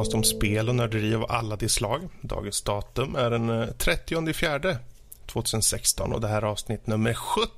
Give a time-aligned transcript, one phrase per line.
[0.00, 2.08] podcast om spel och nörderi av alla de slag.
[2.20, 4.78] Dagens datum är den 30 fjärde
[5.26, 7.50] 2016 och det här är avsnitt nummer 70.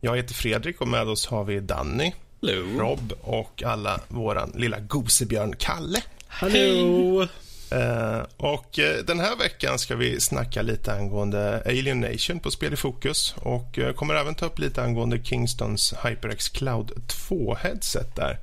[0.00, 2.80] Jag heter Fredrik och med oss har vi Danny, Hello.
[2.80, 6.02] Rob och alla våran lilla gosebjörn Kalle.
[6.26, 7.28] Hallå!
[7.72, 12.72] Uh, och uh, den här veckan ska vi snacka lite angående Alien Nation på Spel
[12.72, 16.90] i fokus och uh, kommer även ta upp lite angående Kingstons HyperX Cloud
[17.28, 18.38] 2-headset där.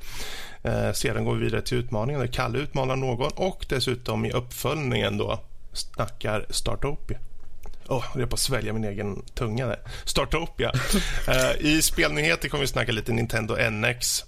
[0.93, 5.39] Sedan går vi vidare till utmaningen där Kalle utmanar någon och dessutom i uppföljningen då
[5.73, 7.17] snackar Startopia.
[7.87, 9.79] Oh, jag är på att svälja min egen tunga där.
[10.05, 10.71] Startopia.
[11.59, 14.25] I spelnyheter kommer vi snacka lite Nintendo NX,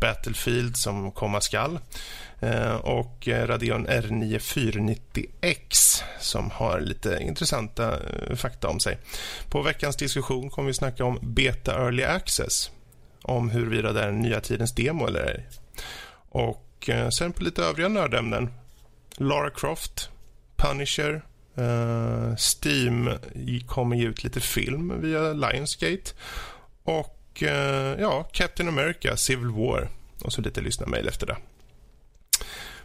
[0.00, 1.78] Battlefield som komma skall
[2.80, 7.98] och Radeon R9 490X som har lite intressanta
[8.36, 8.98] fakta om sig.
[9.48, 12.70] På veckans diskussion kommer vi snacka om Beta Early Access
[13.26, 15.46] om huruvida det är den nya tidens demo eller ej.
[16.28, 18.50] Och eh, sen på lite övriga nördämnen.
[19.16, 20.10] Lara Croft,
[20.56, 23.10] Punisher, eh, Steam
[23.66, 26.10] kommer ge ut lite film via Lionsgate.
[26.82, 29.88] Och eh, ja, Captain America, Civil War.
[30.22, 31.36] Och så lite lyssna-mail efter det.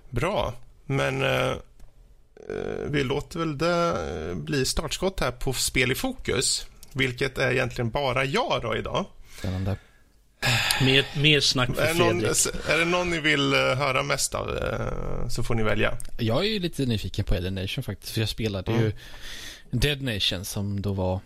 [0.09, 0.53] Bra,
[0.85, 1.51] men eh,
[2.49, 3.95] eh, vi låter väl det
[4.35, 6.67] bli startskott här på Spel i fokus.
[6.93, 9.05] Vilket är egentligen bara jag då idag.
[9.37, 9.77] Spännande.
[10.81, 12.69] Mer, mer snack för är, någon, Fredrik.
[12.69, 14.59] är det någon ni vill höra mest av
[15.29, 15.97] så får ni välja.
[16.17, 18.13] Jag är ju lite nyfiken på Alien Nation faktiskt.
[18.13, 18.83] För jag spelade Mm.
[18.83, 18.91] ju
[19.71, 21.19] Dead Nation som då var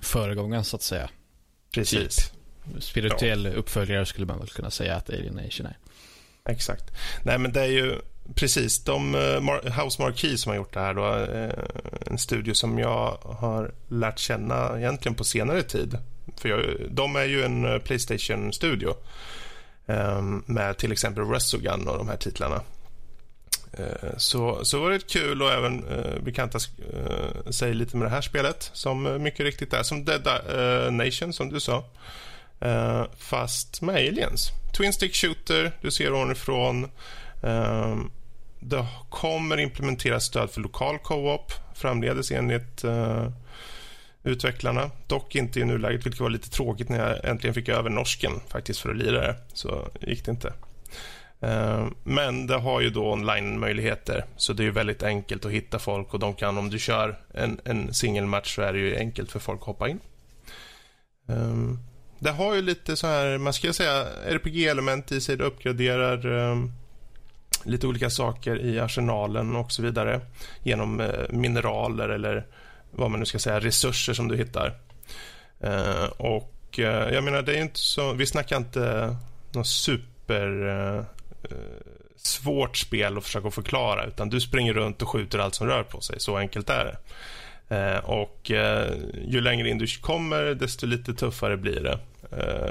[0.00, 1.10] föregångaren så att säga.
[1.74, 2.32] Precis.
[2.78, 5.76] Spirituell uppföljare skulle man väl kunna säga att Alien Nation är.
[6.52, 6.84] Exakt.
[7.22, 7.94] Nej, men det är ju
[8.34, 8.84] precis.
[8.84, 11.04] De, uh, House Marquee som har gjort det här då,
[12.06, 15.98] en studio som jag har lärt känna egentligen på senare tid.
[16.36, 18.94] För jag, de är ju en eh, Playstation-studio
[19.86, 22.60] ehm, med till exempel Resogun och de här titlarna.
[23.72, 26.58] Eh, så, så var det kul och även eh, bekanta
[26.92, 30.28] eh, sig lite med det här spelet som eh, mycket riktigt är som Dead
[30.92, 31.84] Nation som du sa.
[33.18, 34.50] fast med aliens.
[34.76, 36.90] Twin stick shooter, du ser ovanifrån.
[37.42, 37.96] Eh,
[38.60, 43.26] det kommer implementeras stöd för lokal co-op framledes enligt eh,
[44.24, 44.90] utvecklarna.
[45.06, 48.80] Dock inte i nuläget, vilket var lite tråkigt när jag äntligen fick över norsken faktiskt
[48.80, 49.36] för att lira det.
[49.52, 50.52] Så gick det inte.
[51.40, 56.14] Eh, men det har ju då online-möjligheter, så det är väldigt enkelt att hitta folk
[56.14, 59.38] och de kan, om du kör en, en singelmatch så är det ju enkelt för
[59.38, 60.00] folk att hoppa in.
[61.28, 61.54] Eh,
[62.18, 65.36] det har ju lite så här, man ska säga RPG-element i sig.
[65.36, 66.56] Det uppgraderar eh,
[67.64, 70.20] lite olika saker i arsenalen och så vidare
[70.62, 72.46] genom mineraler eller
[72.90, 74.74] vad man nu ska säga, resurser som du hittar.
[75.60, 79.16] Eh, och eh, jag menar, det är inte så, vi snackar inte
[79.52, 80.98] något super eh,
[81.50, 81.56] eh,
[82.16, 86.00] svårt spel att försöka förklara utan du springer runt och skjuter allt som rör på
[86.00, 86.20] sig.
[86.20, 86.96] Så enkelt är det.
[87.76, 88.50] Eh, och
[89.24, 91.98] ju längre in du kommer, desto lite tuffare blir det.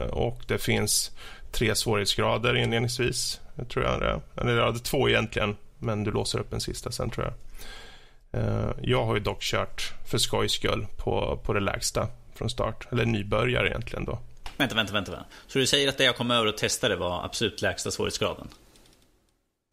[0.09, 1.11] Och det finns
[1.51, 6.39] tre svårighetsgrader inledningsvis, tror jag det Eller ja, det är två egentligen, men du låser
[6.39, 7.33] upp en sista sen, tror jag
[8.81, 12.87] jag har ju dock kört för skojs skull på, på det lägsta från start.
[12.91, 14.19] Eller nybörjare egentligen då.
[14.57, 15.11] Vänta, vänta, vänta.
[15.11, 15.25] vänta.
[15.47, 18.47] Så du säger att det jag kom över och testade var absolut lägsta svårighetsgraden?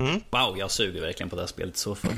[0.03, 0.21] Mm.
[0.31, 2.15] Wow, jag suger verkligen på det här spelet så fall.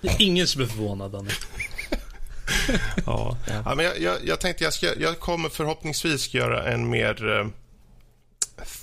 [0.00, 1.30] Det är ingen som är förvånad, Danny.
[3.06, 3.36] ja.
[3.46, 3.74] ja.
[3.74, 7.46] men jag, jag, jag tänkte jag, ska, jag kommer förhoppningsvis göra en mer uh,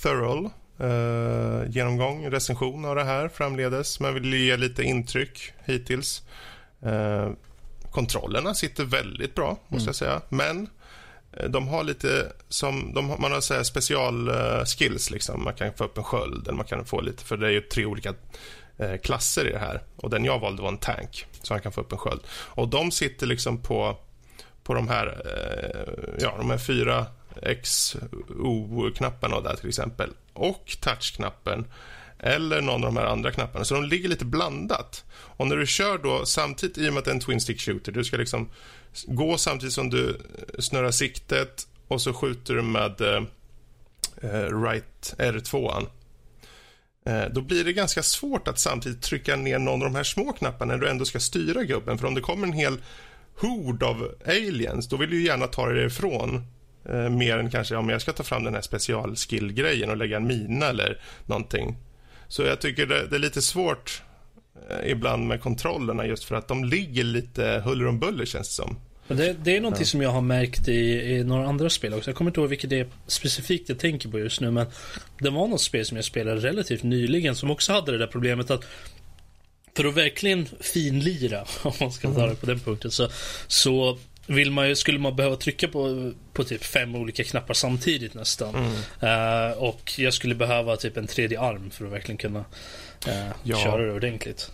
[0.02, 0.50] thorough
[0.80, 4.00] uh, genomgång, recension av det här framledes.
[4.00, 6.22] Men vill ge lite intryck hittills.
[6.86, 7.32] Uh,
[7.90, 9.86] kontrollerna sitter väldigt bra, måste mm.
[9.86, 10.20] jag säga.
[10.28, 10.68] Men
[11.48, 15.44] de har lite som, de, man har så här special uh, skills liksom.
[15.44, 17.60] Man kan få upp en sköld eller man kan få lite, för det är ju
[17.60, 18.14] tre olika
[18.80, 19.82] uh, klasser i det här.
[19.96, 22.20] Och den jag valde var en tank, så man kan få upp en sköld.
[22.30, 23.96] Och de sitter liksom på,
[24.62, 27.06] på de här, uh, ja, de här fyra
[27.62, 30.10] XO-knapparna där till exempel.
[30.32, 31.64] Och touchknappen.
[32.22, 33.64] Eller någon av de här andra knapparna.
[33.64, 35.04] Så de ligger lite blandat.
[35.12, 37.60] Och när du kör då samtidigt, i och med att det är en twin stick
[37.60, 38.48] shooter, du ska liksom
[39.06, 40.14] gå samtidigt som du eh,
[40.58, 43.22] snurrar siktet och så skjuter du med eh,
[44.22, 45.86] eh right eh, R2.
[47.06, 50.32] Eh, då blir det ganska svårt att samtidigt trycka ner någon av de här små
[50.32, 51.98] knapparna när du ändå ska styra gubben.
[51.98, 52.78] För om det kommer en hel
[53.36, 56.46] hord av aliens, då vill du gärna ta dig ifrån.
[56.84, 60.26] Eh, mer än kanske om jag ska ta fram den här specialskill-grejen och lägga en
[60.26, 61.76] mina eller någonting.
[62.30, 64.02] Så jag tycker det, det är lite svårt
[64.84, 68.76] ibland med kontrollerna just för att de ligger lite huller om buller känns det som.
[69.06, 72.10] Men det, det är någonting som jag har märkt i, i några andra spel också.
[72.10, 74.50] Jag kommer inte ihåg vilket det är specifikt jag tänker på just nu.
[74.50, 74.66] Men
[75.18, 78.50] det var något spel som jag spelade relativt nyligen som också hade det där problemet
[78.50, 78.64] att
[79.76, 83.08] för att verkligen finlira, om man ska ta det på den punkten, så,
[83.46, 83.98] så
[84.34, 88.54] vill man ju, skulle man behöva trycka på, på typ fem olika knappar samtidigt nästan.
[89.00, 92.44] Eh, och jag skulle behöva typ en tredje arm för att verkligen kunna
[93.08, 93.56] eh, Ja.
[93.56, 94.50] köra det ordentligt.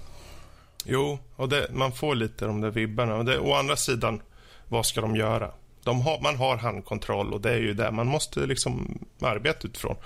[0.85, 3.23] Jo, och det, man får lite de där vibbarna.
[3.23, 4.23] Det, å andra sidan,
[4.69, 5.51] vad ska de göra?
[5.85, 9.97] De har, man har handkontroll och det är ju det man måste liksom arbeta utifrån.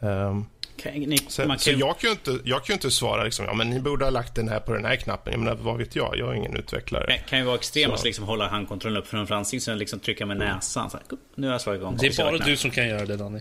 [0.00, 0.46] Kan,
[0.84, 3.44] ni, så man så kan, jag, kan ju inte, jag kan ju inte svara liksom,
[3.44, 5.32] ja men ni borde ha lagt den här på den här knappen.
[5.32, 6.14] Jag menar, vad vet jag?
[6.18, 7.06] Jag är ingen utvecklare.
[7.06, 7.96] kan, kan ju vara extrem Så.
[7.96, 10.90] och liksom hålla handkontrollen upp framför ansiktet och liksom trycka med näsan.
[10.90, 11.96] Så här, nu har jag slagit igång.
[12.00, 13.40] Det är bara du som kan göra det Danny.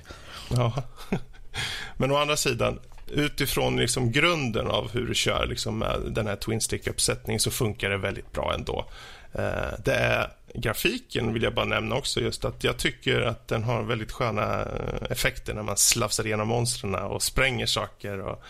[0.49, 0.83] Ja.
[1.97, 6.35] Men å andra sidan, utifrån liksom grunden av hur du kör liksom med den här
[6.35, 8.85] Twin Stick-uppsättningen så funkar det väldigt bra ändå.
[9.33, 13.63] Eh, Det är grafiken vill jag bara nämna också just att jag tycker att den
[13.63, 18.43] har väldigt sköna eh, effekter när man slafsar igenom monstren och spränger saker och,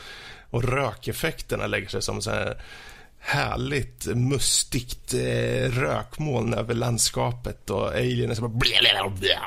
[0.49, 2.61] och rökeffekterna lägger sig som så här
[3.19, 9.39] härligt mustigt eh, rökmoln över landskapet och alienen som bara blä, blä, blä,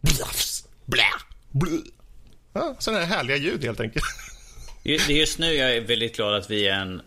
[0.00, 1.04] blafs, blä,
[1.50, 1.78] blä.
[2.52, 4.04] Ja, sådana här härliga ljud helt enkelt.
[4.82, 7.02] Det är just nu jag är väldigt glad att vi är en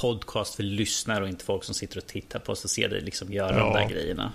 [0.00, 3.00] podcast för lyssnare och inte folk som sitter och tittar på oss och ser dig
[3.00, 3.64] liksom göra Ja.
[3.64, 4.32] de där grejerna.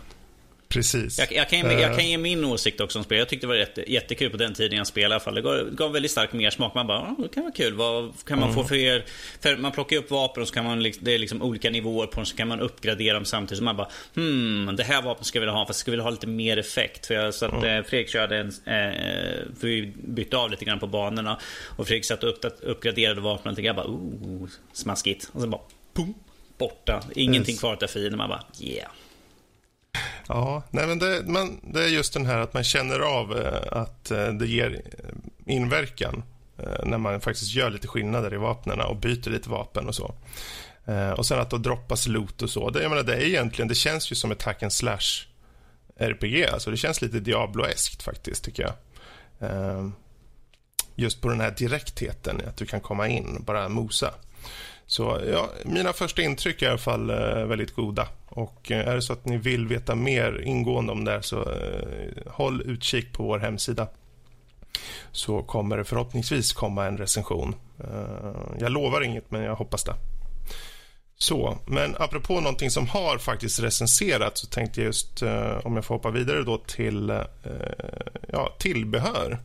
[0.70, 1.20] Precis.
[1.20, 3.18] Jag, jag, kan, ge- Eh, jag kan ge min åsikt också om spel.
[3.18, 5.36] Jag tyckte det var jätte, jättekul på den tiden jag spelade i alla fall.
[5.36, 6.74] Det gav, gav väldigt stark mersmak.
[6.74, 7.74] Man bara, "Ja, det kan vara kul.
[7.74, 8.68] Vad kan man få Mm.
[8.68, 9.06] för er?
[9.42, 12.08] För man plockar upp vapen och så kan man, liksom- det är liksom olika nivåer
[12.08, 13.58] på dem, så kan man uppgradera dem samtidigt.
[13.58, 16.04] Så man bara, hmm, det här vapnet ska jag vilja ha, fast jag skulle vilja
[16.04, 17.06] ha lite mer effekt.
[17.06, 17.78] För jag, så att Mm.
[17.78, 18.54] eh, Fredrik körde en, eh,
[19.60, 21.40] för vi bytte av lite grann på banorna.
[21.76, 25.30] Och Fredrik satt och upp, uppgraderade vapnen och jag bara, oh, smaskigt.
[25.32, 25.62] Och sen bara,
[25.94, 26.14] pum,
[26.58, 27.04] borta.
[27.16, 27.60] Ingenting Yes.
[27.60, 28.18] kvar ta fienden.
[28.18, 28.92] Man bara, yeah.
[30.28, 33.82] Ja, nej men det, man, det är just den här att man känner av eh,
[33.82, 36.24] att eh, det ger eh, inverkan
[36.84, 40.16] när man faktiskt gör lite skillnader i vapnen och byter lite vapen och så.
[41.18, 42.70] Och sen att då droppas loot och så.
[42.70, 45.28] Det, jag menar, det är egentligen, det känns ju som ett hack and slash
[45.98, 46.46] RPG.
[46.46, 48.74] Alltså det känns lite Diablo-eskt faktiskt tycker jag.
[50.96, 54.14] Just på den här direktheten, att du kan komma in och bara mosa.
[54.88, 58.08] Så ja, mina första intryck är i alla fall eh, väldigt goda.
[58.30, 61.42] Och eh, är det så att ni vill veta mer ingående om det här så
[61.42, 63.88] eh, håll utkik på vår hemsida.
[65.12, 67.56] Så kommer det förhoppningsvis komma en recension.
[67.80, 69.96] Eh, jag lovar inget, men jag hoppas det.
[71.18, 75.86] Så, men apropå någonting som har faktiskt recenserats så tänkte jag just, eh, om jag
[75.86, 77.22] får hoppa vidare då till eh,
[78.28, 79.40] ja, tillbehör.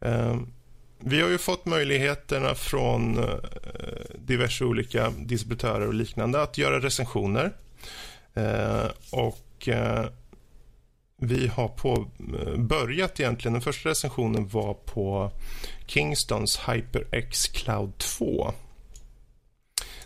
[0.00, 0.36] Eh,
[1.04, 3.34] vi har ju fått möjligheterna från eh,
[4.18, 7.52] diverse olika distributörer och liknande att göra recensioner.
[8.34, 10.04] Eh, och eh,
[11.16, 12.06] vi har på,
[12.56, 15.30] börjat egentligen, den första recensionen var på
[15.86, 18.52] Kingstons HyperX Cloud 2.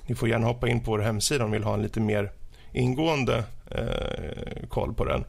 [0.06, 2.32] Ni får gärna hoppa in på vår hemsida om ni vill ha en lite mer
[2.72, 5.24] ingående eh, koll på den.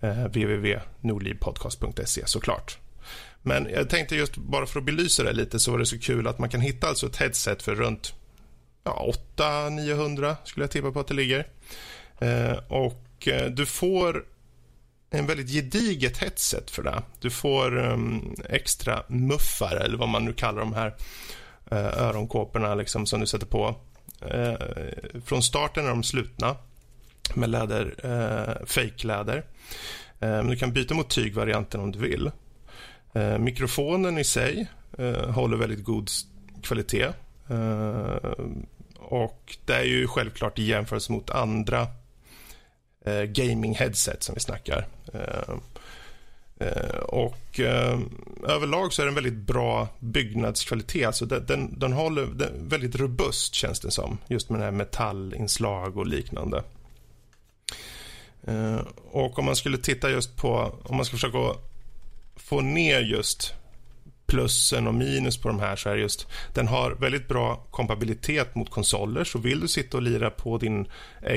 [0.00, 2.78] Eh, www.nordlivpodcast.se såklart.
[3.42, 6.26] Men jag tänkte just bara för att belysa det lite så var det så kul
[6.26, 8.14] att man kan hitta alltså ett headset för runt
[8.84, 11.46] ja, 800-900 skulle jag tippa på att det ligger.
[12.18, 14.24] Eh, och eh, du får
[15.10, 17.02] en väldigt gediget headset för det.
[17.20, 20.94] Du får um, extra muffar eller vad man nu kallar de här
[21.70, 23.74] eh, öronkåporna liksom, som du sätter på.
[24.20, 24.54] Eh,
[25.24, 26.56] från starten är de slutna
[27.34, 29.36] med läder, eh, fake-läder.
[30.20, 32.30] Eh, men du kan byta mot tygvarianten om du vill.
[33.12, 34.66] Eh, mikrofonen i sig
[34.98, 36.10] eh, håller väldigt god
[36.62, 37.08] kvalitet.
[37.48, 38.16] Eh,
[38.98, 41.86] och det är ju självklart i jämförelse mot andra
[43.26, 44.86] gaming-headset som vi snackar.
[47.02, 47.60] Och
[48.48, 51.06] överlag så är det en väldigt bra byggnadskvalitet.
[51.06, 54.18] Alltså den, den, den håller den, väldigt robust känns det som.
[54.26, 56.62] Just med den här metallinslag och liknande.
[59.10, 61.54] Och om man skulle titta just på, om man ska försöka
[62.38, 63.54] få ner just
[64.26, 68.54] plussen och minus på de här så är det just den har väldigt bra kompabilitet
[68.54, 70.88] mot konsoler så vill du sitta och lira på din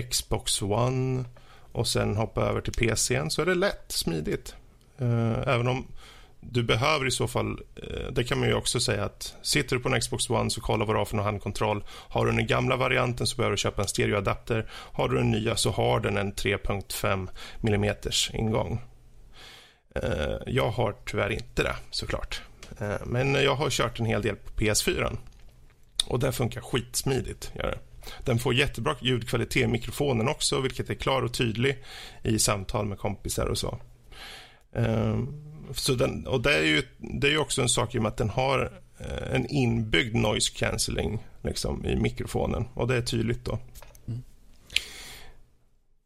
[0.09, 1.25] Xbox One
[1.71, 4.55] och sen hoppa över till PCn så är det lätt, smidigt.
[5.01, 5.87] Uh, även om
[6.41, 9.81] du behöver i så fall, uh, det kan man ju också säga att sitter du
[9.81, 11.83] på en Xbox One så kolla vad du har för någon handkontroll.
[11.87, 14.65] Har du den gamla varianten så behöver du köpa en stereoadapter.
[14.71, 17.29] Har du den nya så har den en 3.5
[17.63, 17.95] mm
[18.33, 18.81] ingång.
[19.95, 22.41] Eh, jag har tyvärr inte det såklart.
[22.79, 25.17] Eh, men jag har kört en hel del på PS4.
[26.07, 27.51] Och det funkar skitsmidigt.
[27.55, 27.79] Gör det.
[28.25, 31.83] Den får jättebra ljudkvalitet i mikrofonen också, vilket är klar och tydlig
[32.23, 33.79] i samtal med kompisar och så.
[34.75, 35.19] Eh,
[35.73, 38.17] så den, och det är ju det är också en sak i och med att
[38.17, 38.81] den har
[39.31, 43.59] en inbyggd noise cancelling liksom, i mikrofonen och det är tydligt då.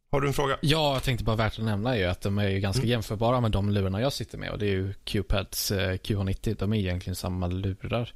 [0.06, 0.18] Mm.
[0.18, 0.58] Har du en fråga?
[0.62, 2.90] Ja, jag tänkte bara värt att nämna ju att de är ju ganska mm.
[2.90, 6.56] jämförbara med de lurarna jag sitter med och det är ju Q-Pads eh, QH90.
[6.60, 8.14] De är egentligen samma lurar.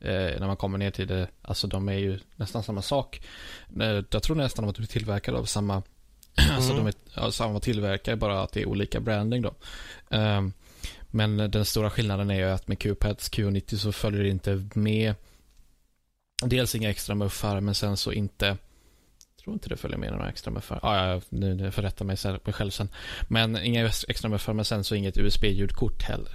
[0.00, 3.22] Eh, när man kommer ner till det, alltså de är ju nästan samma sak.
[3.80, 6.50] Eh, jag tror nästan att de är tillverkade av samma, mm.
[6.56, 9.54] alltså de är ja, samma tillverkare, bara att det är olika branding då.
[10.08, 10.52] Um,
[11.10, 15.14] men den stora skillnaden är ju att med Q-Pads Q90 så följer det inte med
[16.42, 18.56] dels inga extra muffar, men sen så inte
[19.44, 20.80] tror inte det följer med några extra muffar.
[20.82, 22.16] Ah, ja, nu, nu förrättar mig
[22.52, 22.88] själv sen.
[23.28, 26.32] Men inga extra muffar, men sen så inget USB-ljudkort heller.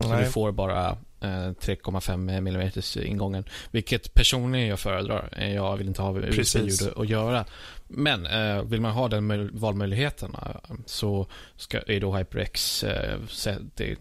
[0.00, 0.24] Så Nej.
[0.24, 0.88] du får bara
[1.20, 2.70] eh, 3,5 mm
[3.06, 3.44] ingången.
[3.70, 5.44] Vilket personligen jag föredrar.
[5.54, 7.44] Jag vill inte ha USB-ljud att göra.
[7.88, 11.26] Men eh, vill man ha den valmöjligheten eh, så
[11.56, 13.18] ska, är då HyperX, eh,
[13.74, 13.96] det,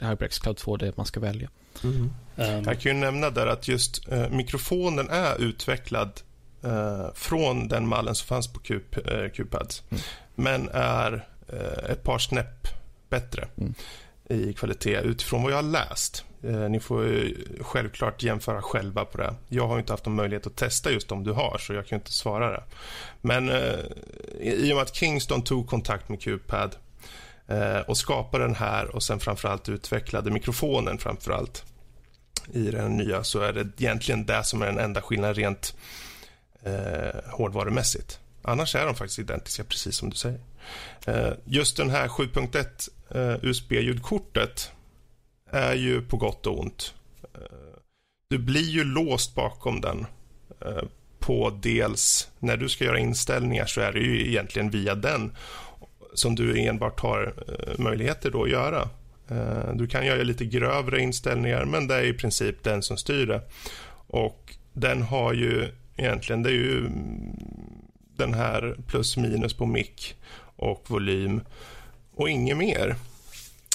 [0.00, 1.48] HyperX Cloud 2 det man ska välja.
[1.84, 2.10] Mm.
[2.36, 2.64] Um.
[2.64, 6.20] Jag kan ju nämna där att just eh, mikrofonen är utvecklad
[6.62, 9.82] eh, från den mallen som fanns på eh, QPads.
[9.90, 10.02] Mm.
[10.34, 11.28] Men är
[11.88, 12.68] ett par snäpp
[13.10, 13.48] bättre.
[13.58, 13.74] Mm
[14.28, 16.24] i kvalitet utifrån vad jag har läst.
[16.42, 17.30] Eh, ni får
[17.62, 19.34] självklart jämföra själva på det.
[19.48, 21.98] Jag har inte haft någon möjlighet att testa just om du har, så jag kan
[21.98, 22.62] inte svara det.
[23.20, 23.78] Men eh,
[24.40, 26.76] i och med att Kingston tog kontakt med QPad
[27.46, 31.64] eh, och skapade den här och sen framförallt utvecklade mikrofonen framförallt
[32.52, 35.76] i den nya så är det egentligen det som är den enda skillnaden rent
[36.62, 38.20] eh, hårdvarumässigt.
[38.42, 40.40] Annars är de faktiskt identiska, precis som du säger.
[41.06, 44.72] Eh, just den här 7.1 eh, USB-ljudkortet
[45.50, 46.94] är ju på gott och ont.
[47.34, 47.40] Eh,
[48.30, 50.06] du blir ju låst bakom den
[50.60, 50.82] eh,
[51.18, 55.36] på dels när du ska göra inställningar så är det ju egentligen via den
[56.14, 58.88] som du enbart har eh, möjligheter då att göra.
[59.28, 63.26] Eh, du kan göra lite grövre inställningar men det är i princip den som styr
[63.26, 63.42] det.
[64.06, 66.90] Och den har ju egentligen, det är ju
[68.16, 70.16] den här plus minus på mick
[70.56, 71.40] och volym
[72.14, 72.96] och inget mer.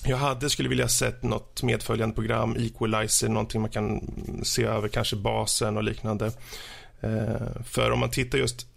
[0.06, 4.14] Jag hade skulle vilja sett något medföljande program, equalizer, någonting man kan
[4.44, 6.32] se över, kanske basen och liknande.
[7.02, 8.68] Eh, för om man tittar just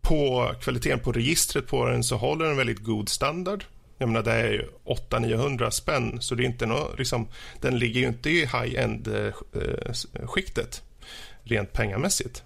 [0.00, 3.64] på kvaliteten på registret på den så håller den väldigt god standard.
[3.98, 7.28] Jag menar, det är 800-900 spänn, så det är inte no, liksom,
[7.60, 10.68] den ligger ju inte i high-end-skiktet eh, eh,
[11.42, 12.42] rent pengamässigt.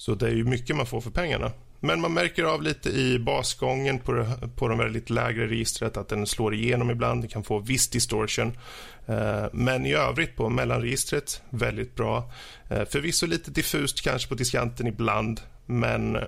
[0.00, 1.52] Så det är ju mycket man får för pengarna.
[1.80, 4.26] Men man märker av lite i basgången på, det,
[4.56, 7.22] på de väldigt lägre registret att den slår igenom ibland.
[7.22, 8.58] Det kan få viss distortion.
[9.06, 12.32] Eh, men i övrigt på mellanregistret, väldigt bra.
[12.68, 16.18] Eh, förvisso lite diffust kanske på diskanten ibland, men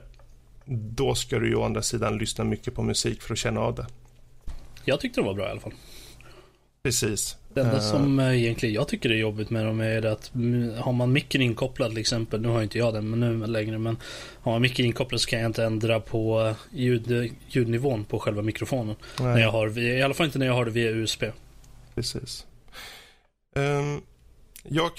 [0.66, 3.74] då ska du ju å andra sidan lyssna mycket på musik för att känna av
[3.74, 3.86] det.
[4.84, 5.74] Jag tyckte det var bra i alla fall.
[6.82, 7.36] Precis.
[7.54, 10.30] Det enda uh, som egentligen jag tycker är jobbigt med dem är att
[10.78, 13.96] har man micken inkopplad till exempel, nu har inte jag den men nu längre, men
[14.40, 18.96] har man micken inkopplad så kan jag inte ändra på ljud, ljudnivån på själva mikrofonen.
[19.20, 21.24] När jag har, I alla fall inte när jag har det via USB.
[21.94, 22.46] Precis.
[23.54, 24.02] Um,
[24.62, 24.90] jag,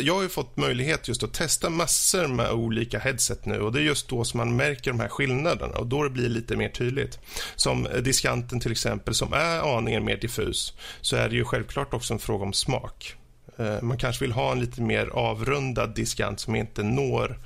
[0.00, 3.80] jag har ju fått möjlighet just att testa massor med olika headset nu och det
[3.80, 6.68] är just då som man märker de här skillnaderna och då det blir lite mer
[6.68, 7.18] tydligt.
[7.56, 12.14] Som diskanten till exempel som är aningen mer diffus så är det ju självklart också
[12.14, 13.14] en fråga om smak.
[13.56, 17.40] Eh, man kanske vill ha en lite mer avrundad diskant som inte når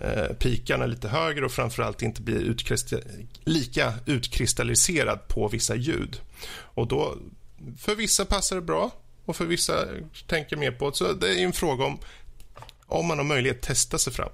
[0.00, 3.00] eh, pikarna lite högre och framförallt inte blir utkristal
[3.44, 6.20] lika utkristalliserad på vissa ljud.
[6.52, 7.16] Och då,
[7.78, 8.90] för vissa passar det bra
[9.24, 9.86] och för vissa
[10.26, 10.96] tänker mer på det.
[10.96, 11.98] Så det är en fråga om
[12.86, 14.30] om man har möjlighet att testa sig fram.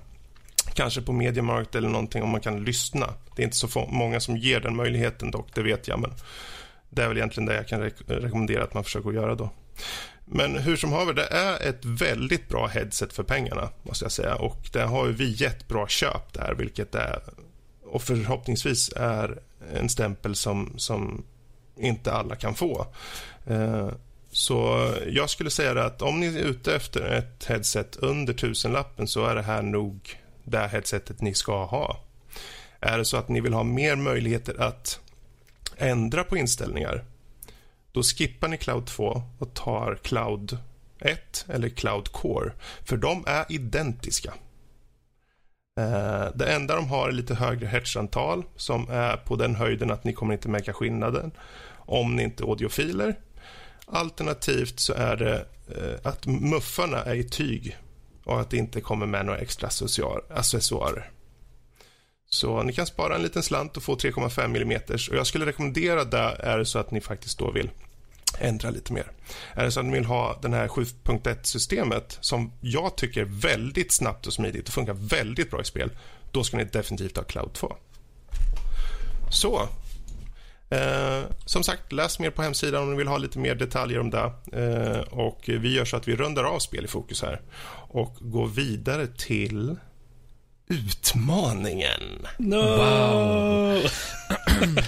[0.74, 3.14] Kanske på Mediamarkt eller någonting om man kan lyssna.
[3.36, 6.00] Det är inte så många som ger den möjligheten dock, det vet jag.
[6.00, 6.12] Men
[6.90, 9.50] det är väl egentligen det jag kan re rekommendera att man försöker göra då.
[10.24, 14.34] Men hur som haver, det är ett väldigt bra headset för pengarna måste jag säga.
[14.34, 17.22] Och det har vi gett bra köp där, vilket är
[17.90, 19.38] och förhoppningsvis är
[19.74, 21.24] en stämpel som, som
[21.76, 22.86] inte alla kan få.
[23.46, 23.88] Eh,
[24.36, 29.26] så jag skulle säga att om ni är ute efter ett headset under tusenlappen så
[29.26, 32.00] är det här nog det headsetet ni ska ha.
[32.80, 35.00] Är det så att ni vill ha mer möjligheter att
[35.76, 37.04] ändra på inställningar
[37.92, 40.58] då skippar ni Cloud 2 och tar Cloud
[40.98, 42.52] 1 eller Cloud Core,
[42.84, 44.34] för de är identiska.
[45.80, 50.04] Eh, det enda de har är lite högre hertzantal som är på den höjden att
[50.04, 51.30] ni kommer inte märka skillnaden
[51.76, 53.16] om ni inte är audiofiler.
[53.86, 57.76] Alternativt så är det eh, att muffarna är i tyg
[58.24, 59.68] och att det inte kommer med några extra
[60.28, 61.10] accessoarer.
[62.28, 64.80] Så ni kan spara en liten slant och få 3,5 mm.
[65.10, 67.70] Och jag skulle rekommendera det är det så att ni faktiskt då vill
[68.38, 69.12] ändra lite mer.
[69.52, 73.92] Är det så att ni vill ha den här 7.1-systemet som jag tycker är väldigt
[73.92, 75.90] snabbt och smidigt och funkar väldigt bra i spel,
[76.32, 77.76] då ska ni definitivt ha Cloud 2.
[79.30, 79.68] Så.
[80.70, 84.10] Eh, som sagt, läs mer på hemsidan om ni vill ha lite mer detaljer om
[84.10, 84.32] det.
[84.52, 87.40] Eh, och Vi gör så att vi rundar av spel i fokus här
[87.88, 89.76] och går vidare till
[90.68, 92.26] utmaningen.
[92.38, 92.56] No!
[92.56, 93.90] Wow.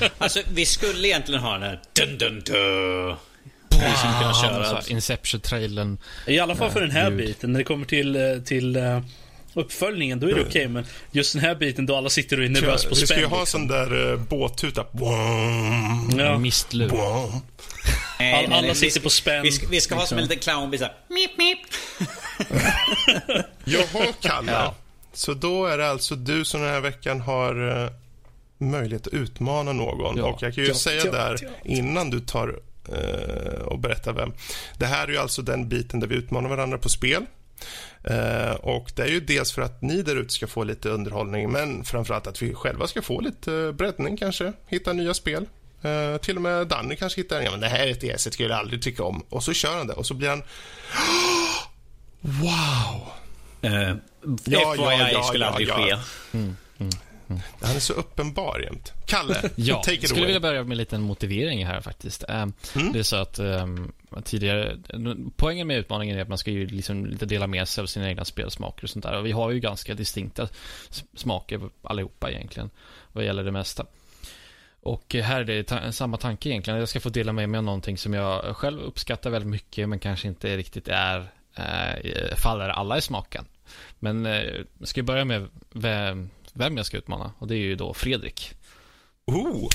[0.18, 3.16] alltså, vi skulle egentligen ha den här dun dun dun.
[3.70, 5.98] Vi skulle kunna köra Inception-trailern.
[6.26, 7.52] I alla fall för den här biten.
[7.52, 9.00] När det kommer till, eh, till uh,
[9.54, 10.48] uppföljningen, då är det okej.
[10.50, 13.00] Okay, men just den här biten då alla sitter och är nervösa på spänn.
[13.00, 13.60] Vi ska ju ha liksom.
[13.60, 14.84] sån där uh, båttuta.
[16.16, 16.38] Ja.
[16.38, 16.92] Mistlur.
[18.18, 19.42] All, alla sitter på spänn.
[19.42, 20.70] Vi ska, vi ska ha som en liten clown.
[20.70, 20.78] Vi
[21.08, 21.58] mip, mip.
[23.64, 24.52] Jaha, Kalle.
[24.52, 24.74] Ja.
[25.12, 27.90] Så då är det alltså du som den här veckan har uh,
[28.58, 30.16] möjlighet att utmana någon.
[30.16, 30.24] Ja.
[30.24, 34.32] Och jag kan ju ja, säga ja, där innan du tar uh, och berättar vem.
[34.78, 37.26] Det här är ju alltså den biten där vi utmanar varandra på spel.
[38.10, 41.52] Uh, och Det är ju dels för att ni där ute ska få lite underhållning
[41.52, 44.52] men framförallt att vi själva ska få lite breddning kanske.
[44.66, 45.46] Hitta nya spel.
[45.84, 47.44] Uh, till och med Danny kanske hittar en.
[47.44, 49.22] Ja, men det här är ett ES, skulle jag aldrig tycka om.
[49.28, 50.42] Och så kör han det och så blir han...
[52.20, 53.08] Wow!
[53.64, 53.96] Uh,
[54.44, 55.98] ja, FYI ja, skulle ja, aldrig ske.
[56.32, 56.90] Mm, mm,
[57.28, 57.42] mm.
[57.62, 58.92] Han är så uppenbar jämt.
[59.06, 62.24] Kalle, ja, take it Jag skulle vilja börja med en liten motivering här faktiskt.
[62.28, 62.52] Um,
[62.92, 63.92] det är så att um,
[64.24, 64.78] tidigare,
[65.36, 68.08] poängen med utmaningen är att man ska ju liksom lite dela med sig av sina
[68.08, 69.18] egna spelsmaker och sånt där.
[69.18, 70.48] Och vi har ju ganska distinkta
[71.16, 72.70] smaker allihopa egentligen,
[73.12, 73.86] vad gäller det mesta.
[74.80, 76.78] Och här är det ta samma tanke egentligen.
[76.78, 79.98] Jag ska få dela med mig av någonting som jag själv uppskattar väldigt mycket men
[79.98, 83.44] kanske inte riktigt är eh, faller alla i smaken.
[83.98, 84.42] Men eh,
[84.78, 88.54] jag ska börja med vem, vem jag ska utmana och det är ju då Fredrik.
[89.26, 89.68] Oh.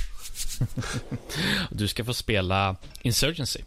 [1.72, 3.60] du ska få spela Insurgency.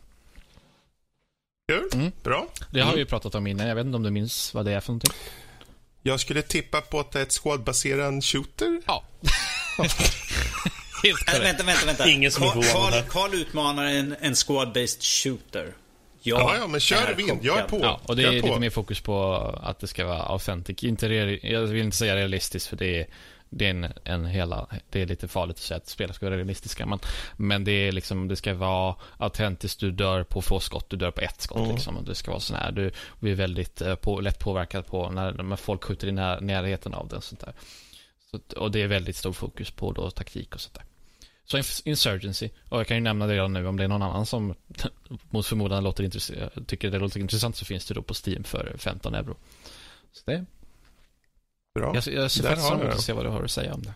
[1.69, 1.89] Kul.
[1.93, 2.13] Mm.
[2.23, 2.49] Bra.
[2.71, 2.95] Det har mm.
[2.95, 3.67] vi ju pratat om innan.
[3.67, 5.13] Jag vet inte om du minns vad det är för någonting.
[6.03, 8.81] Jag skulle tippa på att det är ett squadbaserad shooter.
[8.87, 9.05] Ja.
[11.03, 11.35] Helt korrekt.
[11.35, 12.09] Äh, vänta, vänta, vänta.
[12.09, 15.75] Ingen som Carl, Carl, Carl utmanar en, en squad-based shooter.
[16.27, 17.39] Jag ja, ja, men kör vind.
[17.43, 17.79] Jag är på.
[17.83, 20.85] Ja, och det är lite mer fokus på att det ska vara authentic.
[20.85, 21.07] Inte
[21.43, 23.07] jag vill inte säga realistiskt för det är,
[23.51, 26.37] det är en, en hela, det är lite farligt att säga att spel ska vara
[26.37, 26.87] realistiska.
[26.87, 26.99] Men,
[27.37, 29.81] men det är liksom, det ska vara autentiskt.
[29.81, 31.75] Du dör på få skott, du dör på ett skott mm.
[31.75, 32.05] liksom.
[32.05, 35.57] Det ska vara sån här, du blir väldigt eh, på, lätt påverkad på när, när
[35.57, 37.23] folk skjuter i när, närheten av den.
[37.23, 37.53] Sånt där.
[38.31, 40.85] Så, och det är väldigt stor fokus på då taktik och sånt där.
[41.47, 42.51] Så Insurgency.
[42.69, 44.55] Och jag kan ju nämna det redan nu om det är någon annan som
[45.31, 46.05] mot förmodan låter
[46.67, 49.37] tycker det låter intressant så finns det då på Steam för 15 euro.
[50.13, 50.45] Så det
[51.75, 51.95] Bra.
[51.95, 53.95] Jag, jag ser faktiskt fram emot att se vad du har att säga om det.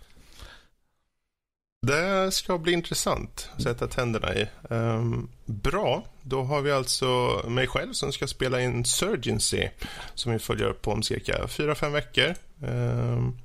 [1.87, 4.47] Det ska bli intressant att sätta tänderna i.
[4.71, 9.69] Um, bra, då har vi alltså mig själv som ska spela in Surgency
[10.15, 12.35] som vi följer upp på om cirka 4-5 veckor.
[12.63, 13.39] Um,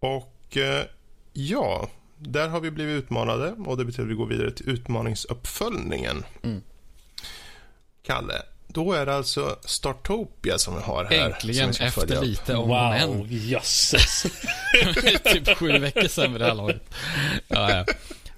[0.00, 0.82] och uh,
[1.32, 1.88] ja,
[2.18, 6.24] där har vi blivit utmanade och det betyder att vi går vidare till utmaningsuppföljningen.
[6.42, 6.62] Mm.
[8.06, 11.30] Kalle, då är det alltså Startopia som vi har här.
[11.30, 13.26] Äntligen, efter lite om wow, men.
[13.30, 14.26] jösses.
[15.32, 16.82] typ sju veckor sedan vid det här laget.
[17.48, 17.84] Ja,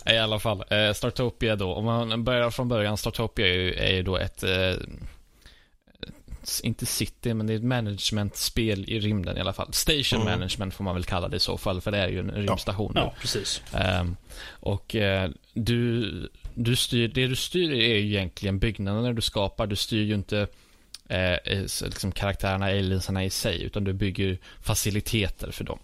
[0.05, 0.13] ja.
[0.13, 1.75] I alla fall, eh, Startopia då.
[1.75, 4.73] Om man börjar från början, Startopia är ju, är ju då ett eh,
[6.63, 9.73] inte city, men det är ett managementspel i rymden i alla fall.
[9.73, 10.33] Station mm.
[10.33, 12.93] management får man väl kalla det i så fall, för det är ju en rymdstation.
[12.95, 13.63] Ja, ja precis.
[14.01, 14.17] Um,
[14.51, 19.67] och uh, du, du styr, det du styr är ju egentligen byggnaderna du skapar.
[19.67, 20.47] Du styr ju inte
[21.09, 25.79] eh, liksom karaktärerna, aliensarna i sig, utan du bygger faciliteter för dem.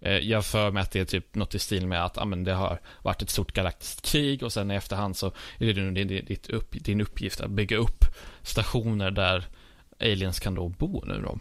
[0.00, 2.52] Eh, jag för mig att det är typ något i stil med att amen, det
[2.52, 5.26] har varit ett stort galaktiskt krig och sen i efterhand så
[5.58, 6.38] är det din, din,
[6.70, 8.04] din uppgift att bygga upp
[8.42, 9.44] stationer där
[10.02, 11.38] aliens kan då bo nu då?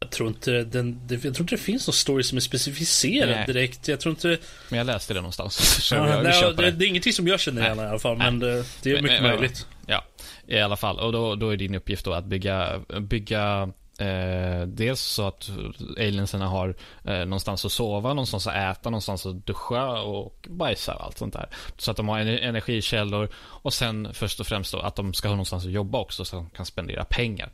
[0.00, 3.46] Jag tror inte, den, jag tror inte det finns någon story som är specificerad nej.
[3.46, 3.88] direkt.
[3.88, 4.38] Jag tror inte...
[4.68, 5.88] Men jag läste det någonstans.
[5.92, 8.18] Ja, jag, nej, det, det, är ingenting som jag känner igen i alla fall.
[8.18, 8.30] Nej.
[8.30, 9.66] Men det, det är mycket men, möjligt.
[9.86, 10.04] Ja,
[10.46, 10.98] i alla fall.
[10.98, 15.50] Och då, då är din uppgift då att bygga, bygga Eh, dels så att
[15.98, 21.04] alienserna har eh, någonstans att sova, någonstans att äta, någonstans att duscha och bajsa och
[21.04, 21.48] allt sånt där.
[21.78, 25.34] Så att de har energikällor och sen först och främst då att de ska ha
[25.34, 27.50] någonstans att jobba också så att de kan spendera pengar.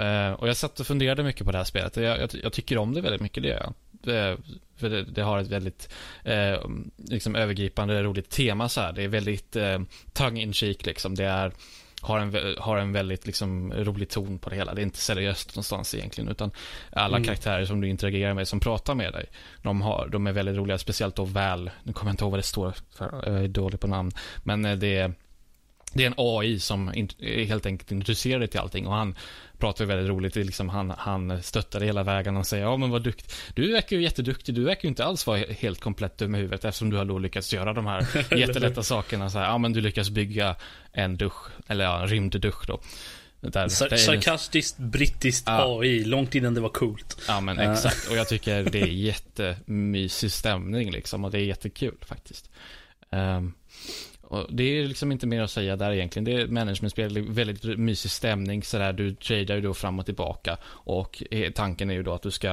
[0.00, 1.96] Uh, och jag satt och funderade mycket på det här spelet.
[1.96, 3.74] Jag, jag, jag tycker om det väldigt mycket, det gör jag.
[3.90, 4.36] Det,
[4.76, 5.92] för det, det, har ett väldigt
[6.24, 6.58] eh,
[6.96, 8.92] liksom övergripande roligt tema så här.
[8.92, 9.78] Det är väldigt eh,
[10.12, 11.14] tongue in cheek liksom.
[11.14, 11.52] Det är
[12.02, 14.74] har en, har en väldigt liksom, rolig ton på det hela.
[14.74, 16.30] Det är inte seriöst någonstans egentligen.
[16.30, 16.50] Utan
[16.92, 17.26] alla mm.
[17.26, 19.26] karaktärer som du interagerar med, som pratar med dig,
[19.62, 20.78] de, har, de är väldigt roliga.
[20.78, 23.80] Speciellt då väl, nu kommer jag inte ihåg vad det står för, jag är dålig
[23.80, 24.10] på namn.
[24.42, 25.14] Men eh, det är
[25.92, 29.14] det är en AI som är helt enkelt intresserad till allting och han
[29.58, 30.36] pratar väldigt roligt.
[30.36, 33.30] Liksom han, han stöttar hela vägen och säger ja men vad duktig.
[33.54, 34.54] Du verkar ju jätteduktig.
[34.54, 37.18] Du verkar ju inte alls vara helt komplett dum i huvudet eftersom du har då
[37.18, 39.30] lyckats göra de här jättelätta sakerna.
[39.30, 40.56] Så här, ja men du lyckas bygga
[40.92, 42.80] en dusch, eller ja, en rymddusch då.
[43.40, 45.80] Där, Sar sarkastiskt brittiskt ja.
[45.80, 47.18] AI, långt innan det var coolt.
[47.28, 51.96] Ja men exakt, och jag tycker det är jättemysig stämning liksom och det är jättekul
[52.00, 52.50] faktiskt.
[53.10, 53.54] Um,
[54.30, 56.24] och det är liksom inte mer att säga där egentligen.
[56.24, 58.92] Det är managementspel, väldigt mysig stämning sådär.
[58.92, 60.58] Du tradar ju då fram och tillbaka.
[60.64, 62.48] Och eh, tanken är ju då att du ska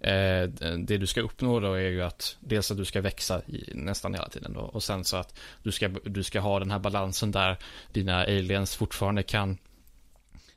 [0.00, 0.42] eh,
[0.78, 4.14] det du ska uppnå då är ju att dels att du ska växa i, nästan
[4.14, 7.30] hela tiden då och sen så att du ska, du ska ha den här balansen
[7.30, 7.56] där
[7.92, 9.58] dina aliens fortfarande kan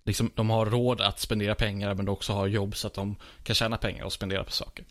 [0.04, 3.16] liksom, de har råd att spendera pengar men de också har jobb så att de
[3.44, 4.86] kan tjäna pengar och spendera på saker.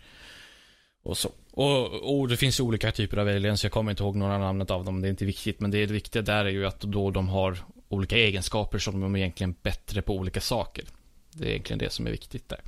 [1.07, 1.31] Och så.
[1.51, 3.63] Och, och, det finns ju olika typer av aliens.
[3.63, 5.01] Jag kommer inte ihåg några namnet av dem.
[5.01, 5.61] Det är inte viktigt.
[5.61, 9.15] Men det, det viktiga där är ju att då de har olika egenskaper som de
[9.15, 10.85] är egentligen bättre på olika saker.
[11.31, 12.61] Det är egentligen det som är viktigt där.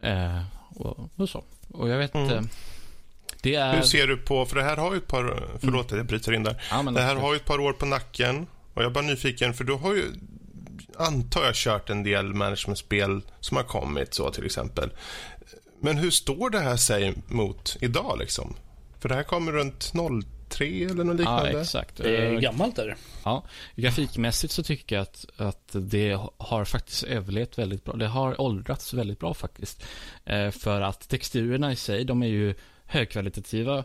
[0.00, 0.42] Eh,
[0.74, 1.44] och, och, så.
[1.68, 2.34] Och jag vet inte.
[2.34, 2.48] Mm.
[3.42, 3.76] Det är...
[3.76, 5.98] Hur ser du på, för det här har ju ett par, förlåt mm.
[5.98, 6.62] jag bryter in där.
[6.70, 8.46] Ja, det här har ju ett par år på nacken.
[8.74, 10.04] Och jag är bara nyfiken, för du har ju,
[10.96, 14.90] antar jag, kört en del managementspel som har kommit så till exempel.
[15.84, 18.54] Men hur står det här sig mot idag liksom?
[19.00, 19.92] För det här kommer runt
[20.48, 21.52] 03 eller något liknande.
[21.52, 21.96] Ja, exakt.
[21.96, 22.96] Det är gammalt är det.
[23.24, 23.44] Ja,
[23.76, 27.94] grafikmässigt så tycker jag att, att det har faktiskt överlevt väldigt bra.
[27.94, 29.84] Det har åldrats väldigt bra faktiskt.
[30.24, 32.54] Eh, för att texturerna i sig, de är ju
[32.86, 33.84] högkvalitativa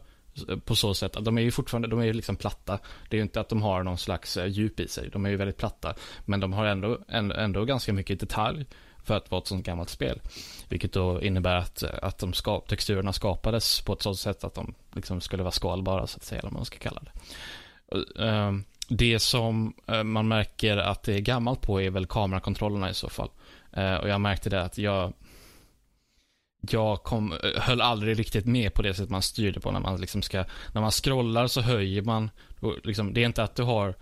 [0.66, 2.80] på så sätt att de är ju fortfarande, de är ju liksom platta.
[3.10, 5.10] Det är ju inte att de har någon slags eh, djup i sig.
[5.10, 5.96] De är ju väldigt platta.
[6.26, 8.66] Men de har ändå, ändå, ändå ganska mycket detalj
[9.10, 10.22] för att vara ett sånt gammalt spel.
[10.68, 14.74] Vilket då innebär att, att de ska, texturerna skapades på ett sådant sätt att de
[14.94, 18.24] liksom skulle vara skalbara, så att säga, eller vad man ska kalla det.
[18.24, 22.94] Ehm, det som eh, man märker att det är gammalt på är väl kamerakontrollerna i
[22.94, 23.30] så fall.
[23.74, 25.14] Eh, och jag märkte det att jag
[26.62, 30.02] jag kom, eh, höll aldrig riktigt med på det sätt man styrde på när man
[30.02, 32.30] liksom ska, när man scrollar så höjer man,
[32.84, 33.96] liksom, det är inte att du har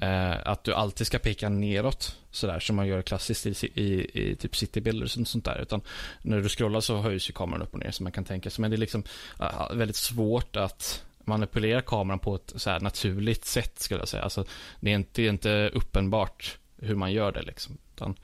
[0.00, 4.36] Eh, att du alltid ska peka neråt sådär som man gör klassiskt i, i, i
[4.36, 5.58] typ citybilder och sånt där.
[5.62, 5.80] Utan
[6.22, 8.62] när du scrollar så höjs ju kameran upp och ner som man kan tänka sig.
[8.62, 9.04] Men det är liksom
[9.40, 14.22] eh, väldigt svårt att manipulera kameran på ett så naturligt sätt skulle jag säga.
[14.22, 14.44] Alltså,
[14.80, 17.78] det, är inte, det är inte uppenbart hur man gör det liksom.
[17.94, 18.14] Utan,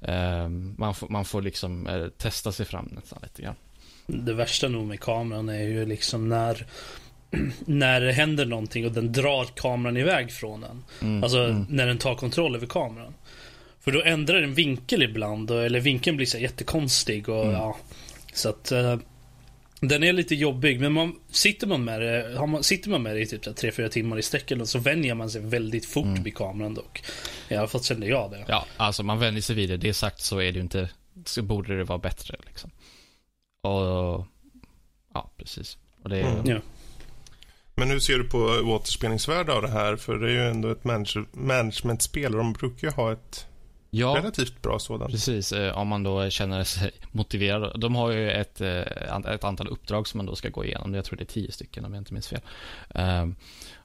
[0.00, 3.56] eh, man, får, man får liksom eh, testa sig fram nästan lite grann.
[4.06, 6.66] Det värsta nog med kameran är ju liksom när
[7.66, 10.84] när det händer någonting och den drar kameran iväg från den.
[11.00, 11.66] Mm, alltså mm.
[11.68, 13.14] när den tar kontroll över kameran.
[13.80, 17.54] För då ändrar den vinkel ibland, eller vinkeln blir så jättekonstig och mm.
[17.54, 17.76] ja.
[18.34, 18.96] Så att uh,
[19.80, 23.20] den är lite jobbig, men man, sitter man med det, man, sitter man med det
[23.20, 26.22] i typ 3-4 timmar i sträck så vänjer man sig väldigt fort mm.
[26.22, 27.02] vid kameran dock.
[27.48, 28.44] I alla fall kände jag det.
[28.48, 29.76] Ja, alltså man vänjer sig vid det.
[29.76, 30.90] Det sagt så är det ju inte,
[31.24, 32.70] så borde det vara bättre liksom.
[33.62, 34.26] Och,
[35.14, 35.78] ja precis.
[36.02, 36.46] Och det är, mm.
[36.46, 36.60] ja.
[37.82, 39.96] Men hur ser du på återspelningsvärde av det här?
[39.96, 40.84] För det är ju ändå ett
[41.32, 43.46] managementspel och de brukar ju ha ett
[43.90, 45.10] ja, relativt bra sådant.
[45.10, 47.80] Precis, eh, om man då känner sig motiverad.
[47.80, 48.80] De har ju ett, eh,
[49.34, 50.94] ett antal uppdrag som man då ska gå igenom.
[50.94, 52.40] Jag tror det är tio stycken om jag inte minns fel.
[52.94, 53.34] Ehm,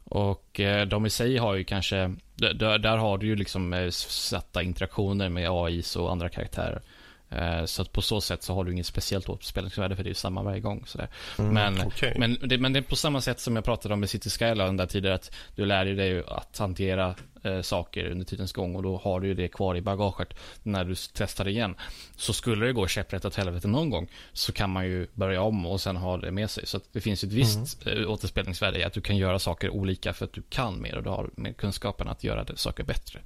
[0.04, 5.30] och eh, de i sig har ju kanske, där har du ju liksom satta interaktioner
[5.30, 6.82] med AIs och andra karaktärer.
[7.30, 10.14] Eh, så att på så sätt så har du inget speciellt återspelningsvärde för det är
[10.14, 10.84] samma varje gång.
[10.86, 11.08] Sådär.
[11.40, 12.14] Mm, men, okay.
[12.18, 14.78] men, det, men det är på samma sätt som jag pratade om med City Skyline
[14.78, 18.98] där tidigare att du lär dig att hantera eh, saker under tidens gång och då
[18.98, 21.76] har du ju det kvar i bagaget när du testar igen.
[22.16, 25.66] Så skulle det gå käpprätt åt helvete någon gång så kan man ju börja om
[25.66, 26.66] och sen ha det med sig.
[26.66, 28.10] Så det finns ett visst mm.
[28.10, 31.10] återspelningsvärde i att du kan göra saker olika för att du kan mer och du
[31.10, 33.20] har med kunskapen att göra saker bättre.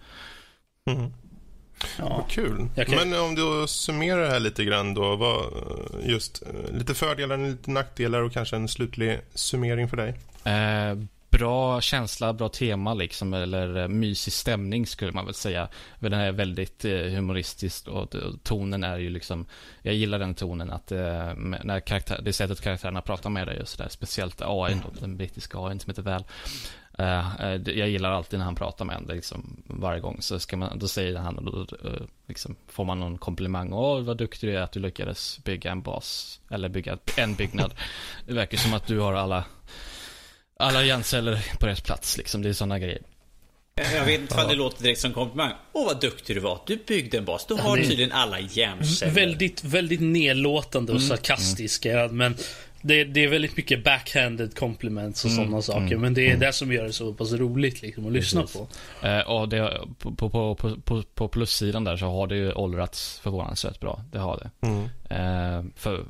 [0.90, 1.12] Mm.
[1.98, 2.10] Ja.
[2.10, 2.70] Vad kul.
[2.76, 2.96] Kan...
[2.96, 5.16] Men om du summerar det här lite grann då.
[5.16, 5.46] Vad,
[6.04, 10.16] just eh, lite fördelar, lite nackdelar och kanske en slutlig summering för dig.
[10.44, 10.96] Eh,
[11.32, 15.68] bra känsla, bra tema liksom, eller eh, mysig stämning skulle man väl säga.
[16.00, 19.46] Den är väldigt eh, humoristisk och, och, tonen är ju liksom,
[19.82, 23.68] jag gillar den tonen att eh, när karaktär, det sättet karaktärerna pratar med dig och
[23.68, 24.86] sådär, speciellt AI, mm.
[25.00, 26.24] den brittiska AI som heter väl.
[27.00, 30.22] Uh, jag gillar alltid när han pratar med en liksom, varje gång.
[30.22, 33.74] Så ska man, då säger han och då uh, liksom, får man någon komplimang.
[33.74, 36.40] Åh, vad duktig du är att du lyckades bygga en bas.
[36.50, 37.74] Eller bygga en byggnad.
[38.28, 39.46] det verkar som att du har alla,
[40.58, 42.18] alla hjärnceller på rätt plats.
[42.18, 42.42] Liksom.
[42.42, 43.02] Det är sådana grejer.
[43.76, 45.52] Jag vet inte om det låter direkt som komplimang.
[45.74, 46.62] Åh vad duktig du var.
[46.66, 47.46] Du byggde en bas.
[47.46, 49.14] Du har tydligen alla hjärnceller.
[49.14, 52.10] Väldigt, väldigt nedlåtande och sarkastiska.
[52.12, 52.36] Men
[52.82, 55.98] det, det är väldigt mycket backhanded compliments och sådana saker.
[55.98, 58.68] Men det är det som gör det så pass roligt liksom, att lyssna på.
[59.08, 63.20] Eh, och det, på, på, på, på, på plussidan där så har det ju åldrats
[63.20, 64.04] förvånansvärt bra.
[64.12, 64.68] Det har det.
[64.68, 64.84] Mm.
[65.10, 66.06] Eh, för,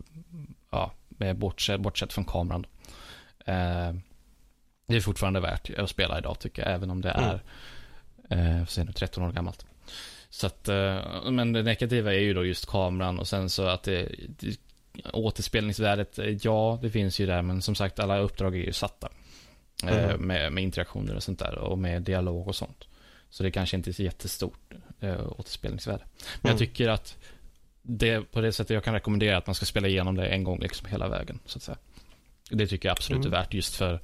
[0.69, 0.91] ja,
[1.35, 2.65] bortsett, bortsett från kameran.
[3.45, 3.93] Eh,
[4.87, 7.41] det är fortfarande värt att spela idag tycker jag, även om det är
[8.29, 9.65] eh, nu, 13 år gammalt.
[10.29, 13.83] Så att, eh, men det negativa är ju då just kameran och sen så att
[13.83, 14.57] det, det
[15.13, 19.09] återspelningsvärdet, eh, ja det finns ju där men som sagt alla uppdrag är ju satta.
[19.83, 20.21] Eh, Mm.
[20.21, 22.87] med, med interaktioner och sånt där och med dialog och sånt.
[23.29, 26.03] Så det kanske inte är så jättestort eh, återspelningsvärde.
[26.41, 26.51] Men Mm.
[26.51, 27.17] jag tycker att
[27.81, 30.59] det på det sättet jag kan rekommendera att man ska spela igenom det en gång
[30.59, 31.39] liksom hela vägen.
[31.45, 31.77] Så att säga.
[32.49, 33.33] Det tycker jag absolut Mm.
[33.33, 33.99] är värt just för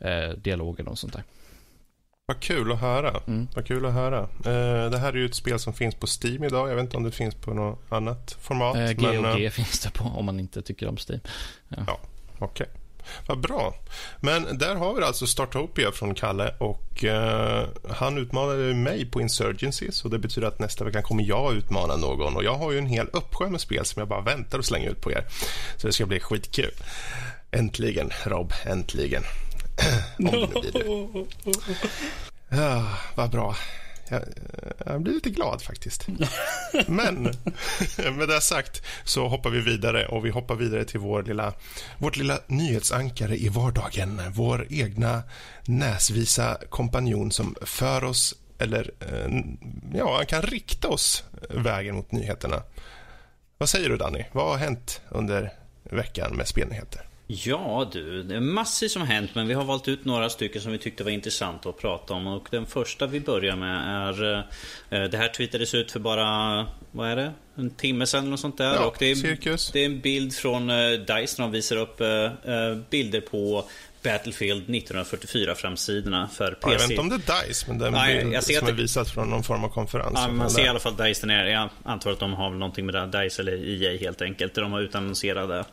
[0.00, 1.22] eh, dialogen och sånt där.
[2.26, 3.20] Vad kul att höra.
[3.26, 3.48] Mm.
[3.54, 4.18] Vad kul att höra.
[4.20, 6.70] Eh, det här är ju ett spel som finns på Steam idag.
[6.70, 8.76] Jag vet inte om det finns på något annat format.
[8.76, 11.20] Men, eh, GOG finns det på om man inte tycker om Steam.
[12.38, 12.66] Okej.
[13.26, 13.74] Vad bra.
[14.20, 19.92] Men där har vi alltså Startopia från Kalle och eh, han utmanade mig på Insurgency
[19.92, 22.86] så det betyder att nästa vecka kommer jag utmana någon och jag har ju en
[22.86, 25.24] hel uppsjö med spel som jag bara väntar att slänga ut på er.
[25.76, 26.72] Så det ska bli skitkul.
[27.50, 28.52] Äntligen, Rob.
[28.64, 29.22] Äntligen.
[30.18, 31.26] Om det blir.
[32.48, 33.56] Ja, vad bra.
[34.08, 34.22] Jag,
[34.86, 36.06] jag blir lite glad faktiskt.
[36.86, 37.22] Men
[38.16, 41.52] med det sagt så hoppar vi vidare och vi hoppar vidare till vår lilla,
[41.98, 44.20] vårt lilla nyhetsankare i vardagen.
[44.30, 45.22] Vår egna
[45.64, 49.42] näsvisa kompanjon som för oss, eller eh,
[49.94, 52.62] ja, han kan rikta oss vägen mot nyheterna.
[53.58, 54.24] Vad säger du Danny?
[54.32, 57.06] Vad har hänt under veckan med spelnyheter?
[57.34, 60.72] Ja du, det är massor som hänt men vi har valt ut några stycken som
[60.72, 62.26] vi tyckte var intressanta att prata om.
[62.26, 64.38] Och den första vi börjar med är
[64.90, 67.32] eh, Det här tweetades ut för bara, vad är det?
[67.54, 68.74] En timme sedan eller något sånt där.
[68.74, 72.00] Ja, och det är, det är en bild från eh, DICE när de visar upp
[72.00, 73.64] eh, bilder på
[74.02, 76.92] Battlefield 1944 framsidorna för Ja, jag vet PC.
[76.92, 78.68] inte om det är DICE, men det är en Nej, bild jag ser som att
[78.72, 80.12] är det- visat från någon form av konferens.
[80.14, 81.50] Ja, man ser i alla fall DICE där nere.
[81.50, 84.54] Jag antar att de har väl någonting med det, DICE eller EA helt enkelt.
[84.54, 85.64] Där de har utannonserade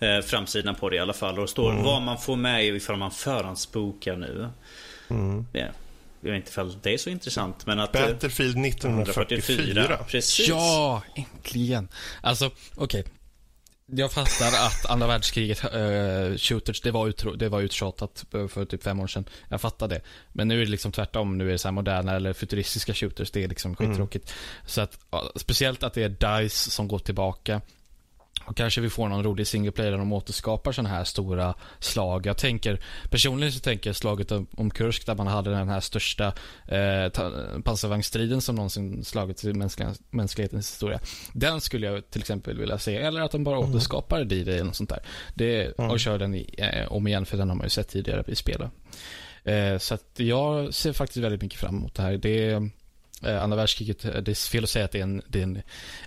[0.00, 1.34] eh, framsidan på det i alla fall.
[1.34, 1.82] Och det står Mm.
[1.84, 4.48] vad man får med ifall man förhandsbokar nu.
[5.10, 5.46] Mm.
[5.52, 5.70] Det,
[6.20, 7.66] jag vet inte ifall det är så intressant.
[7.66, 7.94] Men att...
[7.96, 9.98] eh, Battlefield 1944.
[10.08, 10.48] Precis.
[10.48, 11.88] Ja, äntligen.
[12.20, 13.04] Alltså, okej.
[13.92, 18.64] Jag fattar att andra världskriget, eh, shooters, det var, utro- det var uttjatat för, för
[18.64, 19.24] typ fem år sedan.
[19.48, 20.00] Jag fattar det.
[20.32, 21.38] Men nu är det liksom tvärtom.
[21.38, 23.30] Nu är det så moderna eller futuristiska shooters.
[23.30, 24.32] Det är liksom skittråkigt.
[24.66, 27.60] Så att, ja, speciellt att det är DICE som går tillbaka.
[28.46, 32.26] Och kanske vi får någon rolig single player där de återskapar sådana här stora slag.
[32.26, 32.80] Jag tänker,
[33.10, 36.26] personligen så tänker jag slaget om, Kursk där man hade den här största
[36.68, 37.08] eh,
[37.64, 41.00] pansarvagnsstriden som någonsin slagits i mänskliga, mänsklighetens historia.
[41.32, 42.96] Den skulle jag till exempel vilja se.
[42.96, 45.02] Eller att de bara återskapar D-Day eller något sånt där.
[45.34, 48.24] Det, Och kör den i, eh, om igen, för den har man ju sett tidigare
[48.26, 48.70] i spelen.
[49.44, 52.16] Eh, så att jag ser faktiskt väldigt mycket fram emot det här.
[52.16, 52.70] Det är,
[53.22, 55.56] andra världskriget, eh, det är fel att säga att det är en, det är en,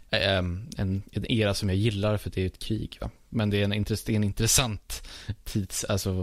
[0.10, 2.98] eh, en, en era som jag gillar för det är ett krig.
[3.02, 3.10] Va?
[3.30, 5.08] Men det är en, intress, det är en intressant
[5.43, 6.15] tids, alltså, eh,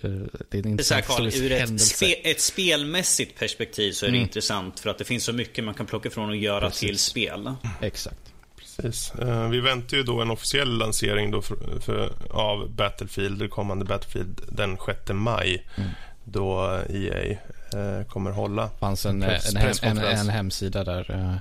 [0.00, 4.06] det är en Det är här, intressant Carl, ur ett, spe, ett spelmässigt perspektiv så
[4.06, 4.22] är det Mm.
[4.26, 6.80] intressant för att det finns så mycket man kan plocka från och göra Precis.
[6.80, 7.54] till spel.
[7.80, 8.18] Exakt.
[8.56, 9.14] Precis.
[9.14, 13.84] Eh, vi väntar ju då en officiell lansering då för, för, av Battlefield, det kommande
[13.84, 15.66] Battlefield, den 6 maj.
[15.76, 15.90] Mm.
[16.24, 17.36] Då EA eh,
[18.08, 18.62] kommer hålla.
[18.62, 20.20] Det fanns en, Press- en, hem, en, presskonferens.
[20.20, 21.36] en hemsida där uh,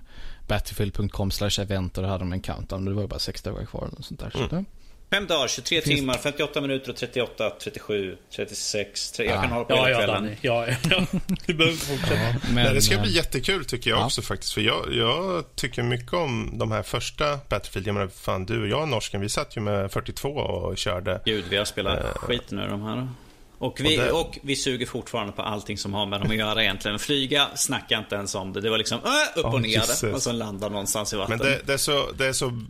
[0.48, 2.86] battlefield.com slash event och då hade de en countdown.
[2.86, 4.30] Det var bara sex dagar kvar eller något sånt där.
[4.30, 4.50] Så Mm.
[4.50, 4.64] det,
[5.16, 9.12] Fem dagar, 23 Finns- timmar, 58 minuter och 38, 37, 36.
[9.12, 9.42] tre- Jag Ah.
[9.42, 10.24] kan hålla på Ja, hela ja, kvällen.
[10.24, 10.36] Danny.
[10.42, 11.06] Ja, ja.
[11.46, 12.16] Du behöver fortsätta.
[12.54, 14.06] men, Nej, det ska eh, bli jättekul tycker jag ja.
[14.06, 14.54] också faktiskt.
[14.54, 17.88] För jag, jag tycker mycket om de här första Battlefield.
[17.88, 21.22] Jag menar, fan du och jag norsken, vi satt ju med 42 och körde.
[21.26, 23.08] Gud, vi har spelat skit nu de här.
[23.64, 26.38] Och vi, Och och, det- vi suger fortfarande på allting som har med dem att
[26.38, 27.00] göra egentligen.
[27.00, 28.62] Flyga, snacka inte ens om det.
[28.62, 30.04] Det var liksom äh, upp och ner Jesus.
[30.04, 31.38] och så landa någonstans i vatten.
[31.38, 32.62] Men det, det, är så, det, är så,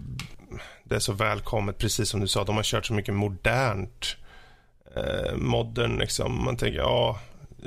[0.84, 2.44] det är så välkommet, precis som du sa.
[2.44, 4.16] De har kört så mycket modernt.
[4.96, 6.46] Eh, modern, liksom.
[6.46, 7.20] Man tänker, ja,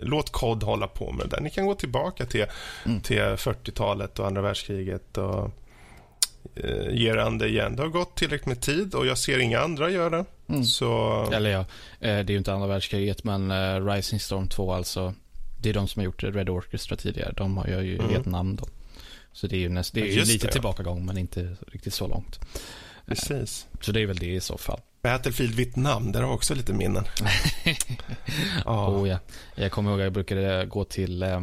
[0.02, 1.42] låt kod hålla på med det där.
[1.42, 2.46] Ni kan gå tillbaka till,
[3.02, 5.50] till 40-talet och andra världskriget och
[6.56, 7.76] eh, er an det igen.
[7.76, 10.24] Det har gått tillräckligt med tid och jag ser inga andra göra.
[10.48, 10.64] Mm.
[10.64, 11.66] Så, Eller ja, eh,
[12.00, 15.14] det är ju inte andra världskriget men eh, Rising Storm 2 alltså.
[15.61, 17.32] Det är de som har gjort Red Orchestra tidigare.
[17.37, 18.09] De har ju Mm.
[18.09, 18.66] Vietnam då.
[19.32, 20.52] Så det är ju, näst, det är ju lite det, ja.
[20.52, 22.40] tillbakagång men inte riktigt så långt.
[23.06, 23.66] precis.
[23.80, 24.80] Så det är väl det i så fall.
[25.02, 27.04] Battlefield Vietnam, där har också lite minnen.
[28.64, 28.88] ja.
[28.88, 29.18] Oh, ja.
[29.54, 31.40] Jag kommer ihåg att jag brukade gå till, eh,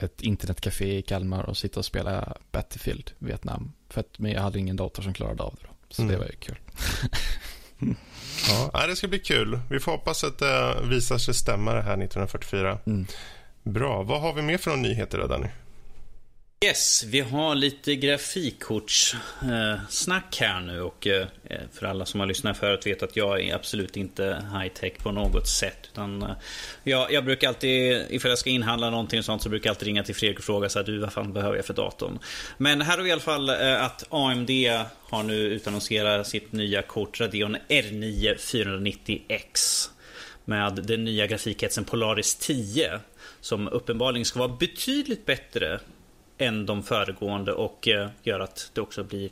[0.00, 3.72] ett internetcafé i Kalmar och sitta och spela Battlefield Vietnam.
[3.88, 5.74] För att, men jag hade ingen dator som klarade av det då.
[5.88, 6.12] Så mm.
[6.12, 6.58] det var ju kul.
[8.72, 9.60] ja, det ska bli kul.
[9.70, 12.78] Vi får hoppas att det visar sig stämma det här 1944.
[12.86, 13.06] Mm.
[13.62, 14.02] Bra.
[14.02, 15.48] Vad har vi mer för nyheter då, Danny?
[16.64, 21.26] Yes, vi har lite grafikkortssnack här nu och eh,
[21.72, 25.12] för alla som har lyssnat förut vet att jag är absolut inte high tech på
[25.12, 25.88] något sätt.
[25.92, 26.30] Utan eh,
[26.84, 30.02] jag, jag brukar alltid, ifall jag ska inhandla någonting sånt så brukar jag alltid ringa
[30.02, 32.18] till Fredrik och fråga så här, du vad fan behöver jag för datorn?
[32.56, 34.50] Men här har vi i alla fall eh, att AMD
[35.02, 39.88] har nu utannonserat sitt nya kort Radeon R9 490X
[40.44, 43.00] med den nya grafikhetsen Polaris 10
[43.40, 45.80] som uppenbarligen ska vara betydligt bättre
[46.38, 49.30] än de föregående och eh, gör att det också blir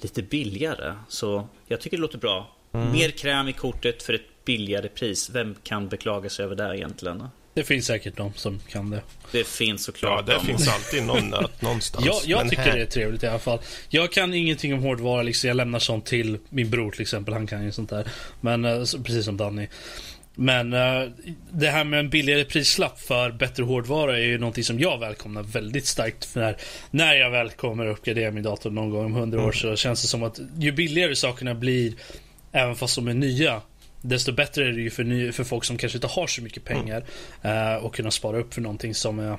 [0.00, 0.94] lite billigare.
[1.08, 2.54] Så jag tycker det låter bra.
[2.72, 2.92] Mm.
[2.92, 5.30] Mer kräm i kortet för ett billigare pris.
[5.30, 7.28] Vem kan beklaga sig över det egentligen?
[7.54, 9.02] Det finns säkert de som kan det.
[9.32, 12.06] Det finns såklart Ja, det finns alltid någon någonstans.
[12.06, 12.76] jag, jag tycker här...
[12.76, 13.58] det är trevligt i alla fall.
[13.88, 15.22] Jag kan ingenting om hårdvara.
[15.22, 15.48] Liksom.
[15.48, 17.34] Jag lämnar sånt till min bror till exempel.
[17.34, 18.08] Han kan ju sånt där.
[18.40, 19.68] Men eh, precis som Danny.
[20.40, 21.10] Men uh,
[21.50, 25.42] det här med en billigare prislapp för bättre hårdvara är ju någonting som jag välkomnar
[25.42, 26.24] väldigt starkt.
[26.24, 26.56] För när,
[26.90, 29.48] när jag väl kommer uppgradera min dator någon gång om hundra mm.
[29.48, 31.92] år så känns det som att ju billigare sakerna blir,
[32.52, 33.60] även fast de är nya,
[34.00, 36.64] desto bättre är det ju för, ny, för folk som kanske inte har så mycket
[36.64, 37.04] pengar
[37.42, 37.76] mm.
[37.76, 39.36] uh, och kunna spara upp för någonting som är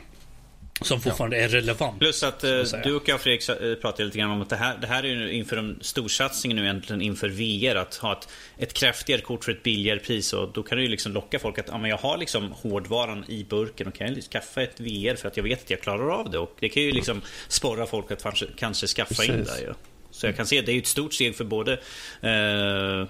[0.81, 1.43] som fortfarande ja.
[1.43, 1.99] är relevant.
[1.99, 4.55] Plus att eh, du och jag och Fredrik eh, pratade lite grann om att det
[4.55, 7.75] här, det här är ju inför en storsatsning nu egentligen inför VR.
[7.75, 10.33] Att ha ett, ett kraftigare kort för ett billigare pris.
[10.33, 13.25] Och då kan det ju liksom locka folk att ja, men jag har liksom hårdvaran
[13.27, 16.09] i burken och kan jag skaffa ett VR för att jag vet att jag klarar
[16.09, 16.39] av det.
[16.39, 19.29] Och det kan ju liksom sporra folk att kanske, kanske skaffa Precis.
[19.29, 19.61] in det.
[19.61, 19.73] Ju.
[20.11, 21.73] Så jag kan se det är ett stort steg för både
[22.21, 23.07] eh,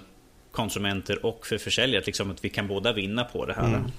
[0.52, 2.02] konsumenter och för försäljare.
[2.06, 3.68] Liksom, att vi kan båda vinna på det här.
[3.68, 3.90] Mm.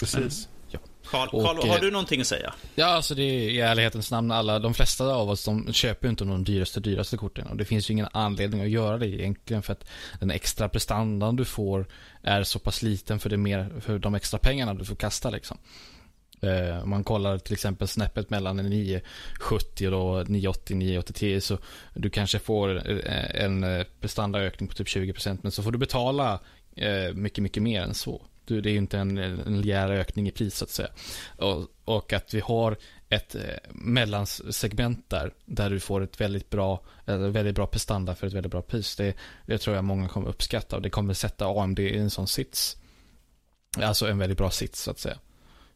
[0.00, 0.48] Precis.
[1.10, 2.54] Karl, Karl, har du någonting att säga?
[2.74, 6.10] Ja, alltså det är i ärlighetens namn alla, de flesta av oss de köper ju
[6.10, 7.46] inte de dyraste, dyraste korten.
[7.46, 9.84] Och det finns ju ingen anledning att göra det egentligen för att
[10.20, 11.86] den extra prestandan du får
[12.22, 15.58] är så pass liten för, det mer, för de extra pengarna du får kasta liksom.
[16.40, 21.58] Eh, om man kollar till exempel snäppet mellan en 970 och 980, 980 så
[21.94, 26.40] du kanske får eh, en prestandaökning på typ 20% men så får du betala
[26.76, 28.22] eh, mycket, mycket mer än så.
[28.46, 30.88] Det är ju inte en, en rejäl ökning i pris så att säga.
[31.36, 32.76] Och, och att vi har
[33.08, 38.26] ett eh, mellansegment där, där du får ett väldigt bra, eh, väldigt bra prestanda för
[38.26, 38.96] ett väldigt bra pris.
[38.96, 39.14] Det,
[39.46, 42.76] det tror jag många kommer uppskatta och det kommer sätta AMD i en sån sits.
[43.78, 45.18] Alltså en väldigt bra sits så att säga.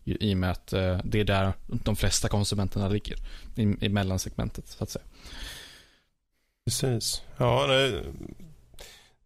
[0.04, 3.16] I och med att eh, det är där de flesta konsumenterna ligger.
[3.56, 5.04] I, i mellansegmentet så att säga.
[6.64, 7.22] Precis.
[7.36, 8.04] Ja, det,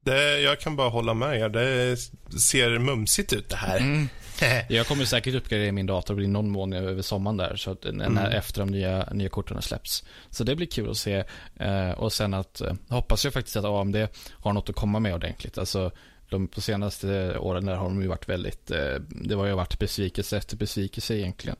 [0.04, 1.48] det, jag kan bara hålla med er.
[1.48, 1.96] Det
[2.40, 3.78] ser mumsigt ut det här.
[3.78, 4.08] Mm.
[4.68, 7.56] jag kommer säkert uppgradera min dator i någon mån över sommaren där.
[7.56, 8.24] Så att, när, mm.
[8.24, 10.04] Efter de nya, nya korten släpps.
[10.30, 11.24] Så det blir kul att se.
[11.56, 13.96] Eh, och sen att, eh, hoppas jag faktiskt att AMD
[14.32, 15.58] har något att komma med ordentligt.
[15.58, 15.90] Alltså,
[16.30, 19.78] de på senaste åren där har de ju varit väldigt, eh, det har ju varit
[19.78, 21.56] besvikelse efter besvikelse egentligen.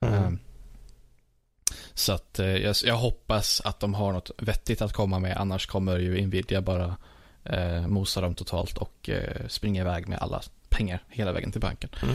[0.00, 0.14] Mm.
[0.14, 0.30] Eh,
[1.94, 5.36] så att eh, jag, jag, hoppas att de har något vettigt att komma med.
[5.36, 6.96] Annars kommer ju Nvidia bara
[7.44, 11.90] eh, mosa dem totalt och eh, springa iväg med alla pengar hela vägen till banken.
[12.02, 12.14] Mm.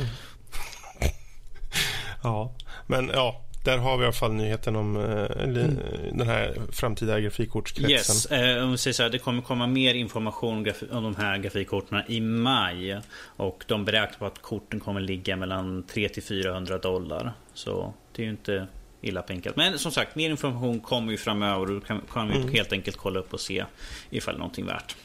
[2.24, 2.54] ja,
[2.88, 5.80] men ja, där har vi i alla fall nyheten om eh, mm.
[6.14, 7.92] den här framtida grafikkortskretsen.
[7.92, 11.38] Yes, eh, om vi säger så här, det kommer komma mer information om de här
[11.38, 13.02] grafikkorten i maj.
[13.20, 17.34] Och de beräknar på att korten kommer ligga mellan 300 till 400 dollar.
[17.54, 18.68] Så det är ju inte
[19.02, 19.56] illa pinkat.
[19.56, 21.60] Men som sagt, mer information kommer ju framöver.
[21.60, 22.54] Och då kan, kan vi mm.
[22.54, 23.66] helt enkelt kolla upp och se
[24.10, 24.96] ifall det är någonting värt.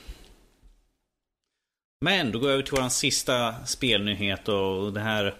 [2.03, 5.35] Men då går jag över till vår sista spelnyhet och det här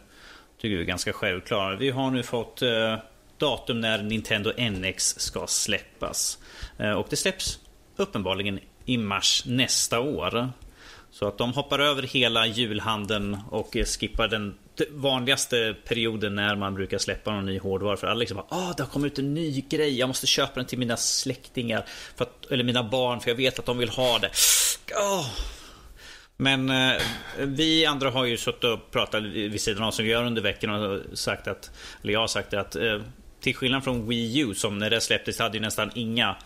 [0.61, 1.81] tycker vi är ganska självklart.
[1.81, 2.97] Vi har nu fått eh,
[3.39, 6.39] datum när Nintendo NX ska släppas.
[6.79, 7.59] Eh, och det släpps
[7.97, 10.51] uppenbarligen i mars nästa år.
[11.11, 14.55] Så att de hoppar över hela julhandeln och skippar den
[14.91, 17.97] vanligaste perioden när man brukar släppa någon ny hårdvara.
[17.97, 20.53] För alla liksom bara, ah, det har kommit ut en ny grej, jag måste köpa
[20.55, 21.85] den till mina släktingar.
[22.17, 24.31] För att, eller mina barn, för jag vet att de vill ha det.
[24.95, 25.27] Oh,
[26.37, 27.03] men eh,
[27.39, 30.71] vi andra har ju suttit och pratat vid sidan av som vi gör under veckan
[30.71, 31.71] och sagt att,
[32.03, 33.01] eller jag har sagt att eh,
[33.41, 36.37] till skillnad från Wii U som när det släpptes hade ju nästan inga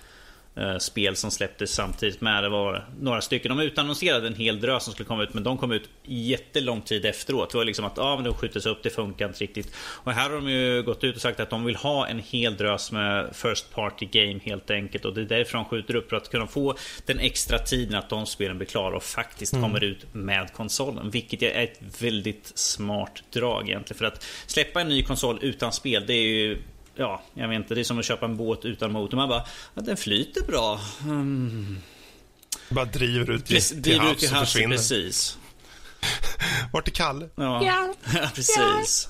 [0.79, 2.43] spel som släpptes samtidigt med.
[2.43, 3.57] Det var några stycken.
[3.57, 7.05] De utannonserade en hel drös som skulle komma ut men de kom ut jättelång tid
[7.07, 7.51] efteråt.
[7.51, 9.75] Det var liksom att ah, men de skjuts upp, det funkar inte riktigt.
[9.77, 12.57] Och här har de ju gått ut och sagt att de vill ha en hel
[12.57, 15.05] drös med First Party Game helt enkelt.
[15.05, 16.75] Och det är därför de skjuter upp för att kunna få
[17.07, 19.63] den extra tiden att de spelen blir klara och faktiskt mm.
[19.63, 21.11] kommer ut med konsolen.
[21.11, 23.99] Vilket är ett väldigt smart drag egentligen.
[23.99, 26.59] För att släppa en ny konsol utan spel, det är ju
[26.97, 27.75] ja, jag vet inte.
[27.75, 29.17] Det är som att köpa en båt utan motor.
[29.17, 29.43] Man bara,
[29.75, 30.81] ja, den flyter bra.
[31.03, 31.79] Mm.
[32.69, 34.77] Bara driver ut till, till, till havs och försvinner.
[34.77, 35.39] Precis.
[36.73, 37.29] Vart är Kalle?
[37.35, 37.95] Ja, ja.
[38.35, 39.09] precis.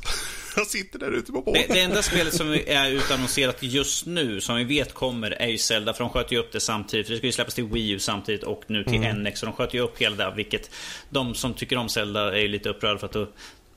[0.57, 1.63] Jag sitter där ute på båten.
[1.69, 5.59] Det, det enda spelet som är utannonserat just nu, som vi vet kommer, är ju
[5.59, 5.93] Zelda.
[5.93, 7.07] För de sköt ju upp det samtidigt.
[7.07, 9.23] För det ska ju släppas till Wii U samtidigt och nu till mm.
[9.23, 9.41] NX.
[9.41, 10.37] Så de sköt ju upp hela det.
[10.37, 10.71] Vilket
[11.11, 13.29] de som tycker om Zelda är ju lite upprörda för att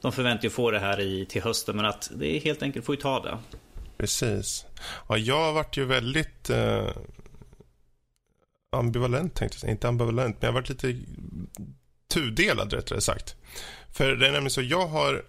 [0.01, 1.75] de förväntar ju få det här i, till hösten.
[1.75, 3.37] Men att det är helt enkelt, får ju ta det.
[3.99, 4.65] Precis.
[5.09, 6.89] Ja, jag varit ju väldigt eh,
[8.71, 9.71] ambivalent tänkte jag säga.
[9.71, 10.95] Inte ambivalent, men jag har varit lite
[12.13, 13.35] tudelad rättare sagt.
[13.91, 15.23] För det är nämligen så, jag har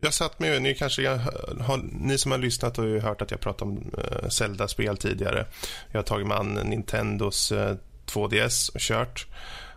[0.00, 1.18] jag satt med, ni, kanske, jag,
[1.60, 5.46] har, ni som har lyssnat har ju hört att jag pratat om eh, Zelda-spel tidigare.
[5.90, 7.76] Jag har tagit mig an Nintendos eh,
[8.06, 9.26] 2DS och kört.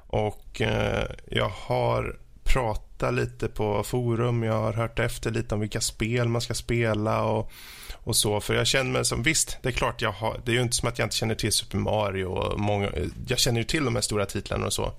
[0.07, 5.81] Och eh, jag har pratat lite på forum, jag har hört efter lite om vilka
[5.81, 7.51] spel man ska spela och,
[7.93, 8.41] och så.
[8.41, 10.75] För jag känner mig som, visst, det är klart jag har, det är ju inte
[10.75, 12.91] som att jag inte känner till Super Mario och många,
[13.27, 14.93] jag känner ju till de här stora titlarna och så.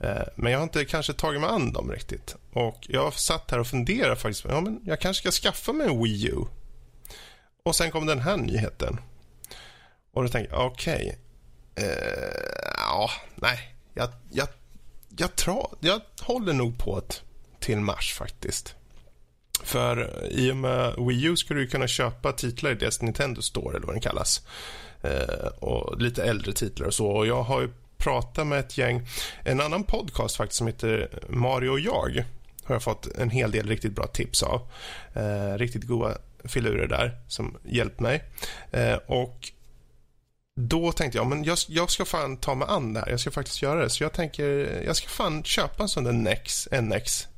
[0.00, 2.36] Eh, men jag har inte kanske tagit mig an dem riktigt.
[2.52, 5.86] Och jag har satt här och funderat faktiskt, ja men jag kanske ska skaffa mig
[5.86, 6.36] en Wii U.
[7.64, 9.00] Och sen kom den här nyheten.
[10.14, 11.18] Och då tänkte jag, okej,
[11.74, 11.94] okay, eh,
[12.76, 14.48] ja, nej, jag, jag
[15.16, 17.22] jag, tra, jag håller nog på att
[17.62, 18.74] till mars faktiskt.
[19.62, 23.76] För i och med Wii U skulle du kunna köpa titlar i deras Nintendo Store
[23.76, 24.42] eller vad den kallas.
[25.02, 27.06] Eh, och lite äldre titlar och så.
[27.06, 29.06] Och jag har ju pratat med ett gäng,
[29.44, 32.24] en annan podcast faktiskt som heter Mario och jag.
[32.64, 34.60] Har jag fått en hel del riktigt bra tips av.
[35.14, 38.24] Eh, riktigt goda filurer där som hjälpt mig.
[38.70, 39.52] Eh, och
[40.60, 43.10] då tänkte jag, men jag, jag ska fan ta mig an det här.
[43.10, 43.90] Jag ska faktiskt göra det.
[43.90, 47.28] Så jag tänker, jag ska fan köpa en sån där NX, NX.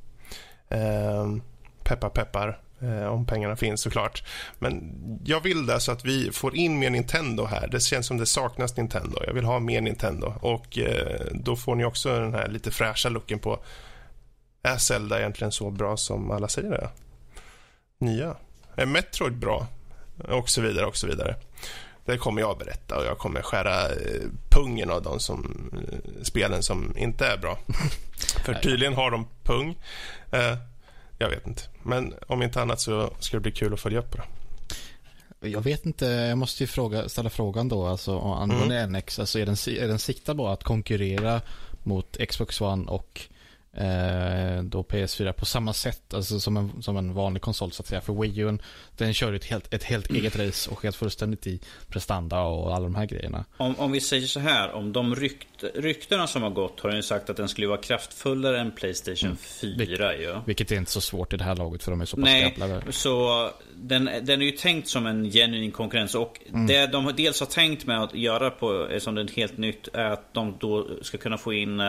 [0.69, 1.41] Ehm,
[1.83, 2.59] peppar, peppar.
[2.81, 4.23] Eh, om pengarna finns såklart.
[4.59, 4.93] Men
[5.25, 7.67] jag vill det så att vi får in mer Nintendo här.
[7.67, 9.17] Det känns som det saknas Nintendo.
[9.27, 10.33] Jag vill ha mer Nintendo.
[10.41, 13.59] Och eh, då får ni också den här lite fräscha looken på
[14.63, 16.89] är Zelda egentligen så bra som alla säger det?
[17.97, 18.35] Nya?
[18.75, 19.67] Är Metroid bra?
[20.17, 21.35] Och så vidare och så vidare.
[22.05, 26.63] Det kommer jag berätta och jag kommer skära eh, pungen av de som, eh, spelen
[26.63, 27.57] som inte är bra.
[28.45, 29.77] För tydligen har de pung.
[30.31, 30.57] Eh,
[31.17, 31.61] jag vet inte.
[31.83, 34.23] Men om inte annat så ska det bli kul att följa upp det.
[35.49, 38.99] Jag vet inte, jag måste ju fråga, ställa frågan då, alltså angående mm.
[38.99, 41.41] NX, alltså är den, är den siktad på att konkurrera
[41.83, 43.21] mot Xbox One och
[43.75, 47.87] eh, då PS4 på samma sätt alltså som, en, som en vanlig konsol så att
[47.87, 48.01] säga.
[48.01, 48.57] För Wii U
[48.97, 52.83] den kör ett helt, ett helt eget race och helt fullständigt i prestanda och alla
[52.83, 53.45] de här grejerna.
[53.57, 57.03] Om, om vi säger så här, om de rykt, ryktena som har gått har den
[57.03, 60.21] sagt att den skulle vara kraftfullare än Playstation 4 mm.
[60.21, 60.35] ju.
[60.45, 62.55] Vilket är inte så svårt i det här laget för de är så pass Nej,
[62.89, 66.67] så den, den är ju tänkt som en genuin konkurrens och mm.
[66.67, 70.33] det de dels har tänkt med att göra på, som den helt nytt, är att
[70.33, 71.79] de då ska kunna få in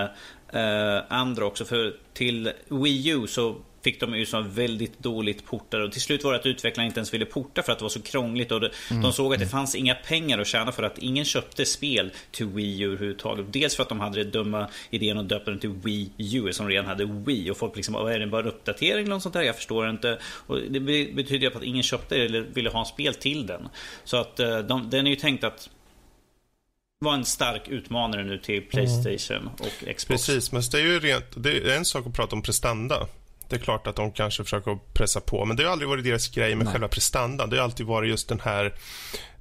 [0.57, 1.65] eh, andra också.
[1.65, 6.25] För till Wii U så fick de ju så väldigt dåligt portade och till slut
[6.25, 8.61] var det att utvecklarna inte ens ville porta för att det var så krångligt och
[8.61, 9.03] det, mm.
[9.03, 9.51] de såg att det mm.
[9.51, 13.53] fanns inga pengar att tjäna för att ingen köpte spel till Wii U överhuvudtaget.
[13.53, 16.69] Dels för att de hade den dumma idén att döpa den till Wii U som
[16.69, 19.43] redan hade Wii och folk liksom, är det bara en uppdatering eller något sånt där?
[19.43, 20.19] Jag förstår inte.
[20.47, 23.69] Och det betyder ju att ingen köpte eller ville ha spel till den.
[24.05, 25.71] Så att eh, de, den är ju tänkt att
[26.99, 29.53] var en stark utmanare nu till Playstation mm.
[29.61, 30.05] och Xbox.
[30.05, 33.07] Precis, men det är ju rent, det är en sak att prata om prestanda.
[33.49, 36.29] Det är klart att de kanske försöker pressa på, men det har aldrig varit deras
[36.29, 36.73] grej med Nej.
[36.73, 37.51] själva prestandan.
[37.51, 38.75] Det har alltid varit just den här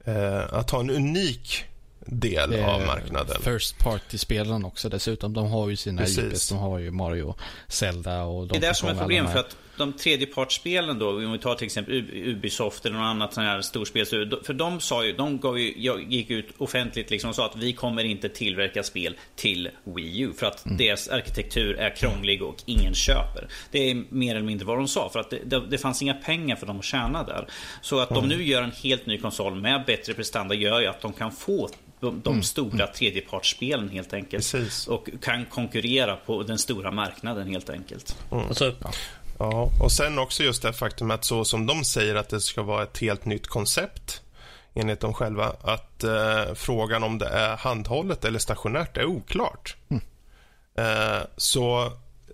[0.05, 1.65] eh, att ha en unik
[2.05, 3.41] del av marknaden.
[3.41, 5.33] First party-spelen också dessutom.
[5.33, 6.33] De har ju sina Precis.
[6.33, 6.49] IPs.
[6.49, 7.35] De har ju Mario,
[7.67, 11.31] Zelda och de Det är det som är problem för att de tredjepartsspelen då, om
[11.31, 14.05] vi tar till exempel Ubisoft eller något annat sånt här storspel.
[14.43, 17.73] För de sa ju, de gav ju, gick ut offentligt liksom och sa att vi
[17.73, 20.33] kommer inte tillverka spel till Wii U.
[20.37, 20.77] För att mm.
[20.77, 23.47] deras arkitektur är krånglig och ingen köper.
[23.71, 25.09] Det är mer eller mindre vad de sa.
[25.09, 27.47] För att det, det, det fanns inga pengar för dem att tjäna där.
[27.81, 28.29] Så att mm.
[28.29, 31.31] de nu gör en helt ny konsol med bättre prestanda gör ju att de kan
[31.31, 31.69] få
[31.99, 32.43] de, de mm.
[32.43, 32.93] stora mm.
[32.95, 34.51] tredjepartsspelen helt enkelt.
[34.51, 34.87] Precis.
[34.87, 38.17] Och kan konkurrera på den stora marknaden helt enkelt.
[38.31, 38.47] Mm.
[38.47, 38.73] Alltså,
[39.37, 39.71] ja.
[39.81, 42.83] och sen också just det faktum att så som de säger att det ska vara
[42.83, 44.21] ett helt nytt koncept
[44.73, 49.75] enligt dem själva, att eh, frågan om det är handhållet eller stationärt är oklart.
[49.89, 50.03] Mm.
[50.77, 51.91] Eh, så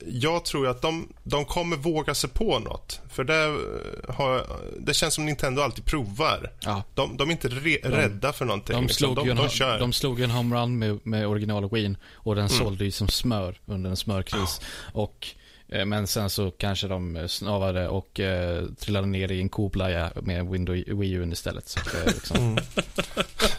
[0.08, 3.02] jag tror att de, de kommer våga sig på något.
[3.10, 4.46] För det, eh, har,
[4.80, 6.52] det känns som Nintendo alltid provar.
[6.60, 6.84] Ja.
[6.96, 8.76] De, de är inte re, rädda för någonting.
[8.76, 9.16] De liksom.
[9.16, 12.50] slog, ju de, en, de de slog en homerun med, med original Wien och den
[12.50, 14.62] sålde ju som smör under en smörkris.
[14.94, 15.41] Och, eh,
[15.72, 20.48] Eh, men sen så kanske de snavade och eh, trillade ner i en koblaja med
[20.48, 21.68] Windows Wii U istället.
[21.68, 22.64] Så att, eh, liksom, mm.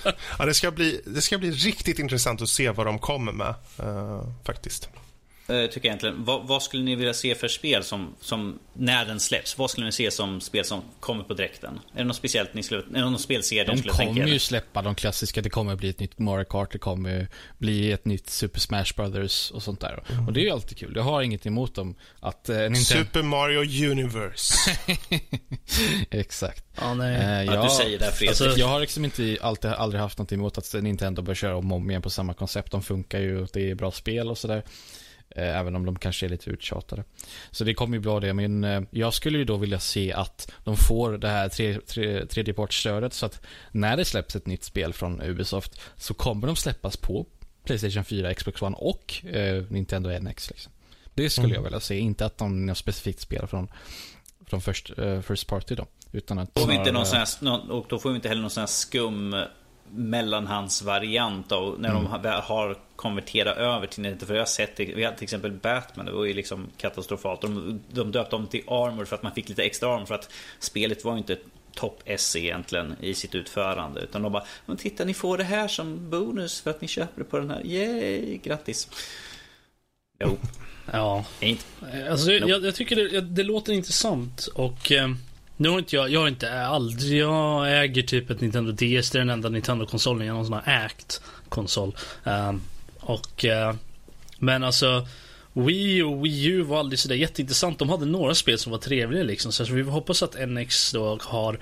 [0.38, 3.54] Ja, det, ska bli, det ska bli riktigt intressant att se vad de kommer med,
[3.78, 4.88] eh, faktiskt.
[5.46, 6.24] Eh, tycker jag egentligen.
[6.24, 9.58] Vad, vad, skulle ni vilja se för spel som, som när den släpps?
[9.58, 11.80] Vad skulle ni se som spel som kommer på dräkten?
[11.94, 14.32] Är det något speciellt ni skulle, är det någon spelserie De skulle tänka kommer er?
[14.32, 15.42] ju släppa de klassiska.
[15.42, 16.72] Det kommer bli ett nytt Mario Kart.
[16.72, 17.28] Det kommer
[17.58, 20.02] bli ett nytt Super Smash Brothers och sånt där.
[20.26, 20.92] Och det är ju alltid kul.
[20.96, 21.94] Jag har inget emot dem.
[22.20, 23.04] Att eh, Nintendo...
[23.04, 24.54] Super Mario Universe.
[26.10, 26.64] Exakt.
[26.80, 27.16] Ja, nej.
[27.16, 28.28] Eh, Ja, du säger det, Fredrik.
[28.28, 31.72] Alltså, jag har liksom inte alltid, aldrig haft något emot att Nintendo börjar köra om
[31.72, 32.72] och om igen på samma koncept.
[32.72, 34.62] De funkar ju och det är bra spel och sådär.
[35.36, 37.04] Eh, även om de kanske är lite uttjatade.
[37.50, 38.32] Så det kommer ju bra det.
[38.34, 42.26] Men eh, jag skulle ju då vilja se att de får det här tre, tre,
[42.26, 43.12] tredjepartsstödet.
[43.12, 47.26] Så att när det släpps ett nytt spel från Ubisoft så kommer de släppas på
[47.64, 50.50] Playstation 4, Xbox One och eh, Nintendo NX.
[50.50, 50.72] Liksom.
[51.14, 51.54] Det skulle Mm.
[51.54, 51.98] jag vilja se.
[51.98, 53.68] Inte att de har specifikt spel från,
[54.46, 55.86] från first, eh, first party då.
[56.12, 58.50] Utan att Får vi inte någon sån här, och då får vi inte heller någon
[58.50, 59.34] sån här skum
[59.94, 62.02] mellanhandsvariant av när Mm.
[62.22, 64.26] de har- konverterat över till Nintendo.
[64.26, 67.40] För jag har sett det, vi hade till exempel Batman, det var ju liksom katastrofalt.
[67.40, 70.30] De, de döpte om till Armor för att man fick lite extra armor för att
[70.58, 71.36] spelet var ju inte
[71.74, 74.00] topp S egentligen i sitt utförande.
[74.00, 77.18] Utan de bara, men titta ni får det här som bonus för att ni köper
[77.18, 77.66] det på den här.
[77.66, 78.88] Yay, grattis.
[80.20, 80.38] Jo,
[80.92, 81.24] Ja.
[81.40, 81.64] inte.
[82.10, 82.46] Alltså, Nope.
[82.46, 85.08] jag, jag tycker det, det låter intressant och eh,
[85.62, 89.10] nu har inte jag, jag har inte eh, aldrig, jag äger typ ett Nintendo DS,
[89.10, 91.96] det är den enda Nintendo-konsolen jag någonsin har ägt konsol.
[92.24, 92.62] Um,
[93.00, 93.74] och, uh,
[94.38, 95.06] men alltså
[95.52, 97.78] Wii och Wii U var aldrig sådär jätteintressant.
[97.78, 99.52] De hade några spel som var trevliga liksom.
[99.52, 101.58] Så vi hoppas att NX då har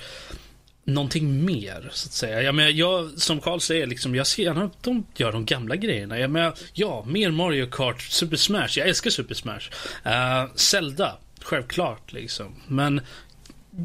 [0.85, 2.43] någonting mer, så att säga.
[2.43, 5.77] Jag menar, jag, som Carl säger, liksom, jag ser gärna att de gör de gamla
[5.77, 6.19] grejerna.
[6.19, 8.69] Jag menar, ja, mer Mario Kart, Super Smash.
[8.77, 9.71] Jag älskar Super Smash.
[10.07, 12.55] Uh, Zelda, självklart liksom.
[12.67, 13.01] Men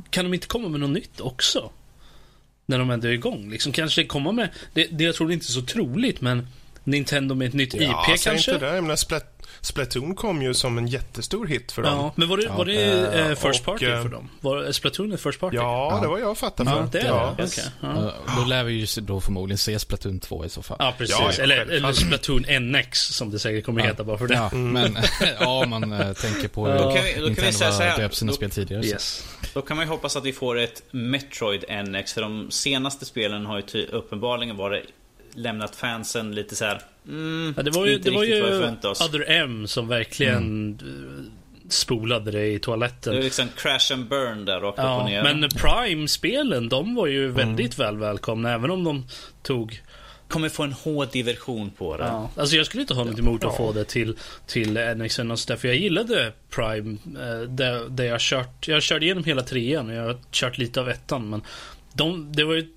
[0.10, 1.72] kan de inte komma med något nytt också?
[2.66, 3.50] När de ändå är igång.
[3.50, 6.48] Liksom, kanske komma med, det, det jag tror inte är så troligt, men
[6.84, 8.52] Nintendo med ett nytt Ja, IP kanske?
[8.54, 8.76] inte det.
[8.76, 9.34] Jag menar, Splat
[9.66, 11.97] Splatoon kom ju som en jättestor hit för dem.
[11.97, 13.11] Ja, men var det, var det Ja.
[13.30, 14.30] eh, First Och, Party eh, för dem?
[14.41, 15.55] Var Splatoon ett First Party?
[15.57, 15.99] Ja, Ja.
[16.01, 16.91] det var jag fattade Ja, för.
[16.91, 17.36] det är ja.
[17.38, 17.72] det.
[17.82, 17.88] Ja.
[17.88, 20.78] Eh, Då lär vi ju då förmodligen se Splatoon 2 i så fall.
[20.80, 21.16] Ja, precis.
[21.20, 22.41] Ja, ja, eller, eller Splatoon
[22.72, 24.34] NX som det säkert kommer heta bara för det.
[24.34, 24.97] Ja, men
[25.39, 26.82] ja, man eh, tänker på hur Ja.
[26.84, 27.91] Då kan vi- då kan vi Nintendo säga så här.
[27.91, 28.86] har döpt sina Då- spel tidigare.
[28.86, 29.24] Yes.
[29.53, 32.13] Då kan man ju hoppas att vi får ett Metroid NX.
[32.13, 34.86] För de senaste spelen har ju uppenbarligen varit
[35.36, 36.81] lämnat fansen lite så här.
[37.07, 38.43] Mm, Ja, det var ju, det var ju.
[38.83, 43.15] Other M som verkligen eh, spolade det i Det är toaletten.
[43.15, 45.23] liksom crash and burn där rakt upp och Ja, ner.
[45.23, 49.05] men Prime-spelen, de var ju väldigt väl välkomna, även om de
[49.43, 49.81] tog...
[50.27, 52.03] Kommer få en HD-version på det.
[52.03, 52.29] Ja.
[52.38, 54.15] Alltså jag skulle inte ha något emot att få det till,
[54.47, 58.67] till NX och sådär, för jag gillade Prime, eh, där, där jag kört...
[58.67, 61.41] Jag körde igenom hela trean och jag har kört lite av ettan, men
[61.93, 62.67] de, det var ju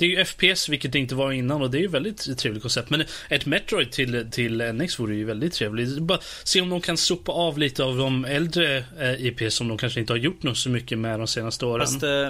[0.00, 2.62] det är ju FPS, vilket det inte var innan och det är ju väldigt trevligt
[2.62, 2.90] koncept.
[2.90, 5.98] Men ett Metroid till, till NX vore ju väldigt trevligt.
[5.98, 9.78] Bara se om de kan sopa av lite av de äldre eh, IP som de
[9.78, 11.86] kanske inte har gjort något så mycket med de senaste åren.
[11.86, 12.28] Fast eh,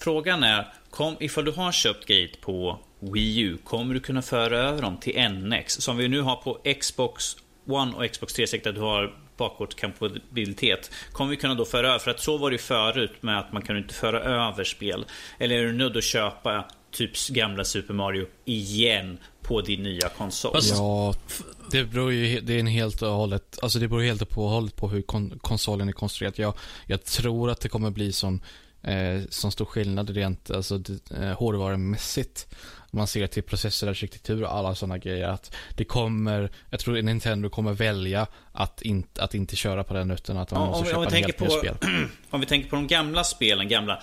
[0.00, 4.58] frågan är, kom, ifall du har köpt Gate på Wii U, kommer du kunna föra
[4.58, 5.74] över dem till NX?
[5.74, 7.36] Som vi nu har på Xbox
[7.66, 10.90] One och Xbox 360, där du har bakåtkompatibilitet.
[11.12, 11.98] Kommer vi kunna då föra över?
[11.98, 15.04] För att så var det ju förut med att man kunde inte föra över spel.
[15.38, 20.56] Eller är du nödd att köpa typ gamla Super Mario igen på din nya konsol?
[20.62, 21.14] Ja,
[21.70, 24.76] det beror ju det är en helt och hållet, alltså det beror helt och hållet
[24.76, 26.34] på hur kon, konsolen är konstruerad.
[26.36, 26.54] Jag,
[26.86, 28.42] jag tror att det kommer bli sån,
[28.82, 32.46] eh, sån stor skillnad rent alltså, det, eh, hårdvarumässigt.
[32.94, 35.28] Man ser till processorarkitektur och alla sådana grejer.
[35.28, 40.10] Att det kommer, jag tror Nintendo kommer välja att, in, att inte köra på den
[40.10, 41.76] utan att man Ja, måste om, vi- köpa om, vi helt ny på, spel.
[42.30, 44.02] om vi tänker på de gamla spelen, gamla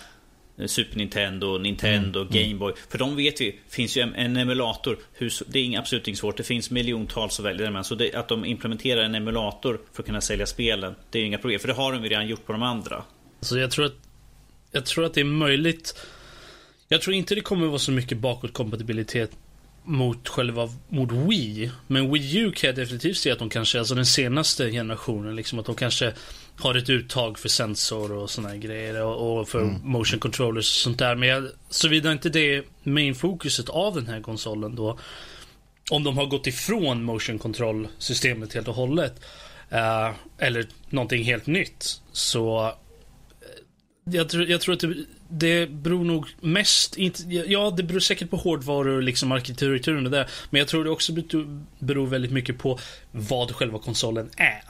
[0.68, 2.74] Super Nintendo, Nintendo, Game Boy.
[2.90, 4.98] För de vet vi, finns ju en, en emulator.
[5.14, 6.38] Hur, det är absolut inget svårt.
[6.38, 7.84] Det finns miljontals att välja mellan.
[7.84, 11.38] Så det, att de implementerar en emulator för att kunna sälja spelen, det är inga
[11.38, 11.60] problem.
[11.60, 13.04] För det har de ju redan gjort på de andra.
[13.42, 13.96] Så jag tror att
[14.72, 16.00] Jag tror att det är möjligt
[16.88, 19.32] Jag tror inte det kommer vara så mycket bakåtkompatibilitet
[19.84, 21.72] mot själva mot Wii.
[21.88, 25.60] Men Wii U kan jag definitivt se att de kanske, alltså den senaste generationen, liksom
[25.60, 26.14] att de kanske
[26.60, 29.82] har ett uttag för sensor och såna grejer och, och för mm.
[29.84, 31.16] motion controllers och sånt där.
[31.16, 35.00] Men jag, såvida inte det är main fokuset av den här konsolen då.
[35.92, 39.22] Om de har gått ifrån motion control systemet helt och hållet.
[39.74, 42.02] Uh, eller någonting helt nytt.
[42.12, 42.74] Så uh,
[44.16, 48.30] jag, tror, jag tror att det, det beror nog mest, inte, ja det beror säkert
[48.30, 50.28] på hårdvaror, liksom arkitekturen och det.
[50.50, 51.14] Men jag tror det också
[51.80, 52.80] beror väldigt mycket på
[53.12, 54.62] vad själva konsolen är.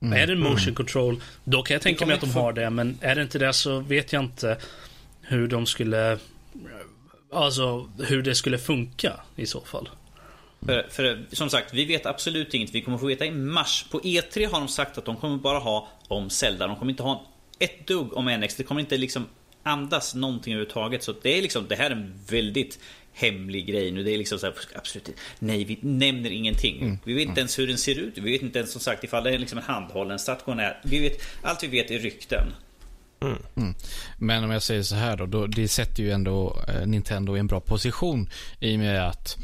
[0.00, 0.22] Mm.
[0.22, 0.74] Är det motion mm.
[0.74, 2.70] control, då kan jag tänka mig att de har det.
[2.70, 4.58] Men är det inte det så vet jag inte
[5.22, 6.18] hur de skulle...
[7.32, 9.88] Alltså hur det skulle funka i så fall.
[10.66, 12.74] För, för, som sagt, vi vet absolut inget.
[12.74, 13.86] Vi kommer få veta i mars.
[13.90, 16.66] På E3 har de sagt att de kommer bara ha om Zelda.
[16.66, 17.26] De kommer inte ha
[17.58, 18.54] ett dugg om NX.
[18.54, 19.26] Det kommer inte liksom
[19.66, 21.02] andas någonting överhuvudtaget.
[21.02, 22.78] Så det är liksom, det här är en väldigt
[23.12, 24.02] hemlig grej nu.
[24.02, 26.82] Det är liksom så här, absolut Nej, vi nämner ingenting.
[26.82, 26.98] Mm.
[27.04, 28.18] Vi vet inte ens hur den ser ut.
[28.18, 30.80] Vi vet inte ens som sagt ifall det är liksom en handhållen stationär.
[30.84, 32.52] Vi vet, allt vi vet är rykten.
[33.20, 33.38] Mm.
[33.56, 33.74] Mm.
[34.18, 37.40] Men om jag säger så här då, då, det sätter ju ändå eh, Nintendo i
[37.40, 39.36] en bra position i och med att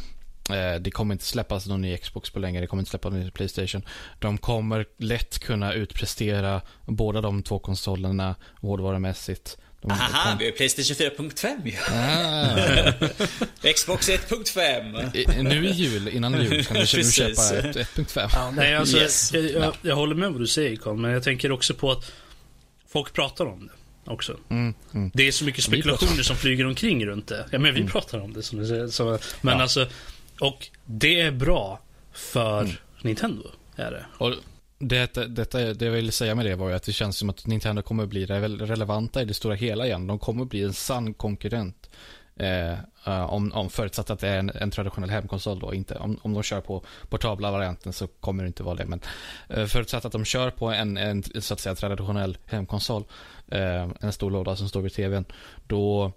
[0.50, 3.20] eh, det kommer inte släppas någon ny Xbox på länge, det kommer inte släppas någon
[3.20, 3.82] ny Playstation.
[4.18, 9.58] De kommer lätt kunna utprestera båda de två konsolerna hårdvarumässigt.
[9.90, 11.76] Aha, vi har Playstation 4.5 ju.
[13.64, 13.72] Ah.
[13.74, 15.42] Xbox 1.5.
[15.42, 18.30] Nu i jul, innan jul, kan du köpa 1.5.
[18.32, 19.32] Ja, nej, alltså, yes.
[19.32, 22.12] jag, jag, jag, håller med vad du säger Carl, men jag tänker också på att
[22.88, 24.36] folk pratar om det också.
[24.48, 25.10] Mm, mm.
[25.14, 27.46] Det är så mycket spekulationer som flyger omkring runt det.
[27.50, 27.92] Ja, men vi mm.
[27.92, 28.86] pratar om det som du säger.
[28.86, 29.62] Så, men ja.
[29.62, 29.86] alltså,
[30.40, 31.80] och det är bra
[32.12, 32.76] för mm.
[33.02, 33.50] Nintendo.
[33.76, 34.04] Är det.
[34.18, 34.34] Och
[34.82, 37.46] det, detta, det jag ville säga med det var ju att det känns som att
[37.46, 40.06] Nintendo kommer bli relevanta i det stora hela igen.
[40.06, 41.90] De kommer bli en sann konkurrent.
[42.36, 42.72] Eh,
[43.06, 46.32] eh, om, om förutsatt att det är en, en, traditionell hemkonsol då, inte om, om
[46.32, 48.86] de kör på portabla varianten så kommer det inte vara det.
[48.86, 49.00] Men
[49.48, 53.04] eh, förutsatt att de kör på en, en så att säga traditionell hemkonsol,
[53.48, 55.24] eh, en stor låda som står vid tvn,
[55.66, 56.12] då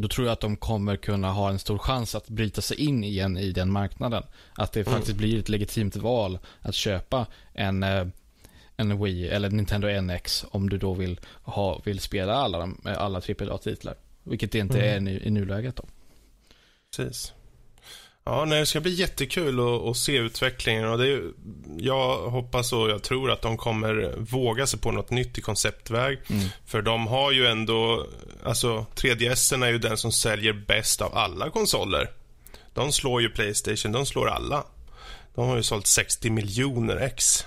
[0.00, 3.04] då tror jag att de kommer kunna ha en stor chans att bryta sig in
[3.04, 4.22] igen i den marknaden.
[4.54, 4.92] Att det mm.
[4.92, 8.06] faktiskt blir ett legitimt val att köpa en, eh,
[8.76, 13.94] en Wii eller Nintendo NX om du då vill, ha, vill spela alla, alla AAA-titlar.
[14.22, 15.06] Vilket det inte mm.
[15.06, 15.84] är i, i nuläget då.
[16.96, 17.32] Precis.
[18.30, 20.88] Ja, nej, det ska bli jättekul att, att se utvecklingen.
[20.88, 21.22] Och det är,
[21.78, 26.18] jag hoppas och jag tror att de kommer våga sig på något nytt i konceptväg.
[26.28, 26.48] Mm.
[26.66, 28.06] För de har ju ändå...
[28.44, 32.10] Alltså, 3DS är ju den som säljer bäst av alla konsoler.
[32.74, 34.64] De slår ju Playstation, de slår alla.
[35.34, 37.46] De har ju sålt 60 miljoner ex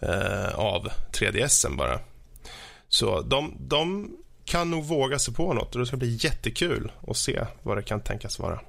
[0.00, 2.00] eh, av 3DS bara.
[2.88, 4.10] Så de, de
[4.44, 7.82] kan nog våga sig på något och det ska bli jättekul att se vad det
[7.82, 8.60] kan tänkas vara.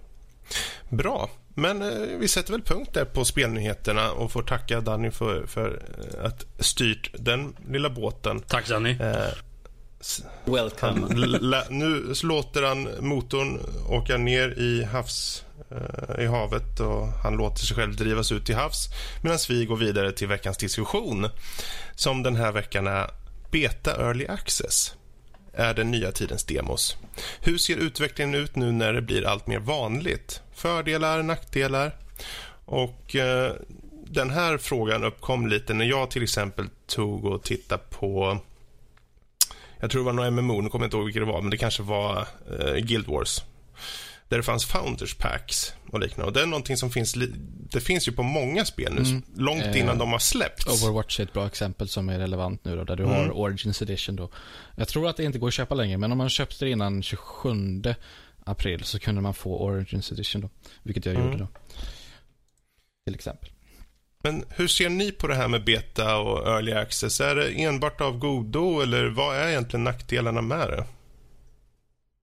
[0.89, 1.29] Bra.
[1.55, 5.81] Men eh, vi sätter väl punkt där på spelnyheterna och får tacka Danny för, för
[5.97, 8.39] eh, att styrt den lilla båten.
[8.39, 8.91] Tack Danny.
[8.91, 9.33] Eh,
[10.45, 11.01] Welcome.
[11.01, 17.59] Han, nu låter han motorn åka ner i, havs, eh, i havet och han låter
[17.59, 18.89] sig själv drivas ut till havs
[19.23, 21.27] medan vi går vidare till veckans diskussion
[21.95, 23.09] som den här veckan är
[23.51, 24.93] Beta Early Access
[25.57, 26.97] är den nya tidens demos.
[27.41, 30.41] Hur ser utvecklingen ut nu när det blir allt mer vanligt?
[30.53, 31.95] Fördelar, nackdelar?
[32.65, 33.53] Och eh,
[34.09, 38.39] Den här frågan uppkom lite när jag till exempel tog och tittade på
[39.79, 41.49] jag tror det var några MMO, nu kommer jag inte ihåg vilket det var, men
[41.49, 42.27] det kanske var
[42.59, 43.41] eh, Guild Wars
[44.29, 46.25] där det fanns Founders Packs och liknande.
[46.25, 47.15] Och det är någonting som finns,
[47.71, 49.23] det finns ju på många spel nu, mm.
[49.35, 50.83] långt eh, innan de har släppts.
[50.83, 53.15] Overwatch är ett bra exempel som är relevant nu då, där du mm.
[53.15, 54.29] har Origins Edition då.
[54.75, 57.03] Jag tror att det inte går att köpa längre, men om man köpte det innan
[57.03, 57.49] 27
[58.45, 60.49] april så kunde man få Origins Edition då,
[60.83, 61.27] vilket jag mm.
[61.27, 61.47] gjorde då.
[63.05, 63.49] Till exempel.
[64.23, 67.21] Men hur ser ni på det här med beta och early access?
[67.21, 70.85] Är det enbart av godo eller vad är egentligen nackdelarna med det?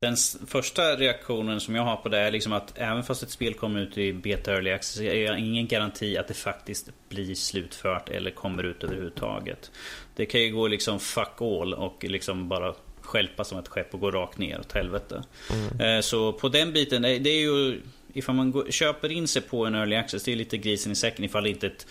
[0.05, 3.55] Den första reaktionen som jag har på det är liksom att även fast ett spel
[3.55, 8.09] kommer ut i beta early access är jag ingen garanti att det faktiskt blir slutfört
[8.09, 9.71] eller kommer ut överhuvudtaget.
[10.17, 14.01] Det kan ju gå liksom fuck all och liksom bara skälpa som ett skepp och
[14.01, 15.25] gå rakt ner åt helvete.
[15.53, 15.81] Mm.
[15.81, 17.81] Eh, så på den biten, det är ju
[18.13, 20.95] ifall man går, köper in sig på en early access, det är lite grisen i
[20.95, 21.87] säcken ifall det inte ett,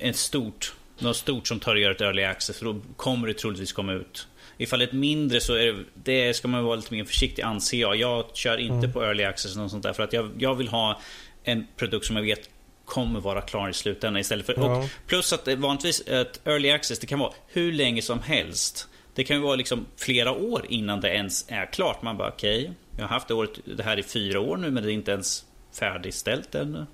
[0.00, 3.34] ett stort något stort som tar och gör ett early access, för då kommer det
[3.34, 4.28] troligtvis komma ut
[4.58, 7.96] Är ett mindre så är det, det ska man vara lite mer försiktig anser jag.
[7.96, 8.92] Jag kör inte mm.
[8.92, 11.00] på early access och sånt där för att jag, jag vill ha
[11.44, 12.50] en produkt som jag vet
[12.84, 14.54] kommer vara klar i slutändan istället för...
[14.56, 14.78] Ja.
[14.78, 18.88] Och plus att vanligtvis ett early access det kan vara hur länge som helst.
[19.14, 22.02] Det kan ju vara liksom flera år innan det ens är klart.
[22.02, 24.70] Man bara okej, okay, jag har haft det, året, det här i fyra år nu
[24.70, 25.44] men det är inte ens
[25.78, 26.86] färdigställt ännu.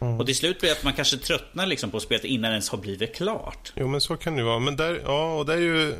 [0.00, 0.20] Mm.
[0.20, 2.68] Och till slut blir det att man kanske tröttnar liksom på spelet innan det ens
[2.68, 3.72] har blivit klart.
[3.76, 4.58] Jo, men så kan det vara.
[4.58, 5.94] Men där, ja, och det är ju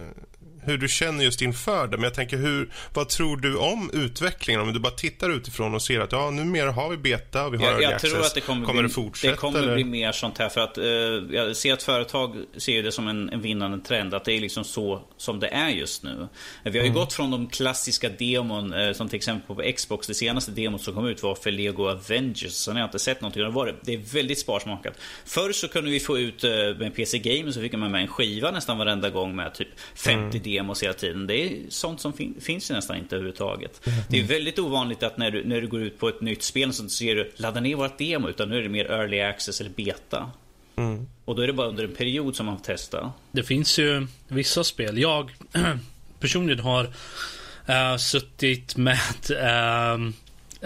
[0.65, 1.97] hur du känner just inför det.
[1.97, 4.61] Men jag tänker, hur, vad tror du om utvecklingen?
[4.61, 7.59] Om du bara tittar utifrån och ser att ja, numera har vi beta och vi
[7.59, 8.13] har jag, jag access.
[8.13, 9.33] tror att det kommer, kommer bli, det fortsätta?
[9.33, 9.75] Det kommer eller?
[9.75, 13.29] bli mer sånt här för att eh, jag ser att företag ser det som en,
[13.29, 14.15] en vinnande trend.
[14.15, 16.29] Att det är liksom så som det är just nu.
[16.63, 16.95] Vi har ju mm.
[16.95, 20.07] gått från de klassiska demon eh, som till exempel på Xbox.
[20.07, 22.53] Det senaste demot som kom ut var för Lego Avengers.
[22.53, 23.43] Sen har jag inte sett någonting.
[23.43, 24.95] Det, var, det är väldigt sparsmakat.
[25.25, 28.09] Förr så kunde vi få ut eh, med PC Gamer så fick man med en
[28.09, 30.52] skiva nästan varenda gång med typ 50 mm.
[30.53, 31.27] Demos hela tiden.
[31.27, 33.87] Det är sånt som fin finns ju nästan inte överhuvudtaget.
[33.87, 33.99] Mm.
[34.09, 36.73] Det är väldigt ovanligt att när du, när du går ut på ett nytt spel
[36.73, 38.29] så ser du ladda ner vårt demo.
[38.29, 40.31] Utan nu är det mer early access eller beta.
[40.77, 41.09] Mm.
[41.25, 43.13] Och då är det bara under en period som man får testa.
[43.33, 44.99] Det finns ju vissa spel.
[44.99, 45.31] Jag
[46.21, 48.99] personligen har uh, suttit med
[49.31, 50.09] uh,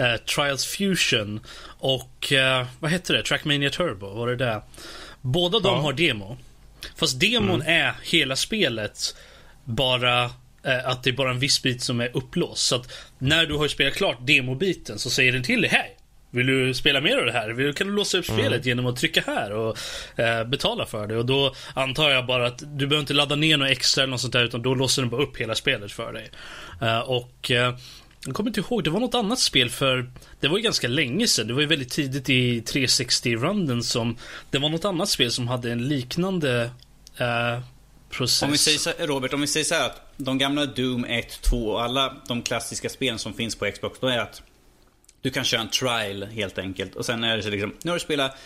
[0.04, 2.32] uh, Trials Fusion och
[2.80, 3.22] vad hette det?
[3.22, 4.62] Trackmania Turbo, var det det?
[5.20, 6.36] Båda de har demo.
[6.96, 7.84] Fast demon mm.
[7.84, 9.16] är hela spelet
[9.66, 10.30] bara
[10.66, 12.66] Eh, att det är bara en viss bit som är upplåst.
[12.66, 15.96] Så att när du har spelat klart demobiten så säger den till dig Hej!
[16.30, 17.50] Vill du spela mer av det här?
[17.50, 18.40] Vill, kan du låsa upp mm.
[18.40, 19.78] spelet genom att trycka här och
[20.16, 21.16] eh, betala för det?
[21.16, 24.20] Och då antar jag bara att du behöver inte ladda ner något extra eller något
[24.20, 26.30] sånt där utan då låser den bara upp hela spelet för dig.
[26.82, 27.74] Eh, och eh,
[28.26, 30.10] jag kommer inte ihåg, det var något annat spel för
[30.40, 31.46] Det var ju ganska länge sedan.
[31.46, 34.16] Det var ju väldigt tidigt i 360-runden som
[34.50, 36.70] Det var något annat spel som hade en liknande
[37.18, 37.60] eh,
[38.10, 38.42] process.
[38.42, 41.42] Om vi säger så, Robert, om vi säger så här att de gamla Doom 1,
[41.42, 44.42] 2 och alla de klassiska spelen som finns på Xbox, då är att
[45.20, 46.96] du kan köra en trial helt enkelt.
[46.96, 48.36] Och sen är det så liksom, nu har du spelat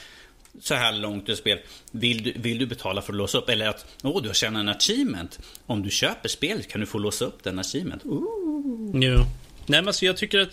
[0.61, 1.59] så här långt i spel.
[1.91, 3.49] Vill du, vill du betala för att låsa upp?
[3.49, 5.39] Eller att, åh, du har tjänat en achievement.
[5.67, 8.05] Om du köper spelet kan du få låsa upp den achievement.
[8.05, 8.91] Ooh.
[8.95, 9.17] Jo.
[9.67, 10.49] Nej men alltså jag tycker att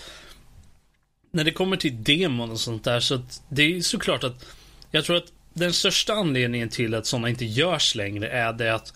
[1.32, 4.46] när det kommer till demon och sånt där så att det är såklart att
[4.92, 8.94] jag tror att den största anledningen till att sådana inte görs längre är det att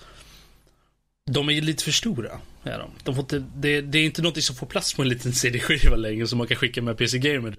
[1.31, 2.39] de är lite för stora.
[2.63, 2.91] Är de.
[3.03, 5.95] De får inte, det, det, är inte något som får plats på en liten CD-skiva
[5.95, 7.55] längre som man kan skicka med PC Gamer.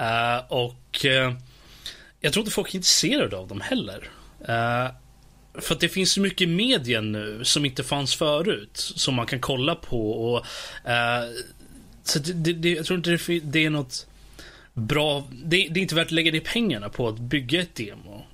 [0.00, 1.36] Uh, och uh,
[2.20, 4.10] jag tror inte folk är intresserade av dem heller.
[4.40, 4.90] Uh,
[5.60, 8.70] för att det finns så mycket media nu som inte fanns förut.
[8.74, 10.46] Som man kan kolla på och
[12.02, 14.06] Så det, det, jag tror inte det, det är något
[14.78, 15.24] bra.
[15.30, 18.24] Det, det, är inte värt att lägga de pengarna på att bygga ett demo.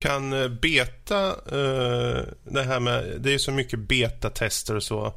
[0.00, 5.14] Kan eh, beta, uh, det här med, det är så mycket betatester och så.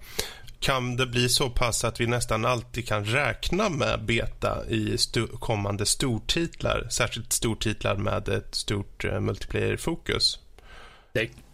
[0.59, 5.27] Kan det bli så pass att vi nästan alltid kan räkna med beta i sto
[5.27, 6.87] kommande stortitlar?
[6.89, 10.39] Särskilt stortitlar med ett stort uh, multiplayer-fokus.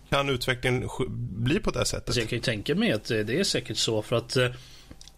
[0.10, 0.90] Kan utvecklingen
[1.20, 2.10] bli på det sättet?
[2.10, 4.48] Alltså jag kan ju tänka mig att det är säkert så för att uh,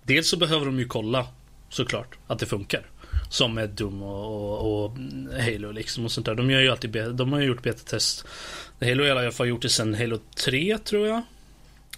[0.04, 1.28] dels så behöver de ju kolla
[1.76, 2.86] såklart att det funkar.
[3.30, 4.98] Som med Doom och, och, och,
[5.40, 6.36] Halo liksom och sånt där.
[6.36, 8.26] De gör ju alltid de har ju gjort betatest.
[8.82, 11.22] Halo har i alla fall gjort det sen Halo 3 tror jag.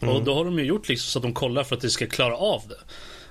[0.01, 0.15] Mm.
[0.15, 2.07] Och då har de ju gjort liksom så att de kollar för att det ska
[2.07, 2.79] klara av det.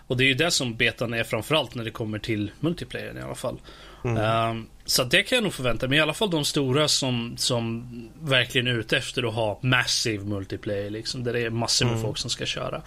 [0.07, 3.21] Och det är ju det som betan är framförallt när det kommer till multiplayer i
[3.21, 3.61] alla fall.
[4.07, 4.51] Mm.
[4.51, 5.99] Um, så det kan jag nog förvänta mig.
[5.99, 7.89] I alla fall de stora som, som
[8.23, 10.91] verkligen är ute efter att ha massive multiplayer.
[10.91, 12.05] Liksom, där det är massor med mm.
[12.05, 12.83] folk som ska köra.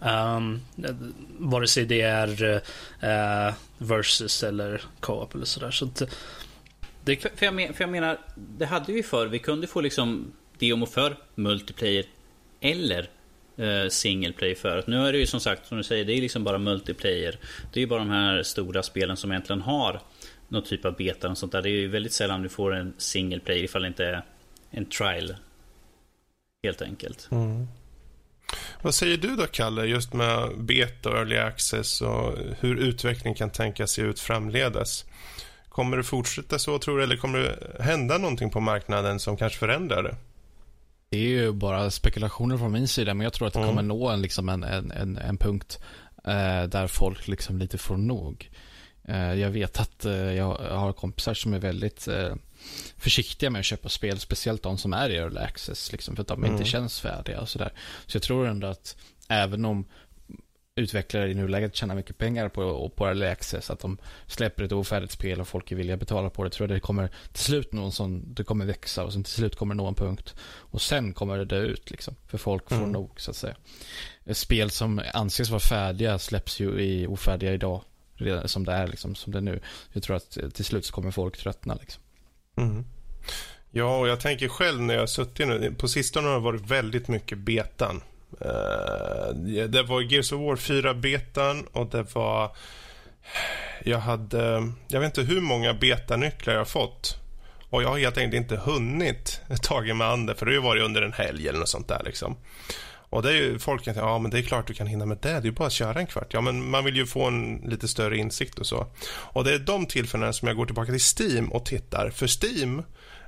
[0.00, 0.60] Um,
[1.38, 5.70] vare sig det är uh, versus eller co-op eller sådär.
[5.70, 6.02] Så att,
[7.04, 7.16] det...
[7.16, 9.26] för, för, jag men, för jag menar, det hade vi förr.
[9.26, 12.04] Vi kunde få liksom demo för multiplayer
[12.60, 13.08] eller
[13.56, 14.86] eh, single player förut.
[14.86, 17.38] Nu är det ju som sagt, som du säger, det är liksom bara multiplayer.
[17.72, 20.00] Det är ju bara de här stora spelen som egentligen har
[20.48, 21.62] någon typ av beta och sånt där.
[21.62, 24.24] Det är ju väldigt sällan du får en single player ifall det inte är
[24.70, 25.36] en trial.
[26.62, 27.28] Helt enkelt.
[27.30, 27.68] Mm.
[28.82, 33.50] Vad säger du då, Kalle, just med beta och early access och hur utvecklingen kan
[33.50, 35.04] tänka sig ut framledes?
[35.68, 39.58] Kommer det fortsätta så, tror du, eller kommer det hända någonting på marknaden som kanske
[39.58, 40.16] förändrar det?
[41.10, 43.68] Det är ju bara spekulationer från min sida, men jag tror att det mm.
[43.68, 45.78] kommer nå en, liksom en, en, en, en punkt
[46.24, 48.50] eh, där folk liksom lite får nog.
[49.08, 52.34] Eh, jag vet att eh, jag har kompisar som är väldigt eh,
[52.96, 56.28] försiktiga med att köpa spel, speciellt de som är i early access, liksom, för att
[56.28, 56.52] de mm.
[56.52, 57.72] inte känns färdiga och sådär.
[58.06, 58.96] Så jag tror ändå att
[59.28, 59.86] även om
[60.74, 65.12] utvecklare i nuläget tjänar mycket pengar på, på early access, att de släpper ett ofärdigt
[65.12, 67.72] spel och folk är villiga att betala på det, tror jag det kommer till slut
[67.72, 71.12] någon sån, det kommer växa och sen till slut kommer nå en punkt och sen
[71.12, 72.92] kommer det dö ut liksom, för folk får mm.
[72.92, 73.56] nog så att säga.
[74.32, 77.82] Spel som anses vara färdiga släpps ju i ofärdiga idag
[78.18, 79.60] redan som det är, liksom, som det är nu.
[79.92, 81.74] Jag tror att eh, till slut så kommer folk tröttna.
[81.80, 82.02] Liksom.
[82.56, 82.84] Mm.
[83.70, 86.70] Ja, och jag tänker själv när jag har suttit nu, på sistone har det varit
[86.70, 88.02] väldigt mycket betan.
[88.44, 89.34] Uh,
[89.68, 92.56] det var Gears of War 4 betan och det var
[93.84, 97.16] Jag hade, jag vet inte hur många betanycklar jag har fått.
[97.70, 100.62] Och jag har helt enkelt inte hunnit ta mig an det, för det har ju
[100.62, 102.36] varit under en helg eller något sånt där liksom.
[103.10, 105.06] Och det är ju, folk kan säga, ja men det är klart du kan hinna
[105.06, 106.34] med det, det är ju bara att köra en kvart.
[106.34, 108.86] Ja men man vill ju få en lite större insikt och så.
[109.08, 112.10] Och det är de tillfällena som jag går tillbaka till Steam och tittar.
[112.10, 112.82] För Steam,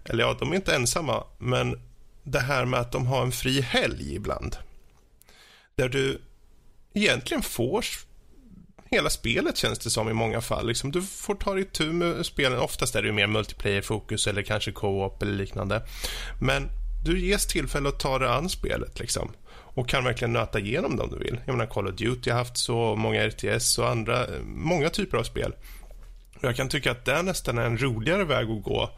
[0.04, 1.80] eller ja, de är inte ensamma, men
[2.22, 4.56] det här med att de har en fri helg ibland.
[5.76, 6.20] Där du
[6.94, 7.84] egentligen får
[8.90, 10.66] hela spelet känns det som i många fall.
[10.66, 12.58] Liksom, du får ta dig tur med spelen.
[12.58, 15.82] Oftast är det ju mer multiplayer-fokus eller kanske co-op eller liknande.
[16.40, 16.68] Men
[17.04, 19.32] du ges tillfälle att ta dig an spelet liksom.
[19.80, 21.40] Och kan verkligen nöta igenom det om du vill.
[21.46, 25.22] Jag menar Call of Duty har haft så, många RTS och andra, många typer av
[25.22, 25.54] spel.
[26.40, 28.90] Jag kan tycka att det nästan är en roligare väg att gå.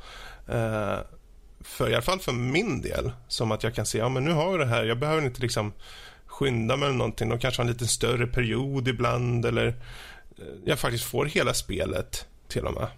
[0.48, 0.98] Eh,
[1.60, 3.12] för i alla fall för min del.
[3.28, 5.42] Som att jag kan se, ja men nu har jag det här, jag behöver inte
[5.42, 5.72] liksom
[6.26, 7.28] skynda mig eller någonting.
[7.28, 9.74] De kanske har en lite större period ibland eller eh,
[10.64, 12.88] jag faktiskt får hela spelet till och med.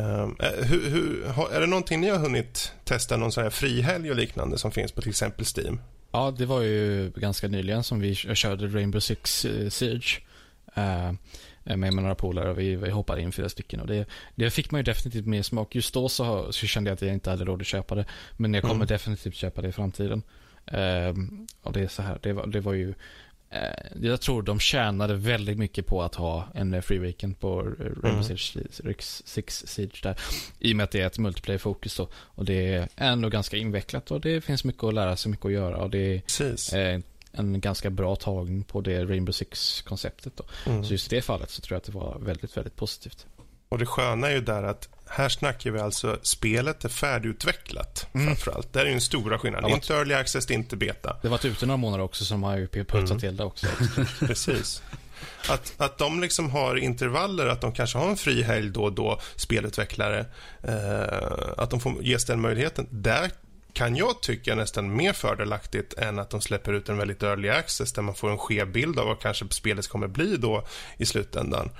[0.00, 4.16] Um, hur, hur, är det någonting ni har hunnit testa, någon sån här frihelg och
[4.16, 5.80] liknande som finns på till exempel Steam?
[6.12, 10.20] Ja, det var ju ganska nyligen som vi körde Rainbow Six uh, Siege.
[10.78, 11.12] Uh,
[11.76, 14.70] med, med några polare och vi, vi hoppade in fyra stycken och det, det fick
[14.70, 15.74] man ju definitivt mer smak.
[15.74, 18.04] Just då så, så kände jag att jag inte hade råd att köpa det.
[18.36, 18.86] Men jag kommer mm.
[18.86, 20.22] definitivt köpa det i framtiden.
[20.72, 22.94] Um, och det är så här, det var, det var ju
[24.00, 28.22] jag tror de tjänade väldigt mycket på att ha en free weekend på Rainbow mm.
[28.24, 30.18] Six, Six Siege där.
[30.58, 32.08] I och med att det är ett multiplayer-fokus då.
[32.14, 35.52] Och det är ändå ganska invecklat och det finns mycket att lära sig, mycket att
[35.52, 35.76] göra.
[35.76, 36.22] Och det
[36.72, 40.44] är uh, en ganska bra tagning på det Rainbow Six-konceptet då.
[40.70, 40.84] Mm.
[40.84, 43.26] Så just i det fallet så tror jag att det var väldigt, väldigt positivt.
[43.68, 48.26] Och det sköna är ju där att här snackar vi alltså spelet är färdigutvecklat mm.
[48.26, 48.72] framförallt.
[48.72, 49.70] Det är ju den stora skillnaden.
[49.70, 51.16] Ja, inte early access, det är inte beta.
[51.22, 53.18] Det har varit ute några månader också som har ju putsat mm.
[53.18, 53.66] till det också.
[54.26, 54.82] Precis.
[55.48, 58.92] Att, att de liksom har intervaller, att de kanske har en fri helg då och
[58.92, 60.26] då, spelutvecklare.
[60.62, 62.86] Eh, att de får ges den möjligheten.
[62.90, 63.30] Där
[63.72, 67.92] kan jag tycka nästan mer fördelaktigt än att de släpper ut en väldigt early access
[67.92, 70.66] där man får en skev bild av vad kanske spelet kommer bli då
[70.96, 71.70] i slutändan.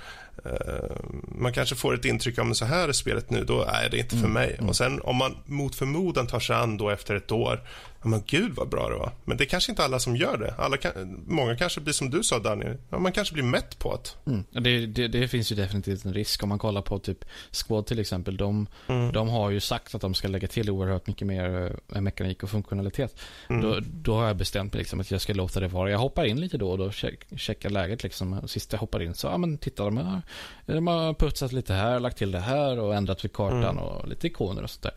[0.45, 0.95] Uh,
[1.37, 3.97] man kanske får ett intryck av att så här är spelet nu, då är det
[3.97, 4.33] inte för mm.
[4.33, 4.55] mig.
[4.57, 4.69] Mm.
[4.69, 7.61] Och sen om man mot förmodan tar sig an då efter ett år
[8.01, 9.11] Ja, men gud vad bra det var.
[9.25, 10.53] Men det är kanske inte alla som gör det.
[10.57, 12.77] Alla kan, många kanske blir som du sa Daniel.
[12.89, 14.31] Ja, man kanske blir mätt på det.
[14.31, 14.45] Mm.
[14.51, 16.43] Det, det, det, finns ju definitivt en risk.
[16.43, 18.37] Om man kollar på typ Squad till exempel.
[18.37, 19.11] De, mm.
[19.11, 22.49] de har ju sagt att de ska lägga till oerhört mycket mer äh, mekanik och
[22.49, 23.19] funktionalitet.
[23.49, 23.61] Mm.
[23.61, 25.91] Då, då har jag bestämt mig liksom att jag ska låta det vara.
[25.91, 26.91] Jag hoppar in lite då och då.
[26.91, 28.47] Check, checkar läget liksom.
[28.47, 30.21] Sist jag hoppar in så, ja men titta de har,
[30.65, 33.77] de har putsat lite här, lagt till det här och ändrat vid kartan mm.
[33.77, 34.93] och lite ikoner och sånt där.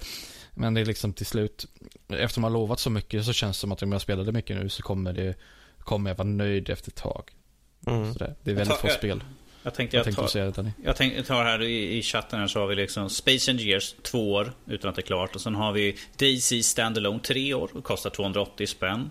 [0.54, 1.66] Men det är liksom till slut,
[2.08, 4.68] eftersom man lovat så mycket så känns det som att om jag spelade mycket nu
[4.68, 5.34] så kommer, det,
[5.78, 7.30] kommer jag vara nöjd efter ett tag.
[7.86, 8.12] Mm.
[8.12, 9.24] Så det, det är väldigt få spel.
[9.62, 12.46] Jag tänkte jag, jag tar, säga det, jag tänkte tar här i, i chatten här
[12.46, 15.34] så har vi liksom Space Engineers två år utan att det är klart.
[15.34, 19.10] Och sen har vi Daisy Standalone tre år och kostar 280 spänn.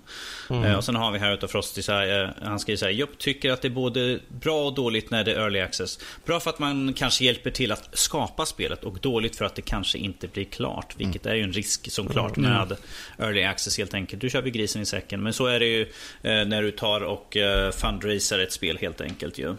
[0.50, 0.64] Mm.
[0.64, 2.92] Eh, och sen har vi här utav Frosty, så här, eh, han skriver så här.
[2.92, 6.00] Jag tycker att det är både bra och dåligt när det är early access.
[6.26, 9.62] Bra för att man kanske hjälper till att skapa spelet och dåligt för att det
[9.62, 10.94] kanske inte blir klart.
[10.98, 11.34] Vilket mm.
[11.34, 12.52] är ju en risk som klart mm.
[12.52, 12.78] med
[13.20, 14.22] early access helt enkelt.
[14.22, 15.24] Du kör vi grisen i säcken.
[15.24, 15.82] Men så är det ju
[16.22, 19.56] eh, när du tar och eh, fundraisar ett spel helt enkelt ju.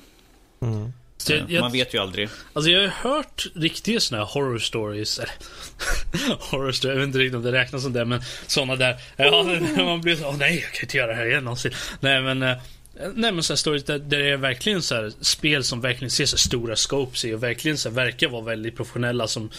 [0.62, 0.92] Mm.
[1.28, 2.28] Jag, jag, man vet ju aldrig.
[2.52, 5.20] Alltså jag har hört riktiga såna här horror stories.
[6.38, 8.96] horror stories, jag vet inte riktigt om det räknas som det, men såna där.
[9.16, 11.72] Ja, man blir så, åh nej, jag kan inte göra det här igen någonsin.
[12.00, 12.56] Nej men, eh,
[13.14, 16.26] nej men så stories där, där det är verkligen så här, spel som verkligen ser
[16.26, 19.50] så stora scopes i och verkligen så här, verkar vara väldigt professionella som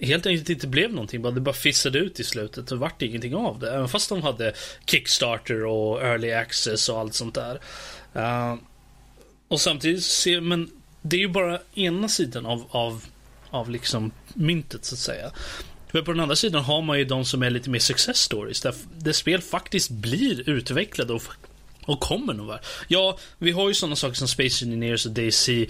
[0.00, 1.22] helt enkelt inte blev någonting.
[1.22, 3.74] Det bara fissade ut i slutet och vart ingenting av det.
[3.74, 4.52] Även fast de hade
[4.86, 7.60] Kickstarter och Early Access och allt sånt där.
[8.16, 8.56] Uh,
[9.48, 10.70] och samtidigt ser, men
[11.02, 13.04] det är ju bara ena sidan av, av,
[13.50, 15.32] av liksom myntet så att säga.
[15.88, 18.60] För på den andra sidan har man ju de som är lite mer success stories.
[18.60, 21.22] Där, där spel faktiskt blir utvecklade och,
[21.84, 25.66] och kommer någon Ja, vi har ju sådana saker som Space Engineers och DC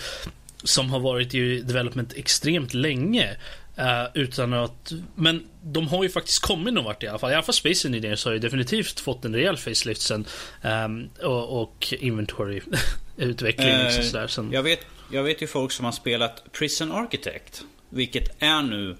[0.64, 3.36] som har varit i development extremt länge.
[3.78, 7.30] Uh, utan att, men de har ju faktiskt kommit någon vart i alla fall.
[7.30, 10.24] I alla fall Space Engineers har ju definitivt fått en rejäl facelift sen.
[10.62, 12.60] Um, och, och inventory
[13.16, 13.68] utveckling.
[13.68, 14.52] Uh, liksom sådär, sen.
[14.52, 17.64] Jag, vet, jag vet ju folk som har spelat Prison Architect.
[17.88, 18.96] Vilket är nu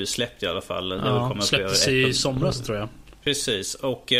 [0.00, 1.00] uh, släppt i alla fall.
[1.04, 2.88] Ja, släpptes i somras tror jag.
[3.24, 3.74] Precis.
[3.74, 4.12] Och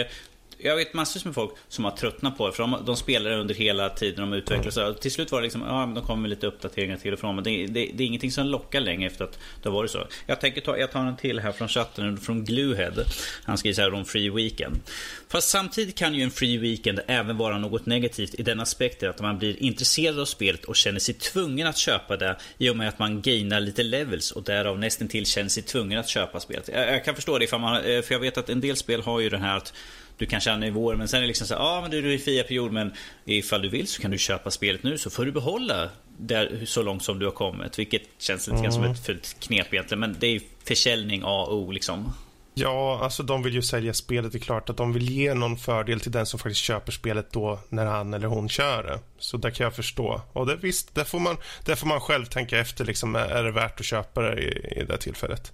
[0.63, 2.53] jag vet massor med folk som har tröttnat på det.
[2.53, 4.77] För de, de spelar under hela tiden de utvecklas.
[4.77, 4.95] Mm.
[4.95, 7.35] Till slut var det liksom, ja de kommer med lite uppdateringar till och från.
[7.35, 10.07] Men det, det, det, är ingenting som lockar längre efter att det har varit så.
[10.27, 13.05] Jag tänker ta, jag tar en till här från chatten, från Gluehead.
[13.45, 14.81] Han skriver så här om Free Weekend.
[15.29, 19.21] Fast samtidigt kan ju en Free Weekend även vara något negativt i den aspekten att
[19.21, 22.89] man blir intresserad av spelet och känner sig tvungen att köpa det i och med
[22.89, 26.71] att man gainar lite levels och därav nästan till känner sig tvungen att köpa spelet.
[26.73, 29.03] Jag, jag kan förstå det ifall man, eh, för jag vet att en del spel
[29.03, 29.73] har ju den här att
[30.21, 32.05] du kan tjäna nivåer men sen är det liksom så ja ah, men du är
[32.05, 32.93] i fria period men
[33.25, 36.83] ifall du vill så kan du köpa spelet nu så får du behålla där, så
[36.83, 37.79] långt som du har kommit.
[37.79, 38.73] Vilket känns lite mm.
[38.73, 42.13] som ett fult knep egentligen men det är försäljning A och O liksom.
[42.55, 44.33] Ja, alltså de vill ju sälja spelet.
[44.33, 47.33] Det är klart att de vill ge någon fördel till den som faktiskt köper spelet
[47.33, 48.99] då när han eller hon kör det.
[49.19, 50.21] Så det kan jag förstå.
[50.33, 52.85] Och det, visst, där får man, där får man själv tänka efter.
[52.85, 55.53] Liksom, är det värt att köpa det i, i det tillfället?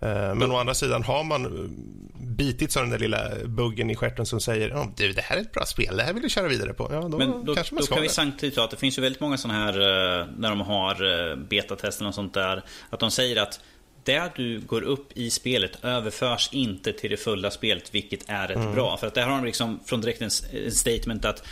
[0.00, 1.70] Eh, men å andra sidan, har man
[2.14, 5.40] bitits av den där lilla buggen i stjärten som säger oh, du, det här är
[5.40, 6.88] ett bra spel, det här vill du köra vidare på.
[6.92, 8.98] Ja, då, Men då, kanske man ska då kan vi samtidigt ta att det finns
[8.98, 9.72] ju väldigt många sådana här,
[10.20, 13.60] eh, när de har eh, betatester och sånt där, att de säger att
[14.04, 18.56] det du går upp i spelet överförs inte till det fulla spelet, vilket är rätt
[18.56, 18.74] mm.
[18.74, 18.96] bra.
[18.96, 20.30] För att där har de liksom från direkt en
[20.70, 21.46] statement att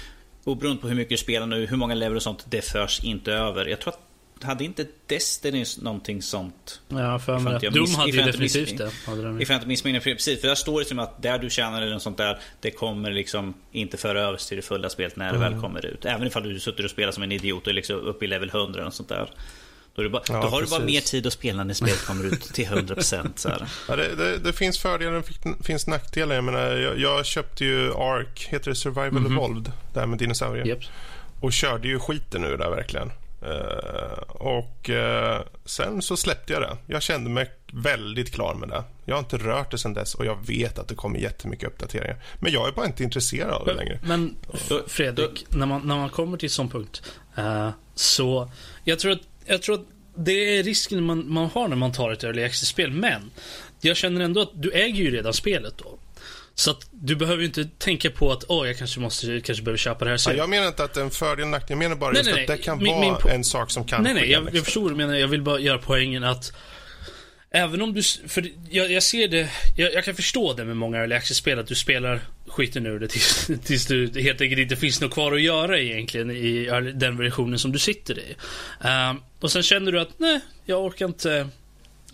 [0.45, 3.33] oberoende på hur mycket du spelar nu, hur många level och sånt, det förs inte
[3.33, 3.67] över.
[3.67, 4.01] Jag tror att
[4.43, 6.81] hade inte Destiny någonting sånt?
[6.89, 7.71] Ja, för mig.
[7.71, 8.91] Doom hade ju definitivt det.
[9.05, 10.41] Ifall jag inte missminner precis.
[10.41, 13.11] För där står det som att där du tjänar eller något sånt där, det kommer
[13.11, 15.53] liksom inte föra över till det fulla spelet när det mm.
[15.53, 16.05] väl kommer ut.
[16.05, 18.87] Även ifall du sitter och spelar som en idiot och liksom uppe i level 100
[18.87, 19.31] och sånt där.
[19.95, 20.75] Då, bara, ja, då har precis.
[20.75, 23.31] du bara mer tid att spela när spelet kommer ut till 100%.
[23.37, 23.51] Så
[23.89, 26.35] ja, det, det, det, finns fördelar och det finns nackdelar.
[26.35, 29.33] Jag, menar, jag, jag köpte ju Ark, heter det Survival mm -hmm.
[29.33, 30.67] Evolved, det här med dinosaurier.
[30.67, 30.79] Yep.
[31.41, 33.11] Och körde ju skiten ur det verkligen.
[33.45, 36.77] Uh, och uh, sen så släppte jag det.
[36.87, 38.85] Jag kände mig väldigt klar med det.
[39.05, 42.17] Jag har inte rört det sen dess och jag vet att det kommer jättemycket uppdateringar.
[42.41, 44.01] Men jag är bara inte intresserad av det längre.
[44.05, 44.37] Men
[44.87, 47.03] Fredrik, när man, när man kommer till sån punkt
[47.39, 48.51] uh, så
[48.85, 49.87] jag tror att, jag tror att
[50.17, 52.91] det är risken man, man har när man tar ett early access-spel.
[52.91, 53.31] Men
[53.81, 55.99] jag känner ändå att du äger ju redan spelet då.
[56.55, 59.79] Så att du behöver ju inte tänka på att åh, jag kanske måste, kanske behöver
[59.79, 60.19] köpa det här.
[60.27, 61.71] Ja, jag menar inte att det är en fördel nackdel.
[61.71, 63.85] Jag menar bara nej, just nej, att det kan min, vara min en sak som
[63.85, 64.57] kan Nej, nej, jag, liksom.
[64.57, 65.15] jag förstår vad du menar.
[65.15, 66.53] Jag vill bara göra poängen att
[67.57, 70.99] Även om du, för jag, jag ser det, jag, jag, kan förstå det med många
[70.99, 75.01] early access-spel att du spelar skiten ur det tills, tills du helt enkelt inte finns
[75.01, 78.37] något kvar att göra egentligen i den versionen som du sitter i.
[79.11, 81.49] Um, och sen känner du att nej, jag orkar inte,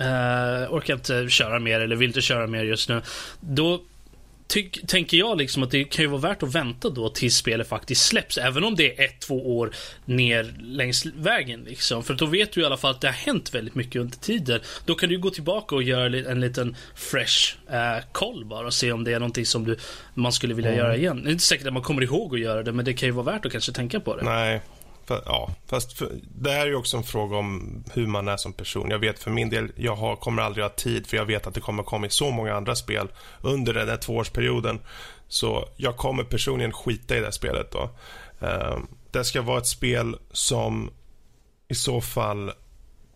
[0.01, 3.03] uh, orkar inte köra mer eller vill inte köra mer just nu.
[3.41, 3.83] Då
[4.51, 7.69] tyck, tänker jag liksom att det kan ju vara värt att vänta då tills spelet
[7.69, 8.39] faktiskt släpps.
[8.39, 9.71] Även om det är ett, två år
[10.05, 11.65] ner längs vägen.
[11.65, 12.03] Liksom.
[12.03, 14.61] För då vet du i alla fall att det har hänt väldigt mycket under tiden.
[14.85, 18.93] Då kan du gå tillbaka och göra en liten fresh eh, koll bara och se
[18.93, 19.77] om det är någonting som du,
[20.15, 20.85] man skulle vilja mm.
[20.85, 21.23] göra igen.
[21.23, 23.13] Det är inte säkert att man kommer ihåg att göra det, men det kan ju
[23.13, 24.25] vara värt att kanske tänka på det.
[24.25, 24.61] Nej,
[25.27, 28.53] ja, fast för, det här är ju också en fråga om hur man är som
[28.53, 28.91] person.
[28.91, 31.55] Jag vet för min del, jag har, kommer aldrig ha tid för jag vet att
[31.55, 33.09] det kommer komma så många andra spel
[33.41, 34.81] under den här tvåårsperioden.
[35.29, 37.91] Så jag kommer personligen skita i det spelet då.
[38.43, 38.79] Uh,
[39.11, 40.91] det ska vara ett spel som
[41.69, 42.49] i så fall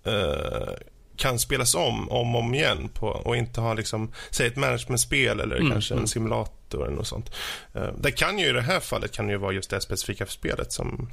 [0.06, 0.74] uh,
[1.16, 5.40] kan spelas om, om och om igen på, och inte ha liksom, säg ett managementspel
[5.40, 6.08] eller mm, kanske en mm.
[6.08, 7.34] simulator eller något sånt.
[7.76, 10.72] Uh, det kan ju i det här fallet kan ju vara just det specifika spelet
[10.72, 11.10] som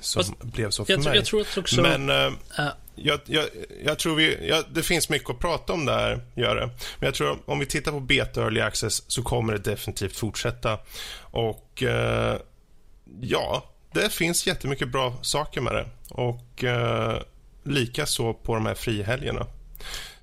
[0.00, 1.16] som Fast, blev så för jag, mig.
[1.16, 1.82] Jag tror också...
[1.82, 2.68] Men äh, uh.
[2.94, 3.44] jag, jag,
[3.84, 4.48] jag, tror vi...
[4.48, 6.66] Jag, det finns mycket att prata om där, gör det.
[6.66, 10.78] Men jag tror om vi tittar på beta early access så kommer det definitivt fortsätta.
[11.20, 12.36] Och äh,
[13.20, 15.86] ja, det finns jättemycket bra saker med det.
[16.08, 17.20] Och äh,
[17.64, 19.46] lika så på de här frihelgerna.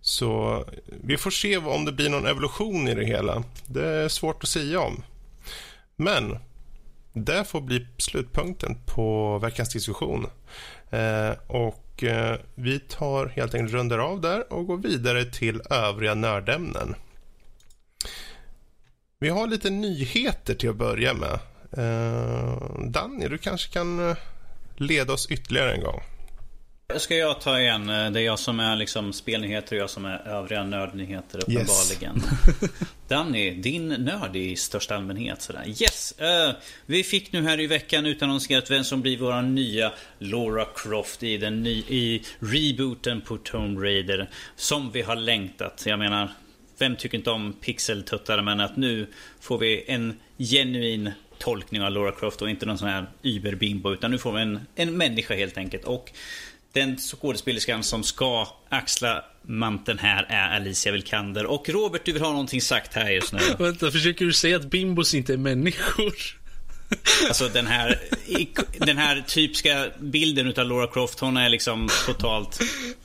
[0.01, 3.43] Så vi får se om det blir någon evolution i det hela.
[3.65, 5.03] Det är svårt att säga om.
[5.95, 6.37] Men
[7.13, 10.27] det får bli slutpunkten på veckans diskussion.
[10.89, 16.13] Eh, och eh, Vi tar helt enkelt runder av där och går vidare till övriga
[16.13, 16.95] nördämnen.
[19.19, 21.39] Vi har lite nyheter till att börja med.
[21.77, 24.17] Eh, Danny, du kanske kan eh,
[24.77, 26.01] leda oss ytterligare en gång.
[26.97, 27.87] Ska jag ta igen?
[27.87, 32.15] Det är jag som är liksom spelnyheter och jag som är övriga nördnyheter uppenbarligen.
[32.15, 32.71] Yes.
[33.07, 35.63] Danny, din nörd i största allmänhet sådär.
[35.67, 36.13] Yes!
[36.21, 36.55] Uh,
[36.85, 41.37] vi fick nu här i veckan utannonserat vem som blir vår nya Laura Croft i
[41.37, 44.29] den ny, i rebooten på Tomb Raider.
[44.55, 45.83] Som vi har längtat.
[45.85, 46.31] Jag menar,
[46.77, 49.07] vem tycker inte om pixeltuttar men att nu
[49.39, 54.11] får vi en genuin tolkning av Laura Croft och inte någon sån här überbimbo utan
[54.11, 55.83] nu får vi en, en människa helt enkelt.
[55.85, 56.11] Och
[56.73, 61.45] den skådespelerskan som ska axla manteln här är Alicia Vikander.
[61.45, 63.39] Och Robert, du vill ha någonting sagt här just nu.
[63.59, 66.13] Vänta, försöker du säga att bimbos inte är människor?
[67.27, 67.99] Alltså den här,
[68.77, 72.59] den här typiska bilden utav Laura Croft, hon är liksom totalt...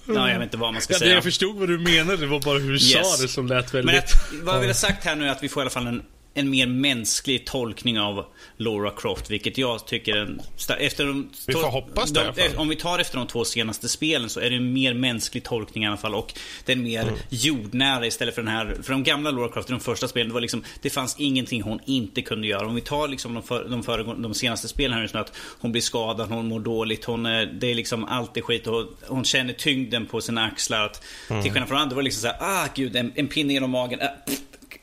[0.06, 1.14] Ja, jag vet inte vad man ska Ja, säga.
[1.14, 2.92] jag förstod vad du menade, det var bara hur du Yes.
[3.16, 3.84] sa det som lät väldigt...
[3.94, 5.70] Men att, vad jag vill ha sagt här nu är att vi får i alla
[5.70, 6.02] fall en,
[6.38, 8.24] en mer mänsklig tolkning av
[8.56, 10.40] Laura Croft, vilket jag tycker en...
[10.78, 12.56] Efter de, Vi får hoppas det fall.
[12.56, 15.84] Om vi tar efter de två senaste spelen så är det en mer mänsklig tolkning
[15.84, 16.34] i alla fall och
[16.64, 17.14] den mer Mm.
[17.28, 18.76] jordnära istället för den här...
[18.82, 20.64] För de gamla Laura Croft i de första spelen, det var liksom...
[20.82, 22.66] Det fanns ingenting hon inte kunde göra.
[22.66, 25.36] Om vi tar liksom de, för, de, föregående, de senaste spelen här nu så att
[25.60, 27.26] hon blir skadad, hon mår dåligt, hon...
[27.26, 30.84] är- Det är liksom alltid skit och hon känner tyngden på sina axlar.
[30.84, 31.42] Att, Mm.
[31.42, 34.00] Till skillnad från andra var det liksom såhär, ah gud, en, en pinne genom magen.
[34.00, 34.38] Äh, pff,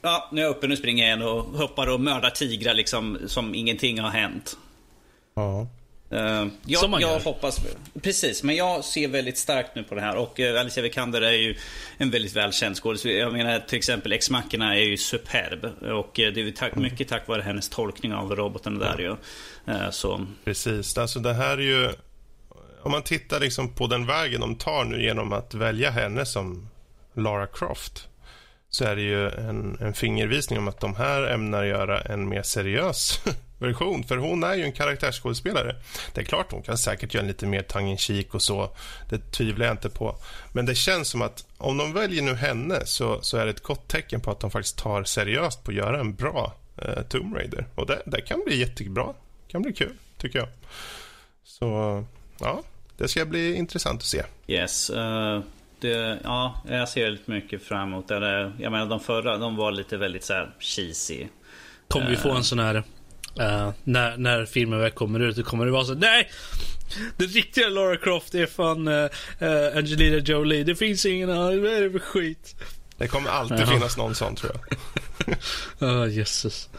[0.06, 3.20] Ja, nu är jag uppe, nu springer jag igen och hoppar och mördar tigrar liksom
[3.28, 4.58] som ingenting har hänt.
[5.36, 5.68] Ja.
[6.14, 7.20] Uh, jag Som man jag gör.
[7.20, 7.60] hoppas...
[8.02, 10.16] Precis, men jag ser väldigt starkt nu på det här.
[10.16, 11.56] Och uh, Alicia Vikander är ju
[11.98, 13.20] en väldigt välkänd skådespelare.
[13.20, 15.66] Jag menar till exempel Ex-Machina är ju superb.
[15.82, 19.16] Och uh, det är tack, mycket tack vare hennes tolkning av roboten där ju.
[19.74, 20.26] Uh, så...
[20.44, 20.98] Precis.
[20.98, 21.90] Alltså det här är ju...
[22.84, 26.70] Om man tittar liksom på den vägen de tar nu genom att välja henne som
[27.14, 28.08] Lara Croft
[28.76, 32.42] så är det ju en, en fingervisning om att de här ämnar göra en mer
[32.42, 33.22] seriös
[33.60, 34.04] version.
[34.04, 35.76] För hon är ju en karaktärsskådespelare.
[36.14, 38.70] Det är klart hon kan säkert göra lite mer tongue och så.
[39.10, 40.16] Det tvivlar jag inte på.
[40.54, 43.64] Men det känns som att om de väljer nu henne så, så är det ett
[43.64, 47.36] gott tecken på att de faktiskt tar seriöst på att göra en bra eh, Tomb
[47.36, 47.68] Raider.
[47.76, 49.14] Och det, det kan bli jättebra.
[49.46, 50.48] Det kan bli kul, tycker jag.
[51.44, 52.04] Så,
[52.40, 52.64] ja.
[52.98, 54.24] Det ska bli intressant att se.
[54.48, 54.90] Yes.
[54.90, 55.42] Uh,
[55.80, 58.54] det, ja, jag ser väldigt mycket fram emot det.
[58.60, 61.28] Jag menar de förra, de var lite väldigt så här cheesy.
[61.88, 62.76] Kommer vi få en sån här...
[63.40, 66.30] eh, när, när filmen väl kommer ut, då kommer det vara så Nej!
[67.18, 69.10] Den riktiga Lara Croft är fan uh,
[69.78, 70.64] Angelina Jolie.
[70.64, 71.62] Det finns ingen annan.
[71.62, 72.56] Vad är det för skit?
[72.98, 73.68] Det kommer alltid Jaha.
[73.68, 74.78] finnas någon sån, tror jag.
[75.80, 76.70] Ah, jösses.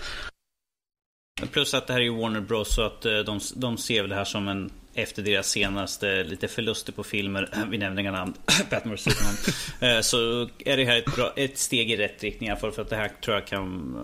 [1.52, 4.10] Plus att det här är ju Warner Bros så att eh, de, de ser väl
[4.10, 8.34] det här som en efter deras senaste lite förluster på filmer, vi nämner inga namn,
[8.70, 9.34] Batman vs Superman.
[9.96, 12.72] eh, så är det här ett, bra, ett steg i rätt riktning i alla fall
[12.72, 13.94] för att det här tror jag kan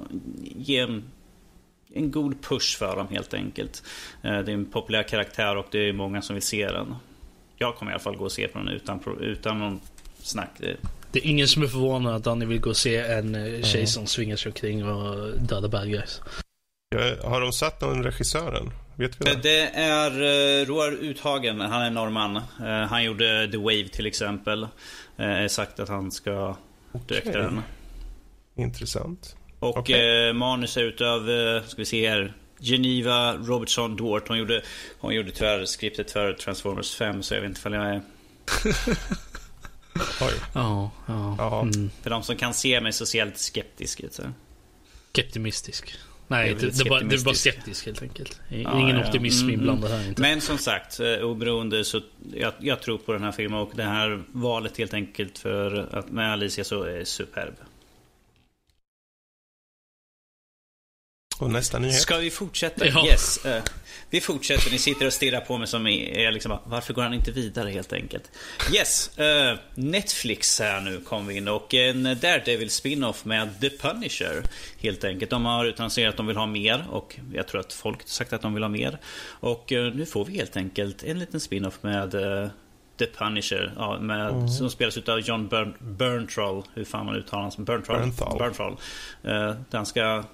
[0.56, 1.02] ge en,
[1.94, 3.82] en god push för dem helt enkelt.
[4.22, 6.94] Eh, det är en populär karaktär och det är många som vill se den.
[7.56, 9.80] Jag kommer i alla fall gå och se på den utan, utan någon
[10.22, 10.50] snack.
[10.58, 10.76] Det-
[11.12, 13.86] Det är ingen som är förvånad att Danny vill gå och se en eh, tjej
[13.86, 16.20] som svingar sig omkring och dödar bad guys.
[16.92, 18.70] Jag, har de satt någon regissören?
[18.94, 19.34] Vet vi det?
[19.42, 22.36] Det är uh, Roar Uthagen, han är norrman.
[22.36, 24.68] Eh, han gjorde The Wave till exempel.
[25.16, 26.56] Är sagt att han ska
[27.06, 27.42] direkta Okej.
[27.42, 27.62] den.
[28.56, 29.36] Intressant.
[29.58, 31.28] Och eh, manus är utav,
[31.66, 34.28] ska vi se här, Geneva Robertson Dwart.
[34.28, 34.62] Hon gjorde,
[34.98, 38.02] hon gjorde tyvärr skriptet för Transformers 5 så jag vet inte ifall jag är...
[40.20, 40.32] Oj.
[40.54, 41.34] Ja, ja.
[41.38, 41.62] Ja.
[41.62, 41.90] Mm.
[42.02, 44.14] För de som kan se mig så ser jag lite skeptisk ut.
[44.14, 44.22] Så.
[45.12, 45.98] Skeptimistisk.
[46.32, 48.40] Nej, det, det, är bara, det skeptisk helt enkelt.
[48.50, 49.06] Ingen ja.
[49.06, 50.22] optimism Mm, inblandad här inte.
[50.22, 52.00] Men som sagt, eh, oberoende så
[52.34, 56.10] jag, jag tror på den här filmen och det här valet helt enkelt för att
[56.10, 57.54] med Alicia så är superb.
[61.42, 62.00] Och nästa nyhet.
[62.00, 62.86] Ska vi fortsätta?
[62.86, 63.06] Ja.
[63.06, 63.44] Yes.
[63.44, 63.62] eh,
[64.10, 64.70] vi fortsätter.
[64.70, 67.70] Ni sitter och stirrar på mig som är är liksom varför går han inte vidare
[67.70, 68.30] helt enkelt?
[68.74, 69.18] Yes.
[69.18, 74.42] eh, Netflix här nu kom vi in och en Daredevil spin-off med The Punisher.
[74.78, 75.30] Helt enkelt.
[75.30, 78.32] De har utannonserat att de vill ha mer och jag tror att folk har sagt
[78.32, 78.98] att de vill ha mer.
[79.24, 82.10] Och eh, nu får vi helt enkelt en liten spin-off med
[82.98, 83.72] The Punisher.
[83.76, 86.62] Ja, med, Som spelas av John Burn, Bernthal.
[86.74, 87.98] Hur fan man uttalar hans Bernthal.
[87.98, 88.38] Bernthal.
[88.38, 88.76] Bernthal.
[89.22, 90.24] Där han ska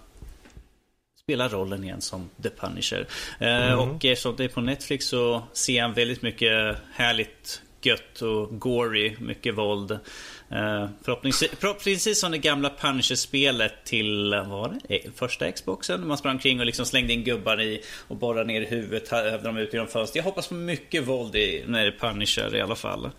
[1.28, 3.06] spela rollen igen som The Punisher.
[3.40, 8.60] Eh, Och eftersom det är på Netflix så ser han väldigt mycket härligt gött och
[8.60, 9.90] gory, mycket våld.
[9.90, 14.94] Eh, förhoppningsvis, förhoppningsvis som det gamla Punisher-spelet till, vad var det?
[14.96, 16.06] Eh, Första Xboxen?
[16.06, 19.56] Man sprang omkring och liksom slängde in gubbar i och borrade ner huvudet, hävde dem
[19.56, 20.16] ut genom fönstret.
[20.16, 23.10] Jag hoppas på mycket våld i, när det är Punisher i alla fall.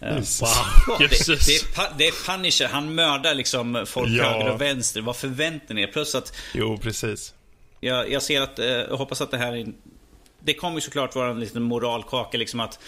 [0.00, 0.40] Eh, Jesus.
[0.88, 1.52] Wow, Ja, det, det,
[1.82, 4.24] är, det är Punisher, han mördar liksom folk Ja.
[4.24, 5.00] höger och vänster.
[5.00, 5.86] Vad förväntar ni er?
[5.86, 7.34] Plus att Jo, precis.
[7.80, 9.66] Jag, jag ser att, eh, jag hoppas att det här är...
[10.40, 12.78] Det kommer såklart vara en liten moralkaka liksom att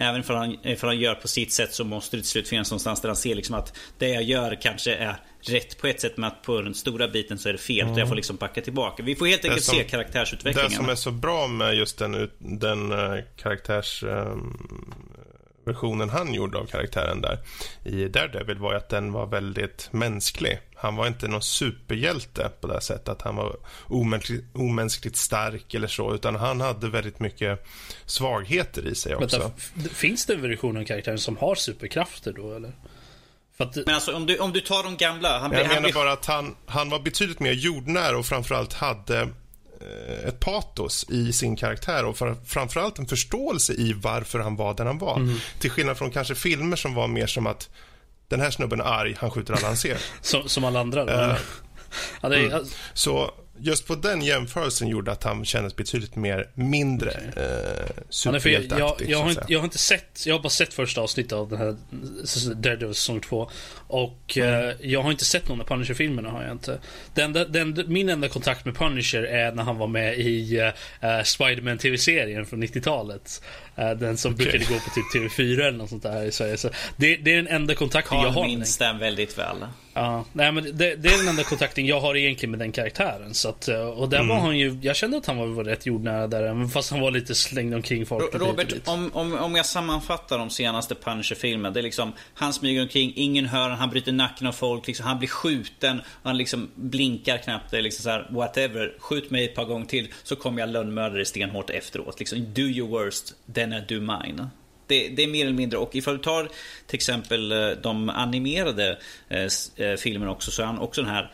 [0.00, 2.70] Även ifall han, ifall han gör på sitt sätt så måste det till slut finnas
[2.70, 6.16] någonstans där han ser liksom att Det jag gör kanske är rätt på ett sätt
[6.16, 7.94] men att på den stora biten så är det fel.
[7.94, 9.02] Så jag får liksom backa tillbaka.
[9.02, 10.70] Vi får helt enkelt som- se Det karaktärsutvecklingen.
[10.70, 14.56] som är så bra med just den, den uh, karaktärsversionen
[15.68, 17.38] versionen han gjorde av karaktären där
[17.84, 20.58] i Daredevil var ju att den var väldigt mänsklig.
[20.74, 25.88] Han var inte någon superhjälte på det sättet att han var omänskligt, omänskligt stark eller
[25.88, 27.66] så, utan han hade väldigt mycket
[28.06, 29.38] svagheter i sig också.
[29.38, 32.72] Vänta, finns det en version av karaktären som har superkrafter då, eller?
[33.56, 33.76] Att...
[33.76, 35.38] Men alltså om du, om du tar de gamla.
[35.38, 39.28] Han, jag han menar bara att han, han var betydligt mer jordnära och framförallt hade
[40.28, 44.86] ett patos i sin karaktär och för, framförallt en förståelse i varför han var den
[44.86, 45.16] han var.
[45.16, 45.38] Mm.
[45.58, 47.70] Till skillnad från kanske filmer som var mer som att
[48.28, 49.98] den här snubben är arg, han skjuter alla han ser.
[50.20, 51.02] som, som alla andra?
[51.04, 51.38] Uh,
[52.20, 52.64] ja, är, mm.
[52.94, 53.30] Så
[53.60, 57.44] just på den jämförelsen gjorde att han kändes betydligt mer mindre okay.
[57.44, 58.80] eh, superhjälteaktig.
[58.80, 61.32] Jag, jag, jag, har inte, jag har inte sett, jag har bara sett första avsnittet
[61.32, 61.76] av den här
[62.54, 63.50] Daredevil säsong 2.
[63.72, 64.68] Och mm.
[64.68, 66.78] eh, jag har inte sett någon av Punisher-filmerna har jag inte.
[67.14, 70.58] Den, den, min enda kontakt med Punisher är när han var med i
[71.00, 73.42] eh, Spiderman TV-serien från 90-talet.
[73.76, 74.44] Eh, den som okay.
[74.44, 76.56] brukade gå på typ TV4 eller något sånt där i Sverige.
[76.56, 78.46] Så det, det är den enda kontakten Carl jag har.
[78.46, 79.56] minns den väldigt väl.
[79.98, 83.34] Ja, nej, men det, det, är den enda kontakten jag har egentligen med den karaktären.
[83.34, 84.28] Så att, eh, och där mm.
[84.28, 87.34] var han ju, jag kände att han var, rätt jordnära där, fast han var lite
[87.34, 88.34] slängd omkring folk.
[88.34, 91.70] Robert, om, om, om jag sammanfattar de senaste Punisher-filmerna.
[91.70, 95.18] Det är liksom, han smyger omkring, ingen hör han bryter nacken av folk, liksom, han
[95.18, 97.70] blir skjuten, han liksom blinkar knappt.
[97.70, 100.68] Det är liksom så här, whatever, skjut mig ett par gånger till så kommer jag
[100.68, 102.18] lönnmörda dig stenhårt efteråt.
[102.18, 104.46] Liksom, do your worst, then I do mine.
[104.88, 105.78] Det, det, är mer eller mindre.
[105.78, 106.48] Och ifall du tar
[106.86, 108.98] till exempel eh, de animerade
[109.28, 111.32] eh, eh, filmerna också så är han också den här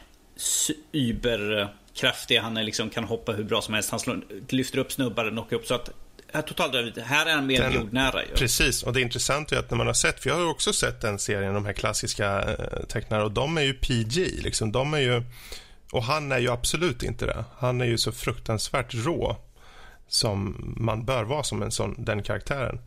[0.93, 2.43] überkraftiga.
[2.43, 3.91] Han är liksom, kan hoppa hur bra som helst.
[3.91, 5.67] Han slår, lyfter upp snubbar och knockar upp.
[5.67, 5.91] Så att
[6.43, 8.23] totalt här är han mer den, jordnära.
[8.23, 8.35] Ju.
[8.35, 11.01] Precis, och det intressanta är att när man har sett, för jag har också sett
[11.01, 14.43] den serien, de här klassiska eh, tecknarna, och de är ju PG.
[14.43, 15.23] Liksom, de är ju,
[15.93, 17.45] och han är ju absolut inte det.
[17.59, 19.37] Han är ju så fruktansvärt rå
[20.09, 22.81] som man bör vara som en sån, den karaktären.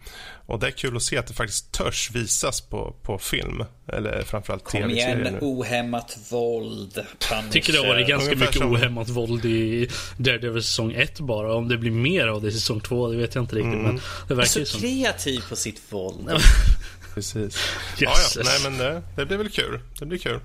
[0.45, 3.63] Och det är kul att se att det faktiskt törs visas på, på film.
[3.87, 5.13] Eller framförallt tv-serier.
[5.13, 7.05] Kom igen, ohämmat våld.
[7.29, 8.73] Jag tycker det har varit ganska Ungefär mycket som...
[8.73, 11.53] ohämmat våld i Daredevil säsong 1 bara.
[11.53, 13.73] Om det blir mer av det i säsong 2, det vet jag inte riktigt.
[13.73, 13.83] Mm.
[13.83, 14.81] Men det verkar så som...
[14.81, 16.29] kreativ på sitt våld.
[17.13, 17.57] Precis.
[17.97, 18.43] Ja, ja.
[18.43, 19.79] Nej, men det, det blir väl kul.
[19.99, 20.39] Det blir kul.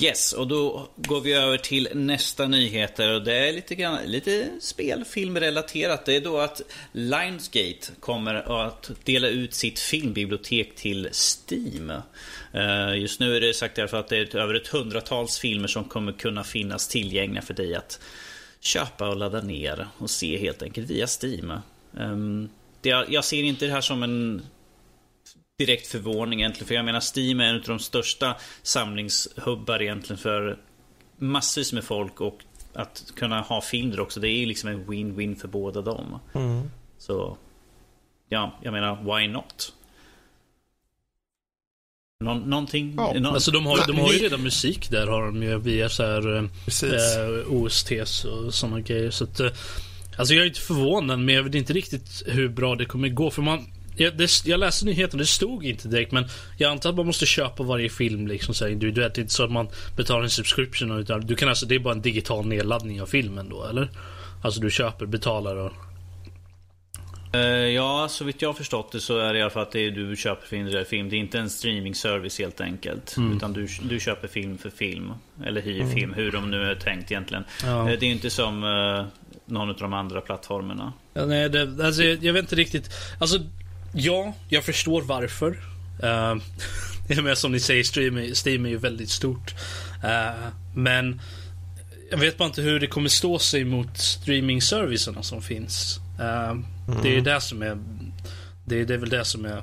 [0.00, 4.48] Yes, och då går vi över till nästa nyheter och det är lite, grann, lite
[4.60, 6.06] spelfilmrelaterat.
[6.06, 6.60] Det är då att
[6.92, 11.90] Lionsgate kommer att dela ut sitt filmbibliotek till Steam.
[12.52, 15.84] Eh, just nu är det sagt därför att det är över ett hundratals filmer som
[15.84, 18.00] kommer kunna finnas tillgängliga för dig att
[18.60, 21.52] köpa och ladda ner och se helt enkelt via Steam.
[21.98, 22.48] Ehm,
[22.82, 24.42] jag ser inte det här som en
[25.58, 26.68] direkt förvåning egentligen.
[26.68, 30.58] För jag menar Steam är en av de största samlingshubbar egentligen för
[31.16, 32.38] massvis med folk och
[32.72, 34.20] att kunna ha film där också.
[34.20, 36.18] Det är ju liksom en win-win för båda dem.
[36.34, 36.70] Mm.
[36.98, 37.36] Så
[38.28, 39.72] ja, jag menar why not?
[42.24, 42.94] Nå någonting?
[42.96, 43.12] Ja.
[43.12, 43.34] Någon...
[43.34, 46.36] Alltså de har, de har ju redan musik där har de ju via så här
[46.36, 49.10] eh, OSTs och sådana grejer.
[49.10, 49.50] Så att, eh,
[50.18, 53.30] alltså jag är inte förvånad men jag vet inte riktigt hur bra det kommer gå.
[53.30, 56.24] För man, jag, det, jag läste nyheten, det stod inte direkt men
[56.56, 59.14] jag antar att man måste köpa varje film liksom så individuellt.
[59.14, 61.78] Det är inte så att man betalar en subscription utan du kan alltså, det är
[61.78, 63.88] bara en digital nedladdning av filmen då eller?
[64.42, 65.72] Alltså du köper, betalar och...
[67.34, 69.72] Uh, ja, så vitt jag har förstått det så är det i alla fall att
[69.72, 71.08] det är du köper för individuell film.
[71.08, 73.16] Det är inte en streaming service helt enkelt.
[73.16, 73.36] Mm.
[73.36, 75.12] Utan du, du köper film för film.
[75.44, 75.94] Eller hyr mm.
[75.94, 77.44] film, hur de nu är tänkt egentligen.
[77.64, 77.68] Ja.
[77.68, 79.04] Uh, det är inte som uh,
[79.46, 80.92] någon av de andra plattformarna.
[81.14, 82.90] Ja, nej, det, alltså, jag, jag vet inte riktigt.
[83.20, 83.38] Alltså
[83.94, 85.58] Ja, jag förstår varför.
[86.04, 89.54] Uh, men som ni säger, Steam, Steam är ju väldigt stort.
[90.04, 91.20] Uh, men
[92.10, 96.00] jag vet bara inte hur det kommer stå sig mot streaming-servicerna som finns.
[96.20, 96.64] Uh, mm.
[97.02, 97.78] Det är det som är
[98.64, 99.62] det, det är väl det som är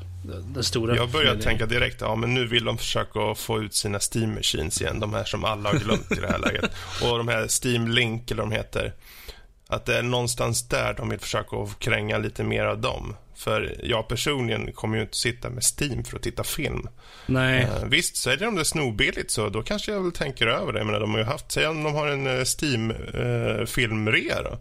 [0.53, 0.95] den stora...
[0.95, 4.81] Jag börjar tänka direkt, ja men nu vill de försöka få ut sina Steam Machines
[4.81, 4.99] igen.
[4.99, 6.71] De här som alla har glömt i det här läget.
[7.03, 8.93] Och de här Steam Link, eller de heter.
[9.71, 13.15] Att det är någonstans där de vill försöka kränga lite mer av dem.
[13.35, 16.87] För jag personligen kommer ju inte sitta med Steam för att titta film.
[17.25, 17.63] Nej.
[17.63, 20.83] Uh, visst, säljer de det snorbilligt så då kanske jag väl tänker över det.
[20.83, 24.57] Menar, de har ju haft, säg om de har en Steam-filmrea uh, då.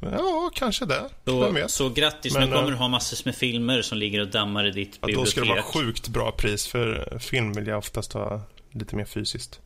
[0.10, 1.08] ja, kanske det.
[1.24, 4.66] Så, så grattis, Men, nu kommer du ha massor med filmer som ligger och dammar
[4.66, 5.26] i ditt ja, bibliotek.
[5.26, 8.42] Då ska det vara sjukt bra pris för film vill jag oftast ha
[8.72, 9.60] lite mer fysiskt.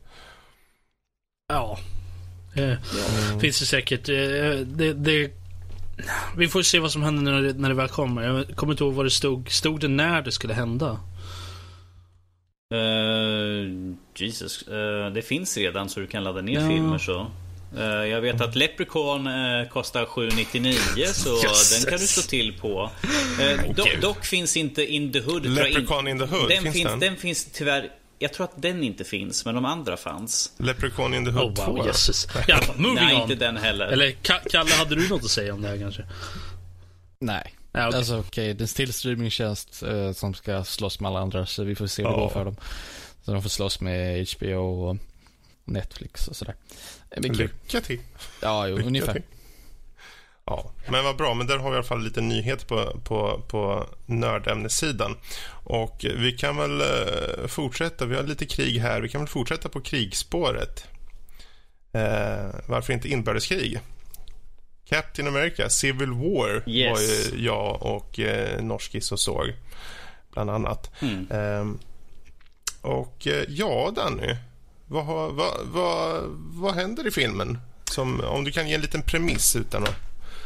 [1.47, 1.77] Ja.
[2.55, 3.39] Mm.
[3.39, 4.05] Finns det säkert.
[4.05, 5.31] det, det
[6.37, 8.21] vi får se vad som händer när det, när det väl kommer.
[8.21, 9.51] Jag kommer inte ihåg vad det stod.
[9.51, 10.99] Stod det när det skulle hända?
[12.73, 14.67] Uh, Jesus.
[14.67, 16.69] Uh, det finns redan så du kan ladda ner ja.
[16.69, 17.27] filmer så.
[17.77, 20.73] Eh, jag vet att Leprechaun eh, kostar 799
[21.13, 21.83] så Jösses.
[21.83, 22.91] den kan du slå till på.
[23.39, 25.45] Eh, do, dock finns inte In the Hood.
[25.45, 26.99] Leprechaun in the Hood, den finns finns, den?
[26.99, 27.89] den finns tyvärr.
[28.19, 30.51] Jag tror att den inte finns, men de andra fanns.
[30.57, 31.71] Leprechaun in the Hood Oh 2.
[31.75, 32.27] wow, jösses.
[32.47, 33.21] I alla fall, moving Nej, on.
[33.21, 33.85] inte den heller.
[33.85, 36.05] Eller Ka- Kalle, hade du något att säga om det här kanske?
[37.19, 37.53] Nej.
[37.71, 37.97] Ja, okej.
[37.97, 41.63] Alltså okej, det är en till streamingtjänst eh, som ska slåss med alla andra så
[41.63, 42.19] vi får se hur det Ja.
[42.21, 42.55] går för dem.
[43.23, 44.97] Så de får slåss med HBO och
[45.65, 46.55] Netflix och sådär.
[47.21, 47.31] Kul.
[47.37, 47.99] Lycka till.
[48.41, 49.13] Ja, jo, Lycka ungefär.
[49.13, 49.21] till.
[50.45, 51.33] Ja, men vad bra.
[51.33, 55.17] Men där har vi i alla fall lite nyhet på, på, på nördämnessidan.
[55.63, 58.05] Och vi kan väl eh, fortsätta.
[58.05, 59.01] Vi har lite krig här.
[59.01, 60.87] Vi kan väl fortsätta på krigsspåret.
[61.91, 63.79] Eh, varför inte inbördeskrig?
[64.89, 66.91] Captain America, Civil War Yes.
[66.91, 69.53] var ju jag och eh, Norskis och såg,
[70.33, 70.91] bland annat.
[71.01, 71.27] Mm.
[71.31, 71.79] Ehm,
[72.81, 74.35] och eh, ja, Danny.
[74.87, 75.05] Vad,
[75.35, 77.57] vad, vad, vad händer i filmen?
[77.85, 79.95] Som, om du kan ge en liten premiss utan att...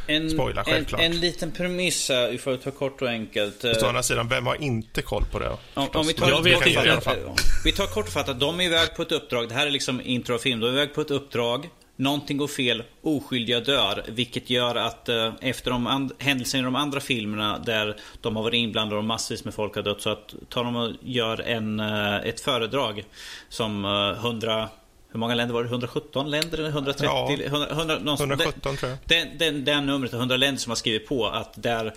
[0.06, 1.00] En, Spoiler, en, självklart.
[1.00, 3.64] en liten premiss här, för att ta kort och enkelt.
[3.64, 5.50] Eh, Å andra sidan, vem har inte koll på det?
[5.74, 8.06] Om, om vi tar Jag vet kort inte och i alla fattat- Vi tar kort
[8.06, 8.40] och fattat.
[8.40, 9.48] De är iväg på ett uppdrag.
[9.48, 10.00] Det här är liksom
[10.40, 10.60] film.
[10.60, 11.68] De är iväg på ett uppdrag.
[11.96, 12.82] Någonting går fel.
[13.02, 14.04] Oskyldiga dör.
[14.08, 18.42] Vilket gör att eh, efter de and- händelserna i de andra filmerna där de har
[18.42, 20.00] varit inblandade och massvis med folk har dött.
[20.02, 23.04] Så att tar de och gör en, eh, ett föredrag
[23.48, 24.68] som eh, 100...
[25.12, 25.68] Hur många länder var det?
[25.68, 26.58] 117 länder?
[26.58, 27.06] eller 130?
[27.06, 27.32] Ja.
[27.46, 28.98] 100, 100, någonstans- 117 tror jag.
[29.04, 31.94] den, den, den numret, 100 länder som har skrivit på att där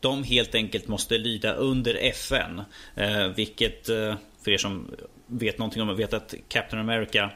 [0.00, 2.62] de helt enkelt måste lyda under FN.
[2.96, 4.14] Eh, vilket, eh,
[4.44, 4.90] för er som
[5.26, 7.30] vet någonting om det, vet att Captain America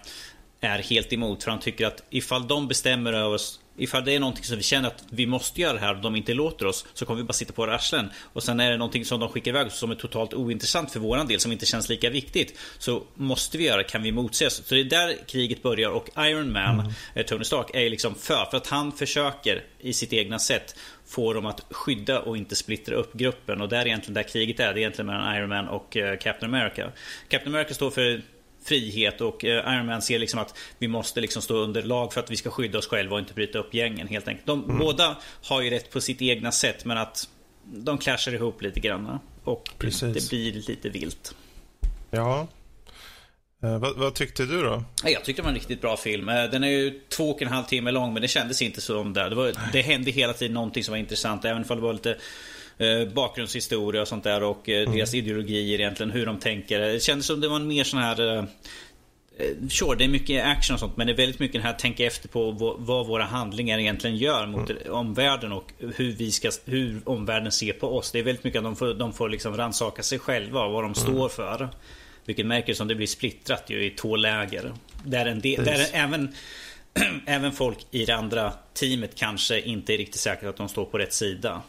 [0.60, 1.42] är helt emot.
[1.44, 4.62] För han tycker att ifall de bestämmer över oss Ifall det är någonting som vi
[4.62, 7.32] känner att vi måste göra här och de inte låter oss så kommer vi bara
[7.32, 8.10] sitta på våra arslen.
[8.32, 11.26] Och sen är det någonting som de skickar iväg som är totalt ointressant för våran
[11.26, 12.58] del som inte känns lika viktigt.
[12.78, 14.66] Så måste vi göra kan vi motses.
[14.66, 18.44] Så det är där kriget börjar och Iron Man, eh, Tony Stark, är liksom för.
[18.50, 20.76] För att han försöker i sitt egna sätt
[21.06, 23.60] få dem att skydda och inte splittra upp gruppen.
[23.60, 24.64] Och där är egentligen där kriget är.
[24.64, 26.92] Det är egentligen mellan Iron Man och eh, Captain America.
[27.28, 28.22] Captain America står för
[28.68, 32.20] frihet och eh, Iron Man ser liksom att vi måste liksom stå under lag för
[32.20, 34.46] att vi ska skydda oss själva och inte bryta upp gängen helt enkelt.
[34.46, 37.28] De båda har ju rätt på sitt egna sätt men att
[37.64, 39.18] de clashar ihop lite grann.
[39.44, 40.14] Och Precis.
[40.14, 41.34] det blir lite vilt.
[42.10, 42.48] Ja.
[43.62, 44.84] Eh, vad, vad tyckte du då?
[45.04, 46.28] Ja, Jag tyckte det var en riktigt bra film.
[46.28, 49.12] Eh, Den är ju två och en halv timme lång men det kändes inte som
[49.12, 49.30] där.
[49.30, 51.44] Det, var, det hände hela tiden någonting som var intressant.
[51.44, 52.16] Även om det var lite
[52.78, 56.10] eh, bakgrundshistoria och sånt där och eh, deras ideologier egentligen.
[56.10, 56.80] Hur de tänker.
[56.80, 58.44] Det kändes som det var en mer sån här eh,
[59.70, 62.06] Sure, det är mycket action och sånt men det är väldigt mycket den här tänka
[62.06, 67.52] efter på vad, våra handlingar egentligen gör mot omvärlden och hur, vi ska, hur omvärlden
[67.52, 68.12] ser på oss.
[68.12, 70.84] Det är väldigt mycket att de får, de får liksom rannsaka sig själva och vad
[70.84, 71.68] de står för.
[72.24, 74.72] Vilket märker som det blir splittrat ju i två läger.
[75.04, 76.34] Där, en del, där även,
[77.26, 80.98] även folk i det andra teamet kanske inte är riktigt säkra att de står på
[80.98, 81.62] rätt sida.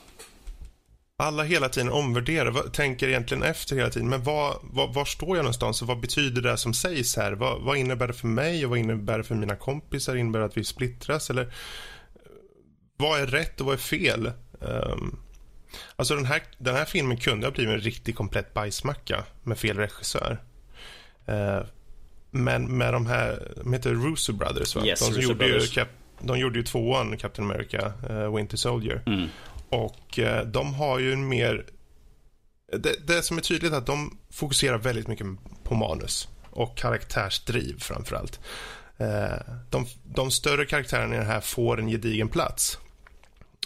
[1.21, 4.09] Alla hela tiden omvärderar, tänker egentligen efter hela tiden.
[4.09, 7.31] Men vad, vad, var står jag någonstans och vad betyder det som sägs här?
[7.31, 10.15] Vad, vad innebär det för mig och vad innebär det för mina kompisar?
[10.15, 11.29] Innebär det att vi splittras?
[11.29, 11.53] Eller
[12.97, 14.31] vad är rätt och vad är fel?
[14.59, 15.19] Um,
[15.95, 19.77] alltså den här, den här filmen kunde ha blivit en riktigt komplett bajsmacka med fel
[19.77, 20.41] regissör.
[21.25, 21.61] Eh,
[22.31, 24.85] men med de här, de heter Russo Brothers va?
[24.85, 25.73] Yes, de, Russo gjorde ju, Brothers.
[25.73, 25.87] Cap,
[26.19, 29.01] de gjorde ju tvåan, Captain America, eh, Winter Soldier.
[29.05, 29.27] Mm.
[29.69, 31.65] Och eh, de har ju en mer...
[32.77, 35.27] Det, det som är tydligt är att de fokuserar väldigt mycket
[35.63, 38.39] på manus och karaktärsdriv framför allt.
[38.97, 42.77] Eh, de, de större karaktärerna i den här får en gedigen plats.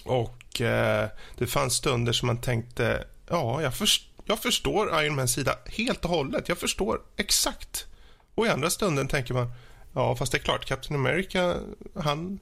[0.05, 1.07] Och eh,
[1.37, 6.05] det fanns stunder som man tänkte, ja, jag, först, jag förstår Iron Mans sida helt
[6.05, 6.49] och hållet.
[6.49, 7.87] Jag förstår exakt.
[8.35, 9.51] Och i andra stunden tänker man,
[9.93, 11.55] ja, fast det är klart, Captain America,
[11.95, 12.39] han,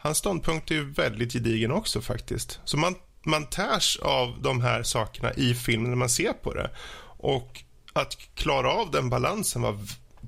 [0.00, 2.60] hans ståndpunkt är ju väldigt gedigen också faktiskt.
[2.64, 6.70] Så man, man tärs av de här sakerna i filmen när man ser på det.
[7.18, 7.62] Och
[7.92, 9.78] att klara av den balansen var,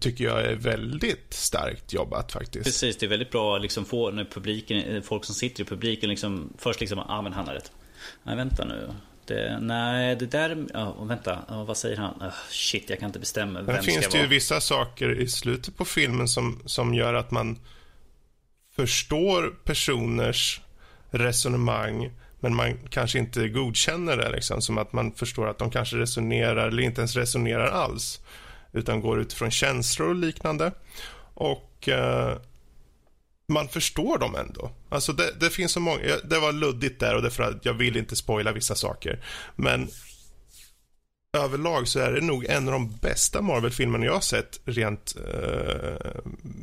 [0.01, 2.65] tycker jag är väldigt starkt jobbat faktiskt.
[2.65, 6.11] Precis, det är väldigt bra att liksom få när publiken, folk som sitter i publiken
[6.11, 7.73] liksom först liksom, ja ah, men han har rätt.
[8.23, 8.94] Nej vänta nu.
[9.27, 12.15] Det, nej det där, ja vänta, ja, vad säger han?
[12.20, 14.31] Oh, shit jag kan inte bestämma vem Sen finns ska det ju vara.
[14.31, 17.59] vissa saker i slutet på filmen som, som gör att man
[18.77, 20.61] förstår personers
[21.11, 22.11] resonemang
[22.43, 24.31] men man kanske inte godkänner det.
[24.31, 28.20] Liksom, som att man förstår att de kanske resonerar eller inte ens resonerar alls
[28.73, 30.73] utan går utifrån känslor och liknande.
[31.35, 32.36] Och eh,
[33.49, 34.70] man förstår dem ändå.
[34.89, 37.97] Alltså det, det finns så många, det var luddigt där och därför att jag vill
[37.97, 39.24] inte spoila vissa saker.
[39.57, 39.89] Men
[41.36, 46.20] överlag så är det nog en av de bästa Marvel-filmerna jag har sett rent eh,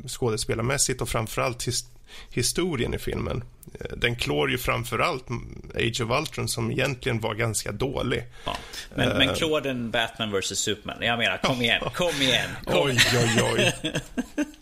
[0.08, 1.84] skådespelarmässigt och framförallt his
[2.30, 3.44] historien i filmen.
[3.80, 5.26] Eh, den klår ju framförallt
[5.74, 8.24] Age of Ultron som egentligen var ganska dålig.
[8.44, 8.56] Ja.
[8.94, 10.96] Men, uh, men klår den Batman vs Superman?
[11.00, 12.50] Jag menar, kom igen, kom igen.
[12.64, 12.86] Kom.
[12.86, 13.92] Oj, oj, oj.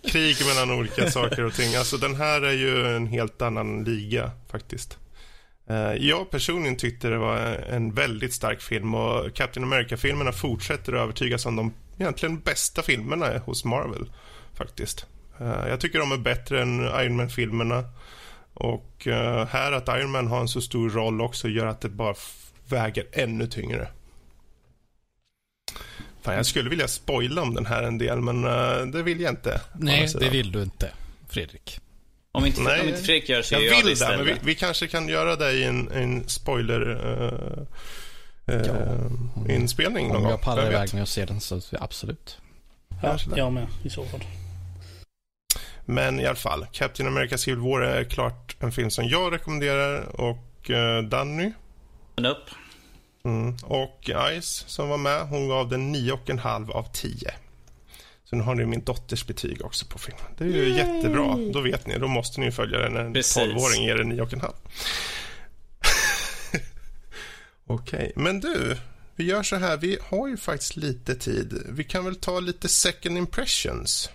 [0.10, 1.74] Krig mellan olika saker och ting.
[1.74, 4.98] Alltså den här är ju en helt annan liga faktiskt.
[5.70, 7.36] Uh, jag personligen tyckte det var
[7.70, 13.38] en väldigt stark film och Captain America-filmerna fortsätter att övertyga som de egentligen bästa filmerna
[13.38, 14.12] hos Marvel
[14.54, 15.06] faktiskt.
[15.40, 17.84] Uh, jag tycker de är bättre än Iron Man-filmerna.
[18.54, 21.88] Och uh, här att Iron Man har en så stor roll också gör att det
[21.88, 22.14] bara
[22.68, 23.88] väger ännu tyngre.
[26.22, 29.32] Fan, jag skulle vilja spoila om den här en del, men uh, det vill jag
[29.32, 29.60] inte.
[29.74, 30.90] Nej, det vill du inte,
[31.28, 31.80] Fredrik.
[32.32, 34.54] Om inte, Nej, om inte Fredrik gör så jag, jag vill det, men vi, vi,
[34.54, 37.62] kanske kan göra det i en, en spoiler uh,
[38.46, 39.54] ja.
[39.54, 42.38] inspelning Om jag pallar iväg med att se den så absolut.
[43.02, 44.20] Ja, jag med i så fall.
[45.90, 50.20] Men i alla fall, Captain America Civil War är klart en film som jag rekommenderar
[50.20, 51.52] och uh, Danny.
[52.16, 52.50] upp.
[53.24, 53.56] Mm.
[53.62, 54.10] Och
[54.40, 57.30] Ice som var med, hon gav den 9,5 av 10.
[58.24, 60.24] Så nu har ni min dotters betyg också på filmen.
[60.38, 60.76] Det är ju Yay!
[60.76, 61.36] jättebra.
[61.52, 64.52] Då vet ni, då måste ni följa den när en 12-åring ger den 9,5.
[67.66, 68.12] Okej, okay.
[68.16, 68.76] men du.
[69.16, 71.62] Vi gör så här, vi har ju faktiskt lite tid.
[71.68, 74.10] Vi kan väl ta lite second impressions.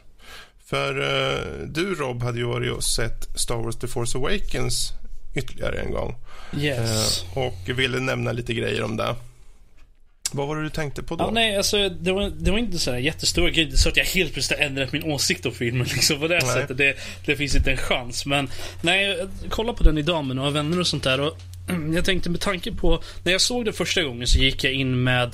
[0.73, 4.93] För uh, du Rob hade ju varit och sett Star Wars The Force Awakens
[5.35, 6.15] ytterligare en gång.
[6.57, 7.23] Yes.
[7.23, 9.15] Uh, och ville nämna lite grejer om det.
[10.31, 11.23] Vad var det du tänkte på då?
[11.23, 13.71] Ja, nej, alltså, det, var, det var inte så här jättestora grejer.
[13.71, 15.87] Så att jag helt plötsligt ändrat min åsikt om filmen.
[15.93, 16.53] Liksom, på det nej.
[16.53, 16.77] sättet.
[16.77, 18.25] Det, det finns inte en chans.
[18.25, 18.49] Men
[18.81, 21.19] nej, jag kollade på den idag med några vänner och sånt där.
[21.19, 21.37] Och
[21.95, 25.03] jag tänkte med tanke på, när jag såg det första gången så gick jag in
[25.03, 25.27] med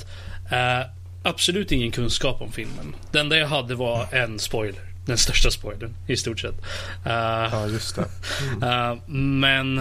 [0.52, 0.86] uh,
[1.22, 2.94] absolut ingen kunskap om filmen.
[3.12, 6.54] Det enda jag hade var en spoiler den största spoilern i stort sett.
[7.06, 7.12] Uh,
[7.52, 8.04] ja, just det.
[8.62, 8.92] Mm.
[8.92, 9.78] Uh, men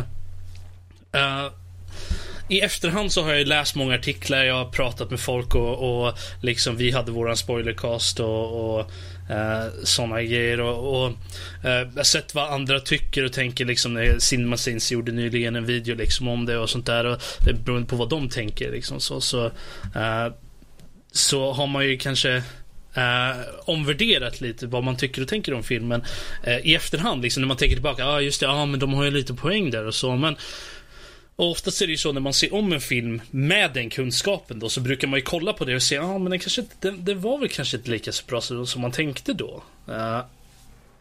[1.15, 1.51] uh,
[2.47, 6.13] i efterhand så har jag läst många artiklar, jag har pratat med folk och, och
[6.41, 8.91] liksom vi hade våran spoilercast och, och
[9.29, 10.61] uh, sådana grejer.
[10.61, 11.13] Och, och
[11.63, 14.15] jag har sett vad andra tycker och tänker liksom.
[14.19, 17.05] Cinema Sins gjorde nyligen en video liksom om det och sånt där.
[17.05, 18.99] Och det beror på vad de tänker liksom.
[18.99, 19.51] Så, så,
[21.11, 22.43] så har man ju kanske
[22.93, 26.03] eh, omvärderat lite vad man tycker och tänker om filmen
[26.43, 27.21] eh, i efterhand.
[27.21, 28.01] Liksom, när man tänker tillbaka.
[28.01, 28.45] Ja, ah, just det.
[28.45, 30.15] Ja, ah, men de har ju lite poäng där och så.
[30.15, 30.35] Men
[31.39, 34.59] och oftast är det ju så när man ser om en film med den kunskapen
[34.59, 36.63] då så brukar man ju kolla på det och säga ja ah, men den kanske
[36.79, 39.63] den, den var väl kanske inte lika så bra som man tänkte då.
[39.87, 40.19] Eh,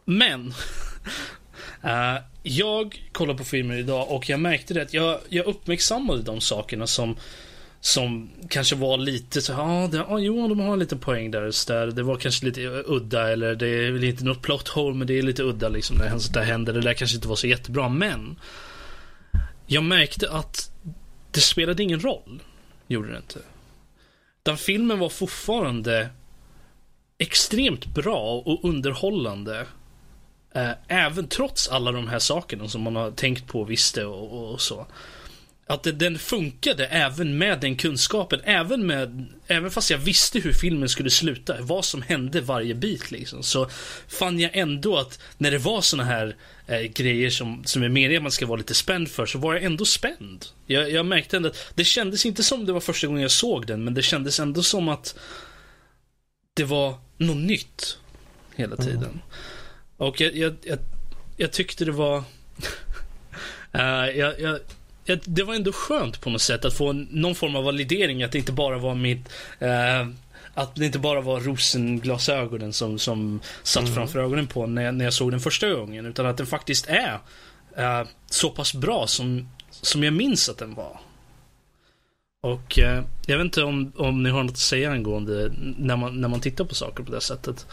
[0.04, 0.46] men
[1.84, 6.40] eh, jag kollar på filmen idag och jag märkte det att jag, jag uppmärksammade de
[6.40, 7.16] sakerna som
[7.80, 11.66] som kanske var lite så ja, ah, det, ja jo, de har lite poäng där,
[11.66, 11.86] där.
[11.86, 15.06] Det var kanske lite eh, udda eller det är väl inte något plot hole, men
[15.06, 16.72] det är lite udda liksom när sånt där händer.
[16.72, 18.36] Det där kanske inte var så jättebra, men
[19.66, 20.70] jag märkte att
[21.30, 22.42] det spelade ingen roll.
[22.86, 23.40] Gjorde det inte.
[24.42, 26.08] Den filmen var fortfarande
[27.18, 29.66] extremt bra och underhållande.
[30.54, 34.60] Eh, även trots alla de här sakerna som man har tänkt på, visste och, och
[34.60, 34.86] så
[35.68, 38.40] att den funkade även med den kunskapen.
[38.44, 41.56] Även, med, även fast jag visste hur filmen skulle sluta.
[41.60, 43.42] Vad som hände varje bit liksom.
[43.42, 43.70] Så
[44.08, 46.36] fann jag ändå att när det var såna här
[46.66, 49.26] eh, grejer som, som är meningen man ska vara lite spänd för.
[49.26, 50.46] Så var jag ändå spänd.
[50.66, 53.66] Jag, jag märkte ändå att det kändes inte som det var första gången jag såg
[53.66, 53.84] den.
[53.84, 55.18] Men det kändes ändå som att
[56.54, 57.98] det var något nytt.
[58.56, 58.86] Hela mm.
[58.86, 59.02] tiden.
[59.02, 59.20] Mm.
[59.96, 60.78] Och jag, jag, jag,
[61.36, 62.18] jag tyckte det var...
[62.18, 62.24] uh,
[64.18, 64.58] jag, jag
[65.16, 68.22] det var ändå skönt på något sätt att få någon form av validering.
[68.22, 69.28] Att det inte bara var mitt...
[69.58, 70.08] Eh,
[70.54, 73.94] att det inte bara var rosenglasögonen som, som satt mm.
[73.94, 76.06] framför ögonen på när jag, när jag såg den första gången.
[76.06, 77.18] Utan att den faktiskt är
[77.76, 81.00] eh, så pass bra som, som jag minns att den var.
[82.42, 86.20] Och eh, jag vet inte om, om ni har något att säga angående när man,
[86.20, 87.66] när man tittar på saker på det sättet.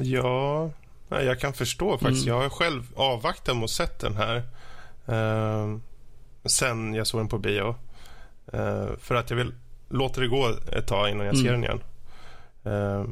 [0.00, 0.70] Ja,
[1.08, 2.26] jag kan förstå faktiskt.
[2.26, 2.36] Mm.
[2.36, 4.42] Jag har själv avvaktat att sett den här.
[5.08, 5.78] Uh,
[6.44, 7.74] sen jag såg den på bio.
[8.54, 9.54] Uh, för att jag vill
[9.88, 11.60] låta det gå ett tag innan jag ser mm.
[11.60, 11.82] den igen.
[12.66, 13.08] Uh,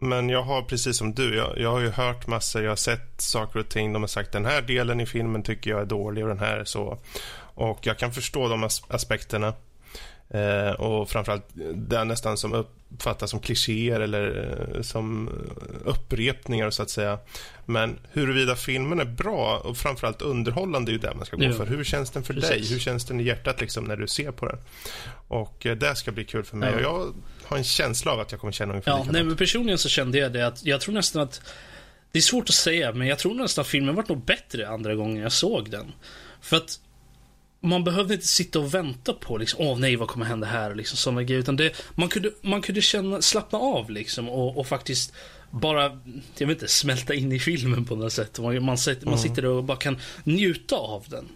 [0.00, 3.20] men jag har precis som du, jag, jag, har ju hört massor, jag har sett
[3.20, 3.92] saker och ting.
[3.92, 6.56] De har sagt den här delen i filmen tycker jag är dålig och den här
[6.56, 6.98] är så.
[7.54, 9.52] Och jag kan förstå de as aspekterna.
[10.30, 15.30] Eh, och framförallt det nästan som uppfattas som klichéer eller eh, som
[15.84, 17.18] upprepningar så att säga.
[17.66, 21.52] Men huruvida filmen är bra och framförallt underhållande är ju det man ska gå ja.
[21.52, 21.66] för.
[21.66, 22.50] Hur känns den för Precis.
[22.50, 22.72] dig?
[22.72, 24.58] Hur känns den i hjärtat liksom när du ser på den?
[25.28, 26.70] Och eh, det ska bli kul för mig.
[26.70, 26.76] Ja.
[26.76, 27.14] Och jag
[27.44, 29.06] har en känsla av att jag kommer känna ungefär ja.
[29.10, 31.40] Nej, men personligen så kände jag det att jag tror nästan att
[32.12, 34.94] det är svårt att säga, men jag tror nästan att filmen var nog bättre andra
[34.94, 35.92] gången jag såg den.
[36.40, 36.80] För att
[37.60, 40.74] man behövde inte sitta och vänta på liksom, åh nej, vad kommer hända här?
[40.74, 41.40] Liksom, sådana grejer.
[41.40, 45.12] Utan det, man, kunde, man kunde känna, slappna av liksom och, och faktiskt
[45.50, 46.00] bara,
[46.38, 48.38] jag vet inte, smälta in i filmen på något sätt.
[48.38, 51.28] Man, man, man sitter och bara kan njuta av den.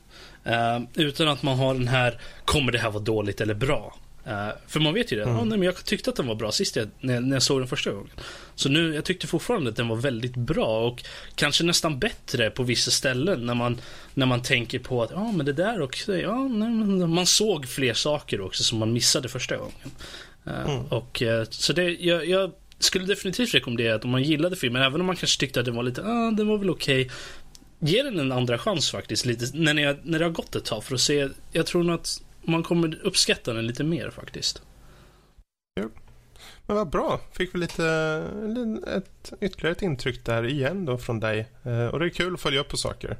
[0.47, 3.97] Uh, utan att man har den här, kommer det här vara dåligt eller bra?
[4.27, 5.23] Uh, för man vet ju det.
[5.23, 5.37] Mm.
[5.37, 7.61] Oh, nej, men jag tyckte att den var bra sist jag, när, när jag såg
[7.61, 8.11] den första gången.
[8.55, 11.05] Så nu, jag tyckte fortfarande att den var väldigt bra och
[11.35, 13.81] kanske nästan bättre på vissa ställen när man,
[14.15, 16.17] när man tänker på att ja, ah, men det där också.
[16.17, 16.71] Ja, nej,
[17.07, 19.91] man såg fler saker också som man missade första gången.
[20.47, 20.87] Uh, mm.
[20.87, 25.01] och, uh, så det, jag, jag, skulle definitivt rekommendera att om man gillade filmen, även
[25.01, 27.07] om man kanske tyckte att den var lite, ah, den var väl okej.
[27.07, 27.17] Okay,
[27.79, 30.85] ge den en andra chans faktiskt, lite, när, ni, när det har gått ett tag
[30.85, 31.29] för att se.
[31.53, 34.63] Jag tror nog att man kommer uppskatta den lite mer faktiskt.
[35.75, 35.89] Ja.
[36.67, 37.21] Men vad bra.
[37.33, 37.87] Fick vi lite
[38.87, 41.49] ett, ytterligare ett intryck där igen då från dig.
[41.63, 43.17] Eh, och det är kul att följa upp på saker.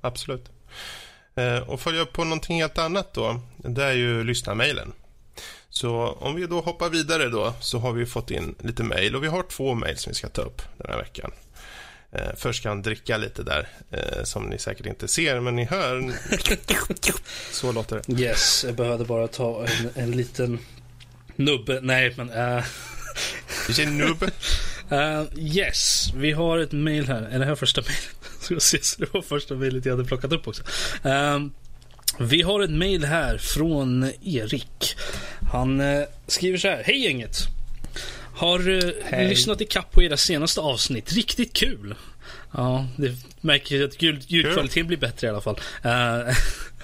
[0.00, 0.50] Absolut.
[1.34, 3.40] Eh, och följa upp på någonting helt annat då.
[3.56, 4.92] Det är ju lyssnarmailen.
[5.68, 9.24] Så om vi då hoppar vidare då så har vi fått in lite mejl och
[9.24, 11.30] vi har två mejl som vi ska ta upp den här veckan.
[12.12, 15.64] Eh, först ska han dricka lite där, eh, som ni säkert inte ser, men ni
[15.64, 16.12] hör.
[17.52, 18.22] Så låter det.
[18.22, 20.58] Yes, jag behövde bara ta en, en liten
[21.38, 21.80] nubbe.
[21.82, 22.30] Nej, men...
[22.30, 22.64] Uh...
[23.66, 24.30] Vilken nubbe?
[24.92, 25.22] Uh,
[25.56, 27.22] yes, vi har ett mail här.
[27.22, 27.82] Är det här första?
[28.40, 30.62] Ska se, så det var första mejlet jag hade plockat upp också.
[31.06, 31.46] Uh,
[32.18, 34.96] vi har ett mail här från Erik.
[35.52, 36.82] Han uh, skriver så här.
[36.86, 37.38] Hej gänget!
[38.34, 41.12] Har uh, lyssnat i kapp på era senaste avsnitt.
[41.12, 41.94] Riktigt kul.
[42.52, 45.60] Ja, det märker att ljudkvaliteten blir bättre i alla fall.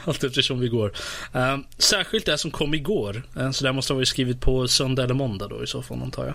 [0.05, 0.93] Allt eftersom vi går.
[1.37, 3.23] Uh, särskilt det som kom igår.
[3.37, 6.03] Uh, så det måste ha varit skrivit på söndag eller måndag då i så fall
[6.03, 6.35] antar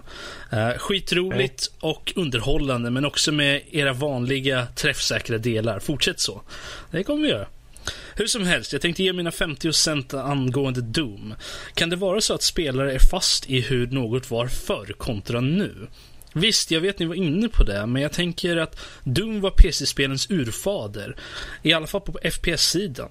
[0.51, 0.71] jag.
[0.71, 1.91] Uh, skitroligt mm.
[1.91, 5.79] och underhållande men också med era vanliga träffsäkra delar.
[5.79, 6.41] Fortsätt så.
[6.91, 7.47] Det kommer vi göra.
[8.15, 11.33] Hur som helst, jag tänkte ge mina 50 cent angående Doom.
[11.73, 15.87] Kan det vara så att spelare är fast i hur något var förr kontra nu?
[16.33, 20.29] Visst, jag vet ni var inne på det, men jag tänker att Doom var PC-spelens
[20.29, 21.15] urfader.
[21.61, 23.09] I alla fall på FPS-sidan.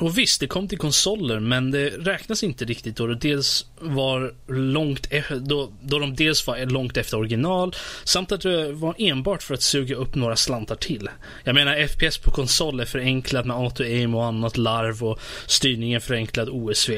[0.00, 4.34] Och visst, det kom till konsoler, men det räknas inte riktigt då det dels var
[4.48, 9.42] långt e- då, då de dels var långt efter original, samt att det var enbart
[9.42, 11.08] för att suga upp några slantar till.
[11.44, 16.48] Jag menar, FPS på konsol är förenklat med auto-aim och annat larv och styrningen förenklad
[16.48, 16.92] OSV.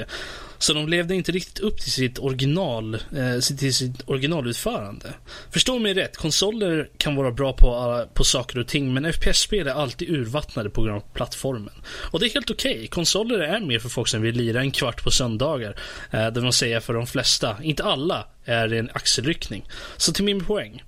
[0.59, 5.15] Så de levde inte riktigt upp till sitt original, eh, till sitt originalutförande.
[5.51, 9.67] Förstå mig rätt, konsoler kan vara bra på, eh, på saker och ting, men FPS-spel
[9.67, 11.75] är alltid urvattnade på grund av plattformen.
[12.11, 12.75] Och det är helt okej.
[12.75, 12.87] Okay.
[12.87, 15.77] Konsoler är mer för folk som vill lira en kvart på söndagar.
[16.11, 19.69] Eh, det vill säga för de flesta, inte alla, är en axelryckning.
[19.97, 20.83] Så till min poäng.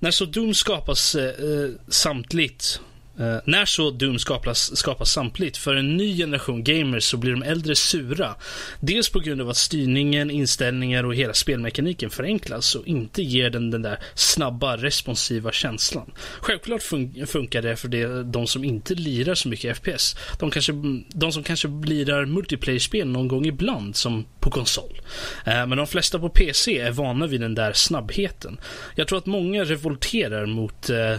[0.00, 2.80] När så Doom skapas eh, eh samtligt
[3.20, 7.42] Uh, när så Doom skapas, skapas samtidigt för en ny generation gamers så blir de
[7.42, 8.34] äldre sura.
[8.80, 13.70] Dels på grund av att styrningen, inställningar och hela spelmekaniken förenklas och inte ger den
[13.70, 16.12] den där snabba, responsiva känslan.
[16.40, 20.16] Självklart fun funkar det för det, de som inte lirar så mycket FPS.
[20.38, 20.72] De, kanske,
[21.08, 25.00] de som kanske lirar multiplayer-spel någon gång ibland, som på konsol.
[25.46, 28.60] Uh, men de flesta på PC är vana vid den där snabbheten.
[28.94, 31.16] Jag tror att många revolterar mot uh,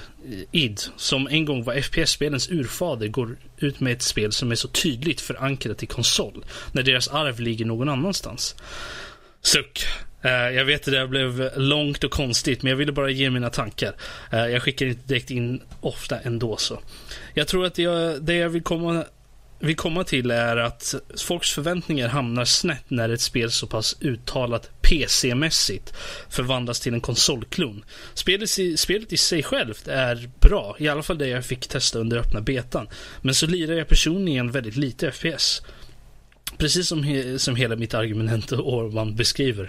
[0.52, 4.68] id, som en gång var FPS-spelens urfader, går ut med ett spel som är så
[4.68, 8.56] tydligt förankrat i konsol, när deras arv ligger någon annanstans.
[9.42, 9.86] Suck.
[10.26, 13.50] Uh, jag vet att det blev långt och konstigt, men jag ville bara ge mina
[13.50, 13.96] tankar.
[14.34, 16.80] Uh, jag skickar inte direkt in ofta ändå så.
[17.34, 19.06] Jag tror att jag, det jag vill komma
[19.60, 24.70] vill komma till är att folks förväntningar hamnar snett när ett spel så pass uttalat
[24.82, 25.94] PC-mässigt
[26.30, 27.86] förvandlas till en konsolklon.
[28.14, 32.00] Spelet i, spelet i sig självt är bra, i alla fall det jag fick testa
[32.00, 32.88] under öppna betan.
[33.22, 35.62] Men så lirar jag personligen väldigt lite FPS.
[36.58, 39.64] Precis som, he, som hela mitt argument Orban beskriver.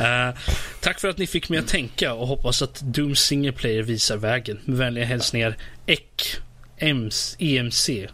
[0.00, 0.38] uh,
[0.80, 4.16] tack för att ni fick mig att tänka och hoppas att Doom Single Player visar
[4.16, 4.58] vägen.
[4.64, 5.56] Med vänliga hälsningar
[5.86, 6.36] EK
[6.78, 8.08] EMC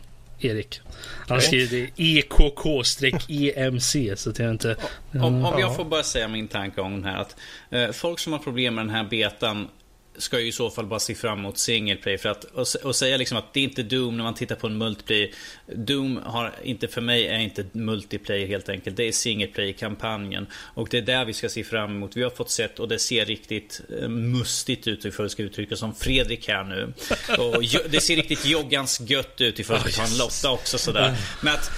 [0.44, 0.81] Erik.
[1.28, 4.77] Han skriver EKK-EMC så att jag inte...
[5.14, 7.20] Om, om jag får bara säga min tanke om den här.
[7.20, 7.36] Att,
[7.70, 9.69] eh, folk som har problem med den här betan
[10.16, 12.18] ska ju i så fall bara se fram emot single play.
[12.18, 14.66] För att, och, och säga liksom att det är inte Doom när man tittar på
[14.66, 15.30] en multiplayer.
[15.66, 18.97] Doom har inte, för mig är inte multiplayer helt enkelt.
[18.97, 20.47] Det är single play-kampanjen.
[20.74, 22.16] Och det är där vi ska se fram emot.
[22.16, 25.76] Vi har fått sett och det ser riktigt eh, mustigt ut ifall jag ska uttrycka
[25.76, 26.93] som Fredrik här nu.
[27.39, 31.16] Och det ser riktigt joggans gött ut ifall ska ta en Lotta också sådär.
[31.40, 31.70] Men att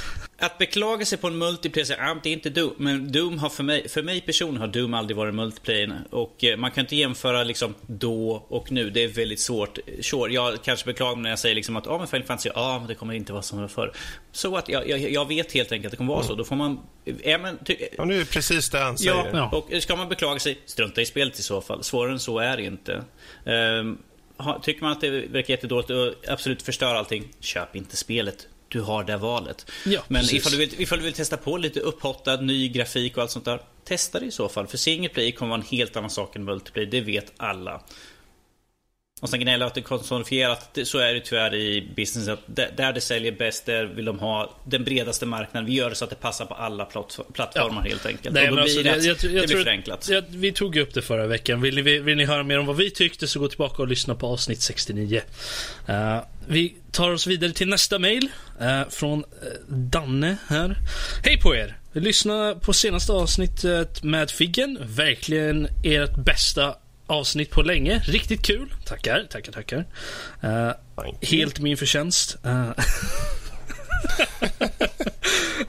[0.47, 2.75] att beklaga sig på en multiplayer, ah, det är inte Doom.
[2.77, 6.05] Men Doom har för mig, för mig personligen har Doom aldrig varit multiplayer.
[6.11, 8.91] Och eh, man kan inte jämföra liksom då och nu.
[8.91, 9.79] Det är väldigt svårt.
[10.01, 12.61] Sure, jag kanske beklagar mig när jag säger liksom att ah, men Final Fantasy, ja
[12.61, 13.93] ah, det kommer inte vara som det var förr.
[14.33, 16.29] Så att jag, jag, jag, vet helt enkelt att det kommer vara mm.
[16.29, 16.35] så.
[16.35, 16.81] Då får man...
[17.25, 19.31] Ja, men, ty, ja, det är precis det han säger.
[19.33, 21.85] Ja, och ska man beklaga sig, strunta i spelet i så fall.
[21.85, 23.05] Svårare än så är det inte.
[23.45, 23.99] Um,
[24.62, 29.05] Tycker man att det verkar jättedåligt och absolut förstör allting, köp inte spelet du har
[29.05, 29.70] det valet.
[29.85, 33.23] Ja, Men ifall du, vill, ifall du vill testa på lite upphottad, ny grafik och
[33.23, 33.61] allt sånt där.
[33.85, 34.66] Testa det i så fall.
[34.66, 36.91] För single play kommer vara en helt annan sak än multiplayer.
[36.91, 37.81] Det vet alla.
[39.20, 40.78] Och sen gnälla att det är konsumifierat.
[40.85, 42.28] Så är det tyvärr i business.
[42.28, 42.41] Att
[42.77, 45.66] där det säljer bäst, där vill de ha den bredaste marknaden.
[45.66, 47.91] Vi gör det så att det passar på alla plattformar ja.
[47.91, 48.35] helt enkelt.
[48.35, 50.09] Nej, och då alltså, blir det, jag, jag, jag det blir förenklat.
[50.09, 51.61] Jag, vi tog upp det förra veckan.
[51.61, 54.15] Vill ni, vill ni höra mer om vad vi tyckte så gå tillbaka och lyssna
[54.15, 55.23] på avsnitt 69.
[55.89, 58.28] Uh, eh, vi tar oss vidare till nästa mail.
[58.61, 59.24] Uh, från uh,
[59.69, 60.77] Danne här.
[61.24, 61.78] Hej på er!
[61.93, 64.78] Lyssna på senaste avsnittet med Figgen.
[64.82, 66.74] Verkligen ert bästa
[67.06, 67.98] avsnitt på länge.
[67.98, 68.74] Riktigt kul.
[68.85, 69.85] Tackar, tackar, tackar.
[70.44, 70.72] Uh,
[71.20, 72.36] helt min förtjänst.
[72.47, 72.70] Uh.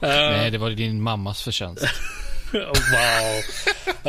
[0.00, 1.84] Nej, det var din mammas förtjänst.
[2.52, 3.42] oh, wow.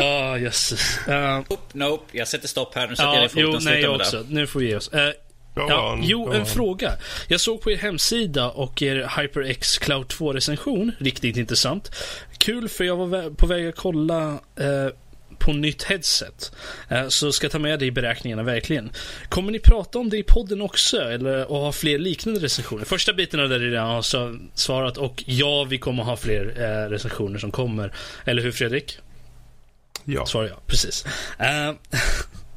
[0.03, 0.99] Oh, jösses.
[1.07, 2.87] Uh, nope, nope, jag sätter stopp här.
[2.87, 3.49] Nu sätter ja, jag foten.
[3.53, 4.25] Jo, nej, jag också.
[4.27, 4.93] Nu får vi ge oss.
[4.93, 4.99] Uh,
[5.57, 6.91] Ja, jo, en fråga.
[7.27, 10.91] Jag såg på er hemsida och er HyperX Cloud 2-recension.
[10.97, 11.91] Riktigt intressant.
[12.37, 14.87] Kul, för jag var på väg att kolla eh,
[15.39, 16.51] på nytt headset.
[16.89, 18.91] Eh, så ska ta med det i beräkningarna verkligen.
[19.30, 20.97] Kommer ni prata om det i podden också?
[20.97, 22.85] Eller och ha fler liknande recensioner?
[22.85, 24.01] Första biten av det redan har
[24.57, 27.93] svarat och ja, vi kommer ha fler eh, recensioner som kommer.
[28.26, 28.99] Eller hur Fredrik?
[30.03, 30.26] Ja.
[30.26, 31.05] Svarar jag, precis.
[31.39, 31.76] Uh,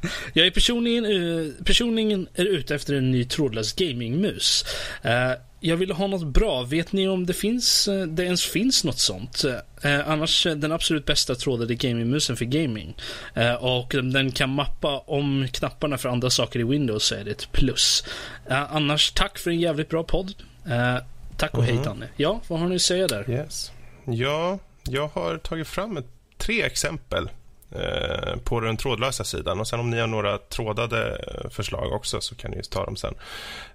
[0.33, 4.65] jag är personligen, personligen är ute efter en ny trådlös gamingmus.
[5.05, 5.33] Uh,
[5.63, 6.63] jag ville ha något bra.
[6.63, 9.43] Vet ni om det finns, eh, det ens finns något sånt?
[9.83, 12.95] Eh, annars eh, den absolut bästa trådade gamingmusen för gaming.
[13.33, 17.31] Eh, och den kan mappa om knapparna för andra saker i Windows så är det
[17.31, 18.03] ett plus.
[18.49, 20.33] Eh, annars tack för en jävligt bra podd.
[20.65, 20.97] Eh,
[21.37, 21.85] tack och mm hej.
[21.85, 22.07] Danne.
[22.15, 23.29] Ja, vad har ni att säga där?
[23.29, 23.71] Yes.
[24.05, 26.07] Ja, jag har tagit fram ett,
[26.37, 27.29] tre exempel
[27.71, 29.59] eh, på den trådlösa sidan.
[29.59, 33.13] Och sen om ni har några trådade förslag också så kan ni ta dem sen.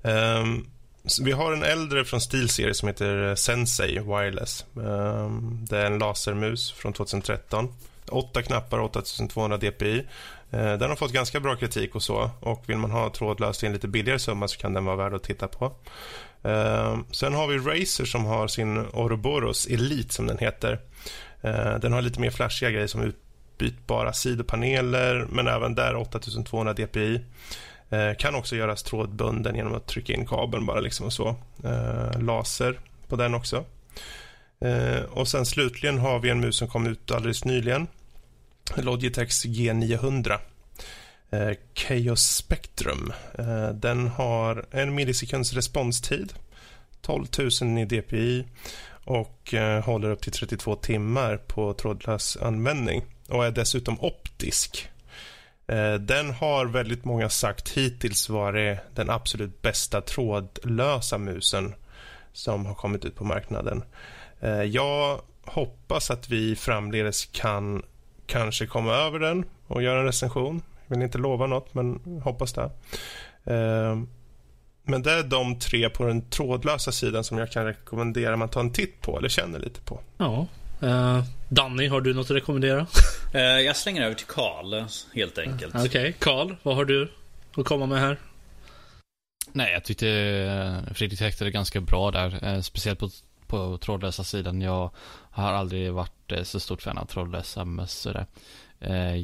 [0.03, 0.71] Um,
[1.23, 4.65] vi har en äldre från SteelSerie som heter eh, Sensei Wireless.
[4.77, 7.75] Ehm, det är en lasermus från 2013.
[8.09, 10.07] Åtta knappar, 8200 dpi.
[10.51, 12.31] Eh, den har fått ganska bra kritik och så.
[12.41, 15.15] Och vill man ha trådlöst i en lite billigare summa så kan den vara värd
[15.15, 15.73] att titta på.
[16.43, 20.81] Ehm, sen har vi Razer som har sin Ouroboros Elite som den heter.
[21.41, 27.21] Eh, den har lite mer flashiga grejer som utbytbara sidopaneler men även där 8200 dpi.
[27.91, 31.37] Eh, kan också göras trådbunden genom att trycka in kabeln bara liksom och så.
[31.65, 33.65] Eh, laser på den också.
[34.61, 37.87] Eh, och sen slutligen har vi en mus som kom ut alldeles nyligen.
[38.77, 40.39] Logitechs G900.
[41.31, 43.13] Eh, Chaos Spectrum.
[43.39, 46.33] Eh, den har en millisekunds responstid.
[47.01, 47.27] 12
[47.63, 48.45] 000 i DPI
[49.05, 54.89] och eh, håller upp till 32 timmar på trådlös användning och är dessutom optisk.
[55.69, 61.75] Eh, den har väldigt många sagt hittills varit den absolut bästa trådlösa musen
[62.33, 63.85] som har kommit ut på marknaden.
[64.41, 67.83] Eh, jag hoppas att vi framledes kan
[68.27, 70.63] kanske komma över den och göra en recension.
[70.87, 72.71] Jag vill inte lova något, men hoppas det.
[73.45, 73.97] Eh,
[74.83, 78.49] men det är de tre på den trådlösa sidan som jag kan rekommendera att man
[78.49, 80.01] tar en titt på eller känner lite på.
[80.19, 80.47] Ja,
[80.83, 82.87] Uh, Danny, har du något att rekommendera?
[83.35, 84.85] Uh, jag slänger över till Karl,
[85.15, 85.75] helt enkelt.
[85.75, 86.13] Okej, okay.
[86.13, 87.13] Karl, vad har du
[87.57, 88.19] att komma med här?
[89.53, 92.61] Nej, jag tyckte eh, Fredrik täckte ganska bra där.
[92.63, 93.11] Speciellt på,
[93.47, 94.61] på trådlösa sidan.
[94.61, 94.91] Jag
[95.31, 98.17] har aldrig varit så stort fan av trådlösa mössor.
[98.17, 98.25] Eh,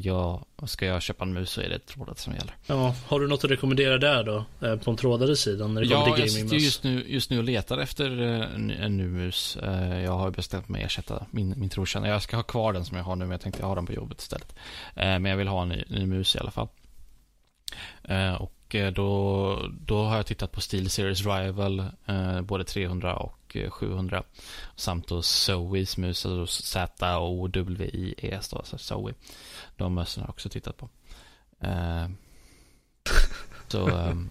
[0.03, 2.55] ja, ska jag köpa en mus så är det trådat som gäller.
[2.65, 4.35] Ja, har du något att rekommendera där då?
[4.67, 7.29] Eh, på den trådade sidan när det kommer till gaming Ja, jag just nu, just
[7.29, 9.57] nu och letar efter eh, en, en ny mus.
[10.03, 12.11] Jag har bestämt mig att ersätta min, min trotjänare.
[12.11, 13.85] Jag ska ha kvar den som jag har nu, men jag tänkte jag har den
[13.85, 14.55] på jobbet istället.
[14.95, 16.67] Men jag vill ha en ny, ny mus i alla fall.
[18.39, 21.83] Och då, då har jag tittat på Steel Series Rival,
[22.43, 24.23] både 300 och 700.
[24.75, 29.13] Samt då Zoes mus, alltså Z-O-W-I-E, alltså Zoe.
[29.77, 30.89] De mössorna har jag också tittat på.
[31.59, 32.07] Eh,
[33.73, 34.29] så um,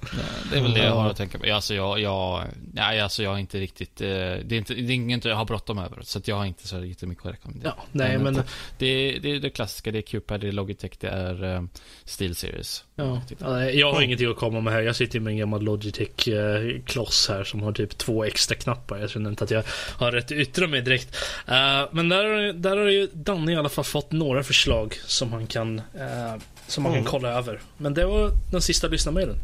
[0.51, 1.55] det är väl det jag har att tänka på.
[1.55, 4.95] Alltså jag, jag, nej, alltså jag har inte riktigt, eh, det är, inte, det är
[4.95, 6.03] inget jag har bråttom över.
[6.03, 7.75] Så att jag har inte så jättemycket att rekommendera.
[7.77, 8.35] Ja, nej men...
[8.35, 8.43] men
[8.79, 11.69] det, är, det är det klassiska, det är Cupad, det är Logitech, det är um,
[12.05, 12.85] Steel Series.
[12.95, 13.23] Ja,
[13.71, 14.83] jag har ingenting att komma med här.
[14.83, 18.99] Jag sitter med en gammal Logitech-kloss här som har typ två extra knappar.
[18.99, 19.65] Jag känner inte att jag
[19.97, 21.17] har rätt att yttra mig direkt.
[21.49, 25.47] Uh, men där, där har ju Danne i alla fall fått några förslag som han
[25.47, 27.05] kan uh, som man mm.
[27.05, 27.61] kan kolla över.
[27.77, 29.37] Men det var den sista lyssnarmailen.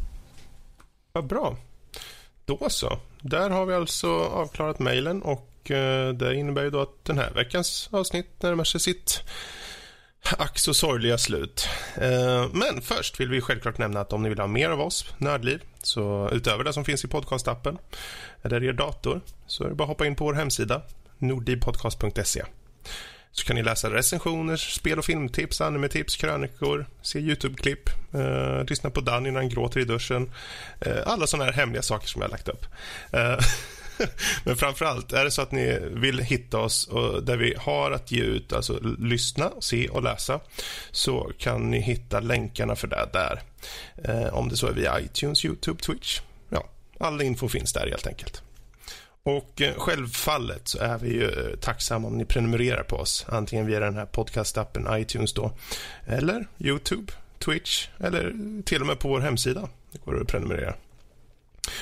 [1.13, 1.57] Vad bra.
[2.45, 2.99] Då så.
[3.21, 7.31] Där har vi alltså avklarat mejlen och eh, det innebär ju då att den här
[7.31, 9.23] veckans avsnitt närmar sig sitt
[10.39, 11.69] ack så sorgliga slut.
[11.97, 15.05] Eh, men först vill vi självklart nämna att om ni vill ha mer av oss,
[15.19, 17.79] Nördliv, så utöver det som finns i podcastappen
[18.43, 20.83] eller er dator, så är det bara att hoppa in på vår hemsida,
[21.19, 22.43] nordlivpodcast.se
[23.39, 29.01] så kan ni läsa recensioner, spel och filmtips, animetips, krönikor, se YouTube-klipp, eh, lyssna på
[29.01, 30.31] Danny när han gråter i duschen.
[30.81, 32.67] Eh, alla sådana här hemliga saker som jag har lagt upp.
[33.13, 33.39] Eh,
[34.45, 37.91] men framför allt, är det så att ni vill hitta oss och där vi har
[37.91, 40.41] att ge ut, alltså lyssna, se och läsa,
[40.91, 43.43] så kan ni hitta länkarna för det där.
[44.05, 46.21] Eh, om det så är via iTunes, YouTube, Twitch.
[46.49, 48.43] Ja, all info finns där helt enkelt.
[49.23, 53.27] Och eh, självfallet så är vi ju eh, tacksamma om ni prenumererar på oss.
[53.29, 55.53] Antingen via den här podcastappen iTunes då.
[56.07, 59.69] Eller Youtube, Twitch eller till och med på vår hemsida.
[59.93, 60.75] Det går att prenumerera.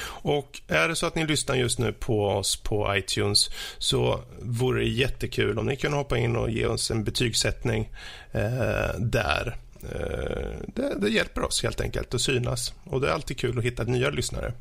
[0.04, 4.80] Och är det så att ni lyssnar just nu på oss på iTunes så vore
[4.80, 7.90] det jättekul om ni kunde hoppa in och ge oss en betygssättning
[8.32, 9.56] eh, där.
[9.82, 13.64] Eh, det, det, hjälper oss helt enkelt att synas och det är alltid kul att
[13.64, 14.52] hitta nya lyssnare.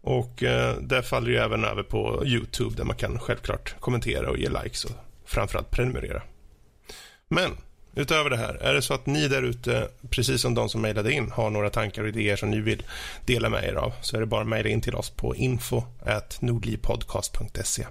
[0.00, 4.38] Och eh, det faller ju även över på Youtube där man kan självklart kommentera och
[4.38, 4.90] ge likes och
[5.24, 6.22] framförallt prenumerera.
[7.28, 7.50] Men
[7.94, 11.12] utöver det här, är det så att ni där ute, precis som de som mejlade
[11.12, 12.82] in, har några tankar och idéer som ni vill
[13.24, 17.86] dela med er av så är det bara att mejla in till oss på info.nordlivpodcast.se.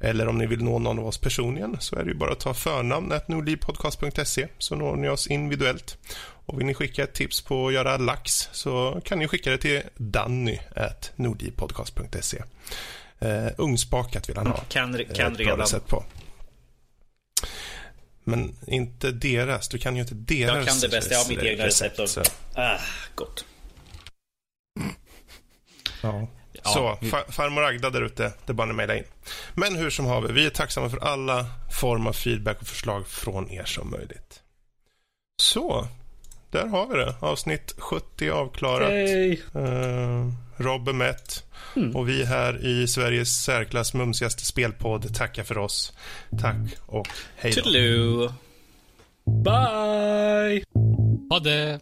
[0.00, 2.54] Eller om ni vill nå någon av oss personligen så är det bara att ta
[2.54, 5.98] förnamn nordlivpodcast.se så når ni oss individuellt.
[6.46, 9.58] Och vill ni skicka ett tips på att göra lax så kan ni skicka det
[9.58, 12.42] till danny.nordlivpodcast.se.
[13.22, 14.64] Uh, ugnsbakat vill han ha.
[14.68, 15.66] Kan, kan redan.
[15.86, 16.04] På.
[18.24, 19.68] Men inte deras.
[19.68, 21.14] Du kan ju inte deras Jag kan det bästa.
[21.14, 21.98] Jag har mitt egna recept.
[21.98, 22.78] recept ah,
[23.14, 23.44] gott.
[26.02, 26.28] Ja.
[26.62, 26.98] Så,
[27.28, 29.04] farmor Agda där ute, det är bara att mejla in.
[29.54, 31.46] Men hur som haver, vi är tacksamma för alla
[31.80, 34.42] former av feedback och förslag från er som möjligt.
[35.42, 35.88] Så,
[36.50, 37.14] där har vi det.
[37.20, 38.90] Avsnitt 70 avklarat.
[38.90, 39.38] Hey.
[39.56, 41.44] Uh, Rob är mätt.
[41.76, 41.96] Mm.
[41.96, 45.92] Och vi här i Sveriges särklass mumsigaste spelpodd tackar för oss.
[46.40, 46.56] Tack
[46.86, 47.62] och hej då.
[47.62, 48.32] Toodaloo.
[49.44, 50.64] Bye!
[51.30, 51.80] Ha det!